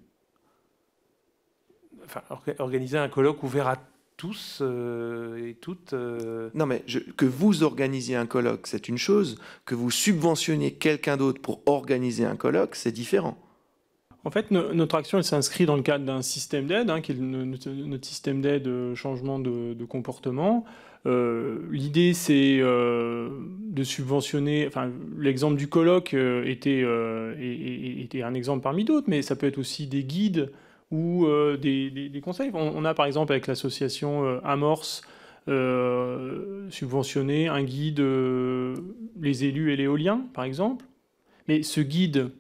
[2.58, 3.76] organiser un colloque ouvert à
[4.16, 5.92] tous euh, et toutes.
[5.92, 6.50] Euh.
[6.54, 6.84] Non, mais
[7.16, 9.36] que vous organisiez un colloque, c'est une chose.
[9.64, 13.38] Que vous subventionniez quelqu'un d'autre pour organiser un colloque, c'est différent.
[14.24, 17.16] En fait, notre action elle s'inscrit dans le cadre d'un système d'aide, hein, qui est
[17.16, 20.64] notre, système d'aide euh, changement de, comportement.
[21.04, 24.68] L'idée, c'est de subventionner.
[24.68, 26.86] Enfin, l'exemple du colloque était,
[28.00, 30.52] était, un exemple parmi d'autres, mais ça peut être aussi des guides
[30.92, 32.50] ou euh, des, conseils.
[32.54, 35.02] On, a par exemple avec l'association euh, Amorce
[35.48, 38.00] euh, subventionné un guide
[39.20, 40.84] les élus et l'éolien, par exemple.
[41.48, 42.30] Mais ce guide,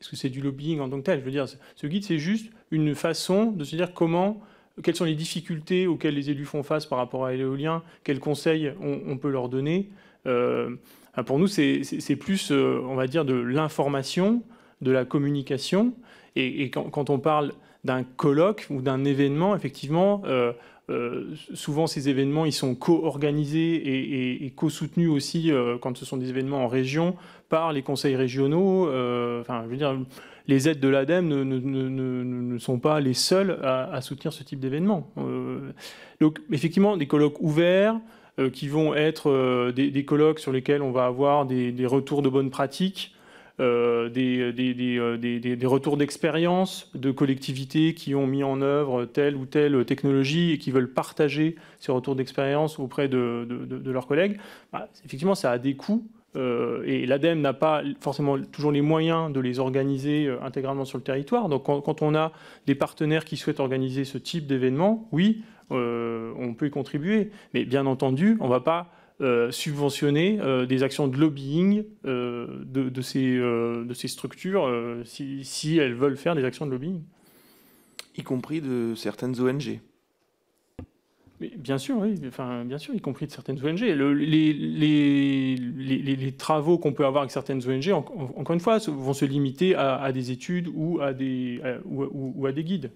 [0.00, 1.20] est-ce que c'est du lobbying en tant que tel?
[1.20, 4.40] Je veux dire, ce guide, c'est juste une façon de se dire comment,
[4.82, 8.72] quelles sont les difficultés auxquelles les élus font face par rapport à l'éolien, quels conseils
[8.80, 9.90] on, peut leur donner.
[10.24, 14.42] pour nous, c'est plus, on va dire, de l'information,
[14.80, 15.94] de la communication.
[16.36, 17.52] Et, quand, on parle
[17.84, 20.52] d'un colloque ou d'un événement, effectivement, euh,
[20.90, 26.30] euh, souvent ces événements ils sont co-organisés et, co-soutenus aussi euh, quand ce sont des
[26.30, 27.14] événements en région
[27.50, 28.84] par les conseils régionaux.
[29.40, 29.96] enfin, je veux dire,
[30.46, 35.10] les aides de l'ADEME ne, ne, sont pas les seuls à, soutenir ce type d'événement.
[36.20, 37.98] donc, effectivement, des colloques ouverts.
[38.52, 43.14] qui vont être des, colloques sur lesquels on va avoir des retours de bonnes pratiques,
[43.60, 49.84] euh, des, des, retours d'expérience de collectivités qui ont mis en œuvre telle ou telle
[49.84, 53.48] technologie et qui veulent partager ces retours d'expérience auprès de,
[53.84, 54.38] leurs collègues,
[54.72, 56.06] bah, effectivement, ça a des coûts.
[56.36, 60.98] Euh, et l'ADEME n'a pas forcément toujours les moyens de les organiser euh, intégralement sur
[60.98, 61.48] le territoire.
[61.48, 62.30] Donc quand, on a
[62.66, 67.30] des partenaires qui souhaitent organiser ce type d'événement, oui, on peut y contribuer.
[67.54, 68.86] Mais bien entendu, on ne va pas
[69.20, 74.70] euh, subventionner euh, des actions de lobbying euh, de, ces, de, ces, structures
[75.04, 77.02] si, si, elles veulent faire des actions de lobbying.
[78.16, 79.80] Y compris de certaines ONG.
[81.40, 83.80] Mais bien sûr, oui, enfin, bien sûr, y compris de certaines ONG.
[83.80, 89.24] les, les, les, travaux qu'on peut avoir avec certaines ONG, encore une fois, vont se
[89.24, 92.92] limiter à, des études ou à des, ou à des guides.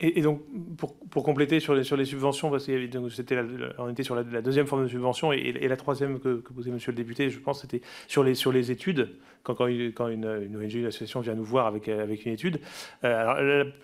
[0.00, 0.42] Et, donc,
[0.76, 3.38] pour, compléter sur les, sur les subventions, parce c'était
[3.78, 6.96] on était sur la, deuxième forme de subvention, et, la troisième que, posait Monsieur le
[6.96, 9.16] député, je pense, c'était sur les, sur les études.
[9.44, 12.60] Quand, quand une, ONG, une association vient nous voir avec, avec une étude,
[13.04, 13.36] euh, alors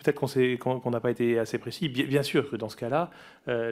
[0.03, 0.19] peut-être
[0.59, 1.89] qu'on n'a pas été assez précis.
[1.89, 3.11] Bien, sûr que dans ce cas-là,
[3.49, 3.71] euh,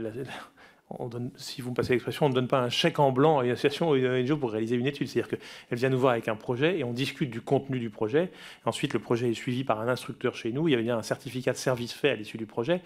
[1.36, 3.50] si vous me passez l'expression, on ne donne pas un chèque en blanc à une
[3.50, 5.08] association ou à une ONG pour réaliser une étude.
[5.08, 8.30] C'est-à-dire qu'elle vient nous voir avec un projet et on discute du contenu du projet.
[8.64, 10.68] ensuite, le projet est suivi par un instructeur chez nous.
[10.68, 12.80] Il y a bien un certificat de service fait à l'issue du projet.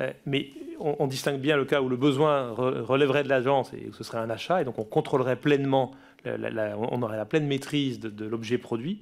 [0.00, 3.94] Euh, mais on, distingue bien le cas où le besoin relèverait de l'agence et où
[3.94, 5.92] ce serait un achat, et donc on contrôlerait pleinement,
[6.26, 9.00] on aurait la pleine maîtrise de, l'objet produit,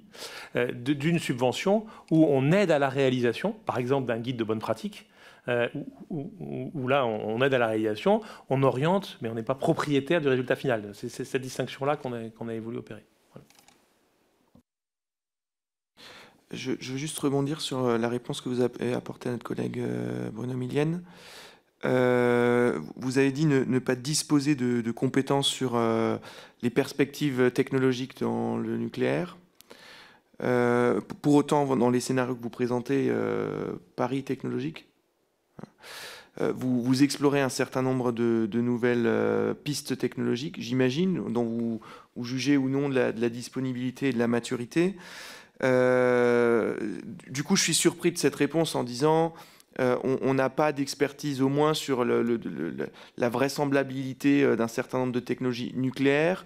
[0.55, 4.61] euh, d'une subvention où on aide à la réalisation, par exemple d'un guide de bonne
[4.61, 5.07] pratique,
[5.49, 5.69] euh,
[6.09, 10.29] où, là, on, aide à la réalisation, on oriente, mais on n'est pas propriétaire du
[10.29, 10.93] résultat final.
[10.95, 13.05] C'est cette distinction-là qu'on a, voulu opérer.
[16.51, 19.81] Je, veux juste rebondir sur euh, la réponse que vous avez apportée à notre collègue
[19.81, 21.03] euh, Bruno Milienne.
[21.83, 25.79] vous avez dit ne, pas disposer de, compétences sur
[26.63, 29.37] les perspectives technologiques dans le nucléaire.
[30.39, 33.13] pour autant, dans les scénarios que vous présentez,
[33.97, 34.94] Paris technologique euh,
[36.41, 42.57] vous, vous, explorez un certain nombre de, nouvelles euh, pistes technologiques, j'imagine, dont vous, jugez
[42.57, 44.97] ou non de la, disponibilité et de la maturité.
[45.63, 46.77] Euh,
[47.29, 49.35] du coup, je suis surpris de cette réponse en disant
[49.81, 56.45] on n'a pas d'expertise au moins sur la vraisemblabilité d'un certain nombre de technologies nucléaires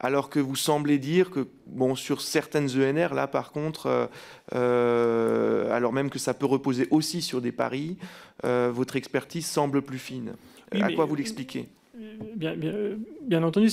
[0.00, 4.06] alors que vous semblez dire que, bon, sur certaines ENR, là, par contre, euh,
[4.54, 7.96] euh, alors même que ça peut reposer aussi sur des paris,
[8.44, 10.34] euh, votre expertise semble plus fine.
[10.72, 11.68] à quoi vous l'expliquez?
[12.36, 13.68] Bien, entendu,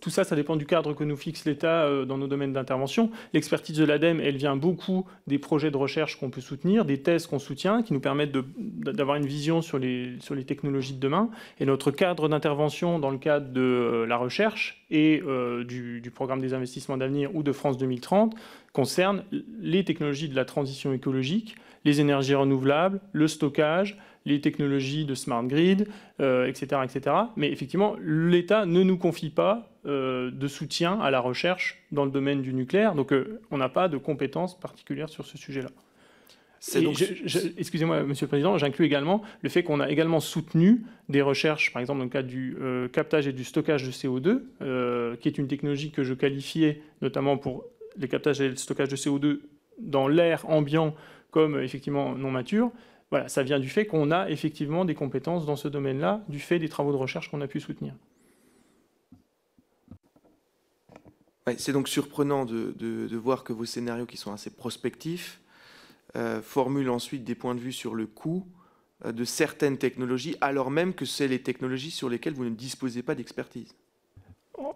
[0.00, 3.10] tout ça, ça dépend du cadre que nous fixe l'État euh, dans nos domaines d'intervention.
[3.32, 7.26] L'expertise de l'ADEME, elle vient beaucoup des projets de recherche qu'on peut soutenir, des thèses
[7.26, 11.30] qu'on soutient, qui nous permettent d'avoir une vision sur les, technologies de demain.
[11.60, 16.40] Et notre cadre d'intervention dans le cadre de euh, la recherche et euh, du programme
[16.40, 18.34] des investissements d'avenir ou de France 2030
[18.72, 19.24] concerne
[19.60, 23.98] les technologies de la transition écologique, les énergies renouvelables, le stockage,
[24.28, 25.88] les technologies de smart grid, etc.,
[26.20, 27.16] euh, etc.
[27.36, 32.10] Mais effectivement, l'État ne nous confie pas euh, de soutien à la recherche dans le
[32.10, 35.70] domaine du nucléaire, donc euh, on n'a pas de compétences particulières sur ce sujet-là.
[37.56, 41.80] Excusez-moi, Monsieur le Président, j'inclus également le fait qu'on a également soutenu des recherches, par
[41.80, 42.56] exemple dans le cadre du
[42.92, 47.64] captage et du stockage de CO2, qui est une technologie que je qualifiais notamment pour
[47.96, 49.38] les captages et le stockage de CO2
[49.78, 50.96] dans l'air ambiant
[51.30, 52.72] comme effectivement non mature.
[53.10, 56.58] Voilà, ça vient du fait qu'on a effectivement des compétences dans ce domaine-là, du fait
[56.58, 57.94] des travaux de recherche qu'on a pu soutenir.
[61.56, 65.40] c'est donc surprenant de, voir que vos scénarios, qui sont assez prospectifs,
[66.16, 68.46] euh, formulent ensuite des points de vue sur le coût
[69.06, 73.02] euh, de certaines technologies, alors même que c'est les technologies sur lesquelles vous ne disposez
[73.02, 73.74] pas d'expertise.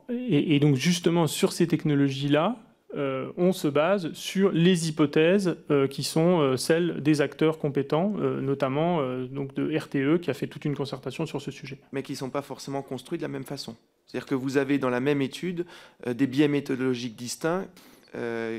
[0.09, 2.57] et, donc justement, sur ces technologies-là,
[2.95, 8.11] euh, on se base sur les hypothèses euh, qui sont euh, celles des acteurs compétents,
[8.11, 11.79] notamment donc de RTE qui a fait toute une concertation sur ce sujet.
[11.93, 13.77] Mais qui ne sont pas forcément construits de la même façon.
[14.07, 15.67] C'est-à-dire que vous avez dans la même étude
[16.07, 17.67] des biais méthodologiques distincts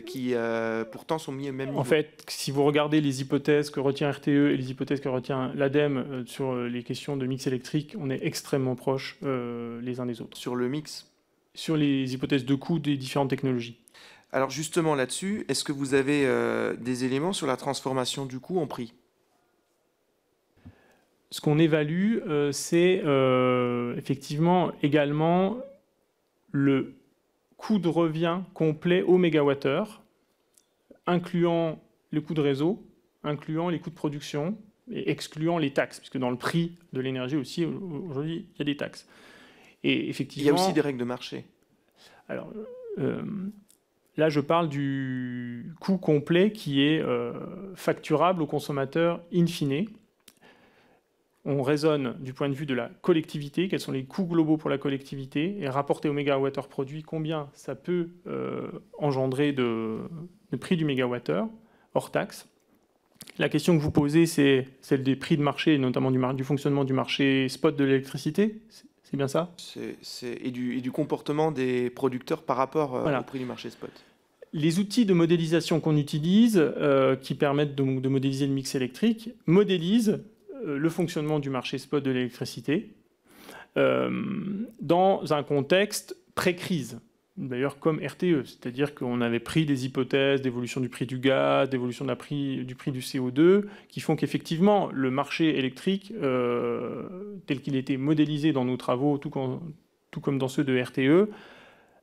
[0.05, 0.33] qui
[0.91, 1.79] pourtant sont mis au même niveau.
[1.79, 5.51] En fait, si vous regardez les hypothèses que retient RTE et les hypothèses que retient
[5.55, 10.37] l'ADEME sur les questions de mix électrique, on est extrêmement proches les uns des autres.
[10.37, 11.09] Sur le mix?
[11.55, 13.77] Sur les hypothèses de coût des différentes technologies.
[14.33, 18.59] Alors justement là-dessus, est-ce que vous avez euh, des éléments sur la transformation du coût
[18.59, 18.95] en prix?
[21.29, 25.57] Ce qu'on évalue, euh, c'est euh, effectivement également
[26.51, 26.95] le
[27.57, 30.01] coût de revient complet au mégawattheure,
[31.05, 31.79] incluant
[32.09, 32.83] le coût de réseau,
[33.23, 34.57] incluant les coûts de production
[34.91, 38.65] et excluant les taxes, puisque dans le prix de l'énergie aussi, aujourd'hui, il y a
[38.65, 39.07] des taxes.
[39.83, 41.45] Et effectivement, Il y a aussi des règles de marché.
[42.27, 42.51] Alors,
[44.17, 47.33] là, je parle du coût complet qui est euh,
[47.75, 49.87] facturable au consommateur in fine.
[51.45, 54.69] On raisonne du point de vue de la collectivité, quels sont les coûts globaux pour
[54.69, 59.99] la collectivité, et rapporté au mégawattheure produit, combien ça peut euh, engendrer de,
[60.59, 61.49] prix du mégawattheure
[61.95, 62.47] hors taxe.
[63.39, 66.93] La question que vous posez, c'est celle des prix de marché, notamment du fonctionnement du
[66.93, 68.61] marché spot de l'électricité.
[69.13, 69.51] C'est- bien ça
[70.43, 73.19] et, du, et du comportement des producteurs par rapport euh, Voilà.
[73.21, 73.91] au prix du marché spot.
[74.53, 79.29] Les outils de modélisation qu'on utilise, euh, qui permettent de, de modéliser le mix électrique,
[79.47, 80.19] modélisent
[80.65, 82.91] euh, le fonctionnement du marché spot de l'électricité
[83.77, 84.11] euh,
[84.81, 86.99] dans un contexte pré-crise.
[87.35, 92.05] D'ailleurs, comme RTE, c'est-à-dire qu'on avait pris des hypothèses d'évolution du prix du gaz, d'évolution
[92.05, 98.53] du prix du CO2, qui font qu'effectivement, le marché électrique, euh, tel qu'il était modélisé
[98.53, 99.73] dans nos travaux, tout, com-
[100.11, 101.27] tout comme dans ceux de RTE,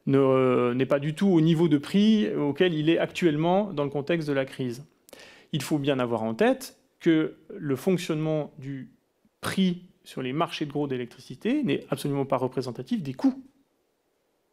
[0.09, 3.90] euh, n'est pas du tout au niveau de prix auquel il est actuellement dans le
[3.90, 4.85] contexte de la crise.
[5.52, 8.90] Il faut bien avoir en tête que le fonctionnement du
[9.40, 13.44] prix sur les marchés de gros d'électricité n'est absolument pas représentatif des coûts.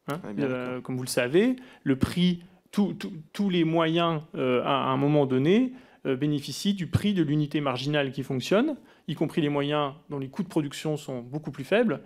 [0.07, 4.85] Hein, euh, comme vous le savez, le prix, tout- tout- tous les moyens euh, à,
[4.85, 5.73] à un moment donné
[6.05, 8.77] euh, bénéficient du prix de l'unité marginale qui fonctionne,
[9.07, 12.01] y compris les moyens dont les coûts de production sont beaucoup plus faibles.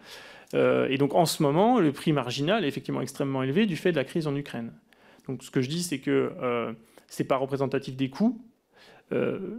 [0.54, 3.92] Euh, et donc en ce moment, le prix marginal est effectivement extrêmement élevé du fait
[3.92, 4.74] de la crise en Ukraine.
[5.28, 6.32] Donc ce que je dis, c'est que
[7.08, 8.42] ce n'est pas représentatif des coûts.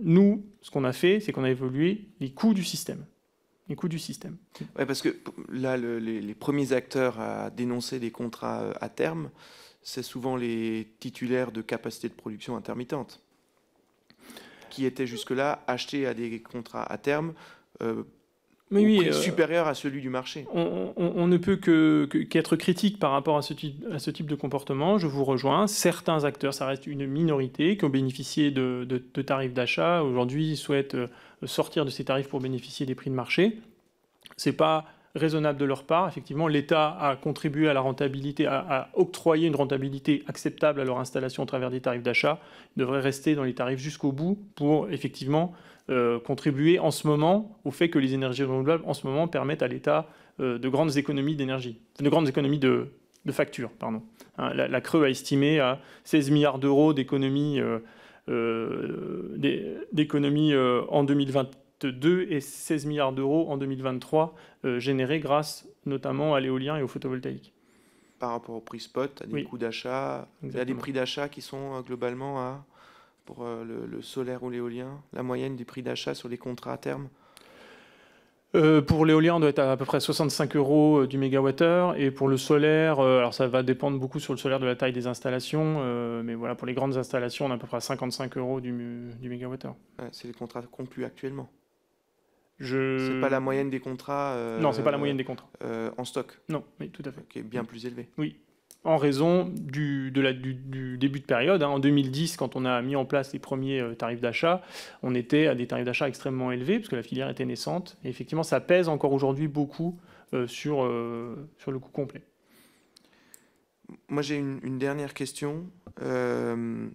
[0.02, 3.05] Nous, ce qu'on a fait, c'est qu'on a évolué les coûts du système.
[3.73, 4.36] Les coûts du système.
[4.74, 5.16] Parce que
[5.51, 9.31] là, le- les, les premiers acteurs à dénoncer des contrats euh, à terme,
[9.82, 13.23] c'est souvent les titulaires de capacités de production intermittentes,
[14.69, 17.32] qui étaient jusque-là achetés à des contrats à terme
[17.82, 18.03] euh,
[18.70, 20.47] Mais oui, euh, supérieur à celui du marché.
[20.53, 24.11] on, on- on ne peut que- qu'être critique par rapport à ce, type, à ce
[24.11, 24.99] type de comportement.
[24.99, 25.66] Je vous rejoins.
[25.66, 30.03] Certains acteurs, ça reste une minorité, qui ont bénéficié de, de- de tarifs d'achat.
[30.03, 31.09] Aujourd'hui, ils souhaitent euh,
[31.47, 33.59] sortir de ces tarifs pour bénéficier des prix de marché.
[34.36, 36.09] C'est pas raisonnable de leur part.
[36.09, 41.43] Effectivement, l'État a contribué à la rentabilité, a, octroyé une rentabilité acceptable à leur installation
[41.43, 42.39] au travers des tarifs d'achat.
[42.77, 45.52] Ils devraient rester dans les tarifs jusqu'au bout pour effectivement
[45.90, 49.62] euh, contribuer en ce moment au fait que les énergies renouvelables en ce moment permettent
[49.62, 50.06] à l'État
[50.40, 52.89] euh, de grandes économies d'énergie, de grandes économies de,
[53.27, 53.70] de facture.
[53.78, 54.02] Pardon.
[54.39, 57.81] Hein, la, Creux a estimé à 16 milliards d'euros d'économies euh,
[58.28, 64.35] d'économies, euh, en 2022 et 16 milliards d'euros en 2023
[64.65, 67.53] euh, générés grâce notamment à l'éolien et au photovoltaïque.
[68.19, 69.44] Par rapport au prix spot, à des Oui.
[69.44, 72.65] coûts d'achat, a des prix d'achat qui sont euh, globalement à,
[73.24, 76.74] pour euh, le, le solaire ou l'éolien, la moyenne des prix d'achat sur les contrats
[76.74, 77.09] à terme.
[78.55, 81.97] Euh, pour l'éolien, on doit être à, à peu près 65 euros euh, du mégawattheure.
[81.97, 84.77] Et pour le solaire, euh, alors ça va dépendre beaucoup sur le solaire de la
[84.77, 85.77] taille des installations.
[85.81, 88.61] euh, mais voilà, pour les grandes installations, on est à peu près à 55 euros
[88.61, 89.74] du, du mégawattheure.
[89.99, 91.49] Ouais, c'est les contrats conclus actuellement.
[92.59, 92.99] Je...
[93.15, 95.49] C'est pas la moyenne des contrats Non, c'est pas la moyenne des contrats.
[95.97, 97.23] en stock, Non, oui, tout à fait.
[97.29, 98.09] qui est bien plus élevée.
[98.85, 101.63] En raison du, de la- du, du début de période.
[101.63, 101.69] hein.
[101.69, 104.61] En 2010, quand on a mis en place les premiers euh, tarifs d'achat,
[105.05, 107.97] on était à des tarifs d'achat extrêmement élevés, parce que la filière était naissante.
[108.05, 110.01] Et effectivement, ça pèse encore aujourd'hui beaucoup
[110.35, 112.23] euh, sur, euh, sur le coût complet.
[114.09, 115.65] Moi, j'ai une, une dernière question.
[116.03, 116.89] Euh,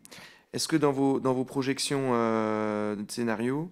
[0.52, 3.72] Est-ce que dans vos, dans vos projections euh, de scénario,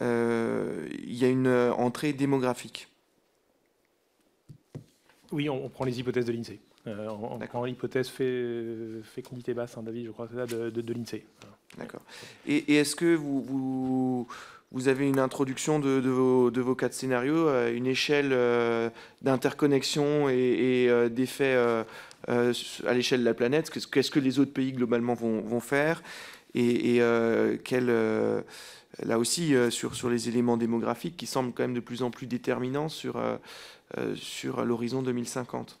[0.00, 2.88] euh, il y a une entrée démographique?
[5.32, 6.60] Oui, on, on prend les hypothèses de l'INSEE.
[6.86, 7.06] Euh,
[7.38, 7.48] D'accord.
[7.48, 11.24] prend l'hypothèse fé- fécondité basse, hein, David, je crois, c'est ça, de, de, de l'INSEE.
[11.76, 12.00] D'accord.
[12.46, 14.28] Et, et est-ce que vous, vous,
[14.72, 18.90] vous avez une introduction de, de vos, quatre scénarios, une échelle euh,
[19.22, 20.34] d'interconnexion et,
[20.84, 21.08] et, euh,
[22.28, 22.52] euh,
[22.86, 23.70] à l'échelle de la planète?
[23.70, 26.02] Qu'est-ce que les autres pays globalement vont, vont faire?
[26.54, 27.88] Et, et, euh, quel,
[29.02, 32.26] là aussi, sur, sur les éléments démographiques qui semblent quand même de plus en plus
[32.26, 33.20] déterminants sur,
[34.14, 35.78] sur l'horizon 2050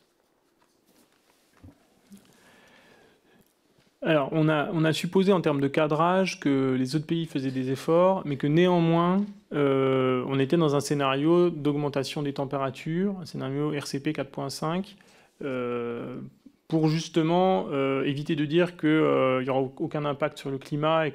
[4.00, 8.22] Alors, on a, supposé en termes de cadrage que les autres pays faisaient des efforts,
[8.24, 14.12] mais que néanmoins, euh, on était dans un scénario d'augmentation des températures, un scénario RCP
[14.12, 14.94] 4.5,
[15.42, 16.20] euh,
[16.68, 21.14] pour justement euh, éviter de dire qu'il n'y aura aucun impact sur le climat et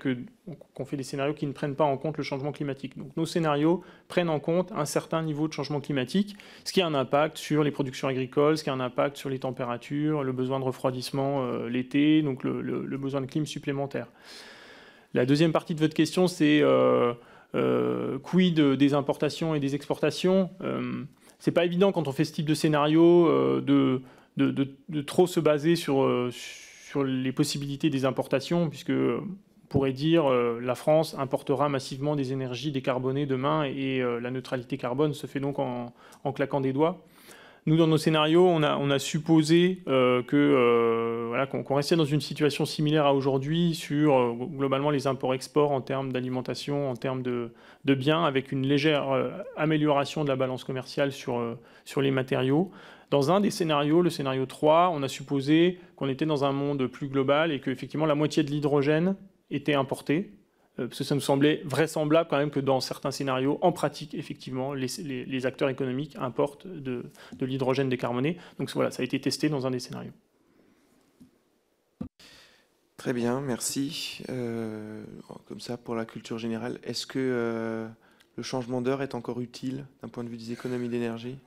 [0.74, 2.98] qu'on fait des scénarios qui ne prennent pas en compte le changement climatique.
[2.98, 6.36] Donc nos scénarios prennent en compte un certain niveau de changement climatique,
[6.66, 9.30] ce qui a un impact sur les productions agricoles, ce qui a un impact sur
[9.30, 14.08] les températures, le besoin de refroidissement euh, l'été, donc le, besoin de clim supplémentaire.
[15.14, 17.14] La deuxième partie de votre question, c'est euh,
[17.54, 20.50] euh, quid des importations et des exportations?
[20.62, 21.04] Euh,
[21.38, 23.30] c'est pas évident quand on fait ce type de scénario
[23.62, 24.02] de,
[24.38, 28.94] de, trop se baser sur, sur les possibilités des importations, puisque
[29.74, 34.78] pourrait dire euh, la France importera massivement des énergies décarbonées demain et euh, la neutralité
[34.78, 35.92] carbone se fait donc en,
[36.32, 37.04] claquant des doigts.
[37.66, 42.22] Nous, dans nos scénarios, on a, on supposé euh, que voilà, qu'on restait dans une
[42.22, 47.52] situation similaire à aujourd'hui sur globalement les imports-exports en termes d'alimentation, en termes de,
[47.86, 49.06] de, biens, avec une légère
[49.58, 51.42] amélioration de la balance commerciale sur,
[51.86, 52.70] sur les matériaux.
[53.14, 56.88] Dans un des scénarios, le scénario 3, on a supposé qu'on était dans un monde
[56.88, 59.16] plus global et qu'effectivement la moitié de l'hydrogène
[59.52, 60.32] était importé,
[60.80, 64.16] euh, parce que ça nous semblait vraisemblable quand même que dans certains scénarios, en pratique,
[64.16, 67.04] effectivement, les, acteurs économiques importent de,
[67.40, 68.38] l'hydrogène décarboné.
[68.58, 70.14] Donc voilà, ça a été testé dans un des scénarios.
[72.98, 74.24] Très bien, merci.
[74.30, 75.04] Euh,
[75.48, 77.88] comme ça, pour la culture générale, est-ce que euh,
[78.38, 81.38] le changement d'heure est encore utile d'un point de vue des économies d'énergie?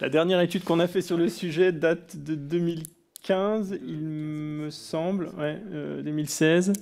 [0.00, 2.96] La dernière étude qu'on a fait sur le sujet date de 2015.
[3.26, 5.30] 2015, il me semble,
[6.04, 6.72] 2016.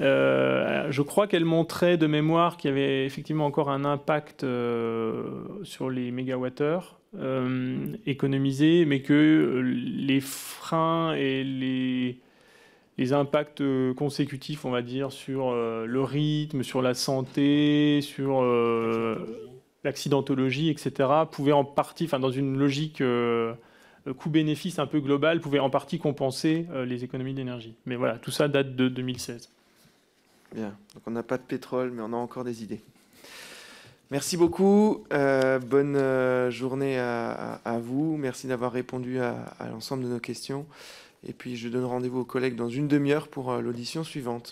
[0.00, 4.44] Euh, euh, je crois qu'elle montrait de mémoire qu'il y avait effectivement encore un impact
[4.44, 5.24] euh,
[5.62, 7.00] sur les mégawattheures
[8.06, 11.44] économisés, mais que les freins et
[12.98, 13.62] les impacts
[13.94, 18.42] consécutifs, on va dire, sur le rythme, sur la santé, sur
[19.84, 23.02] l'accidentologie, etc., pouvaient en partie, enfin dans une logique
[24.12, 27.74] coût-bénéfice un peu global pouvait en partie compenser euh, les économies d'énergie.
[27.86, 29.48] Mais voilà, tout ça date de 2016.
[30.54, 32.80] Bien, donc on n'a pas de pétrole, mais on a encore des idées.
[34.10, 40.20] Merci beaucoup, euh, bonne euh, journée à, vous, merci d'avoir répondu à l'ensemble de nos
[40.20, 40.66] questions.
[41.26, 44.42] Et puis je donne rendez-vous aux collègues dans une demi-heure pour l'audition suivante.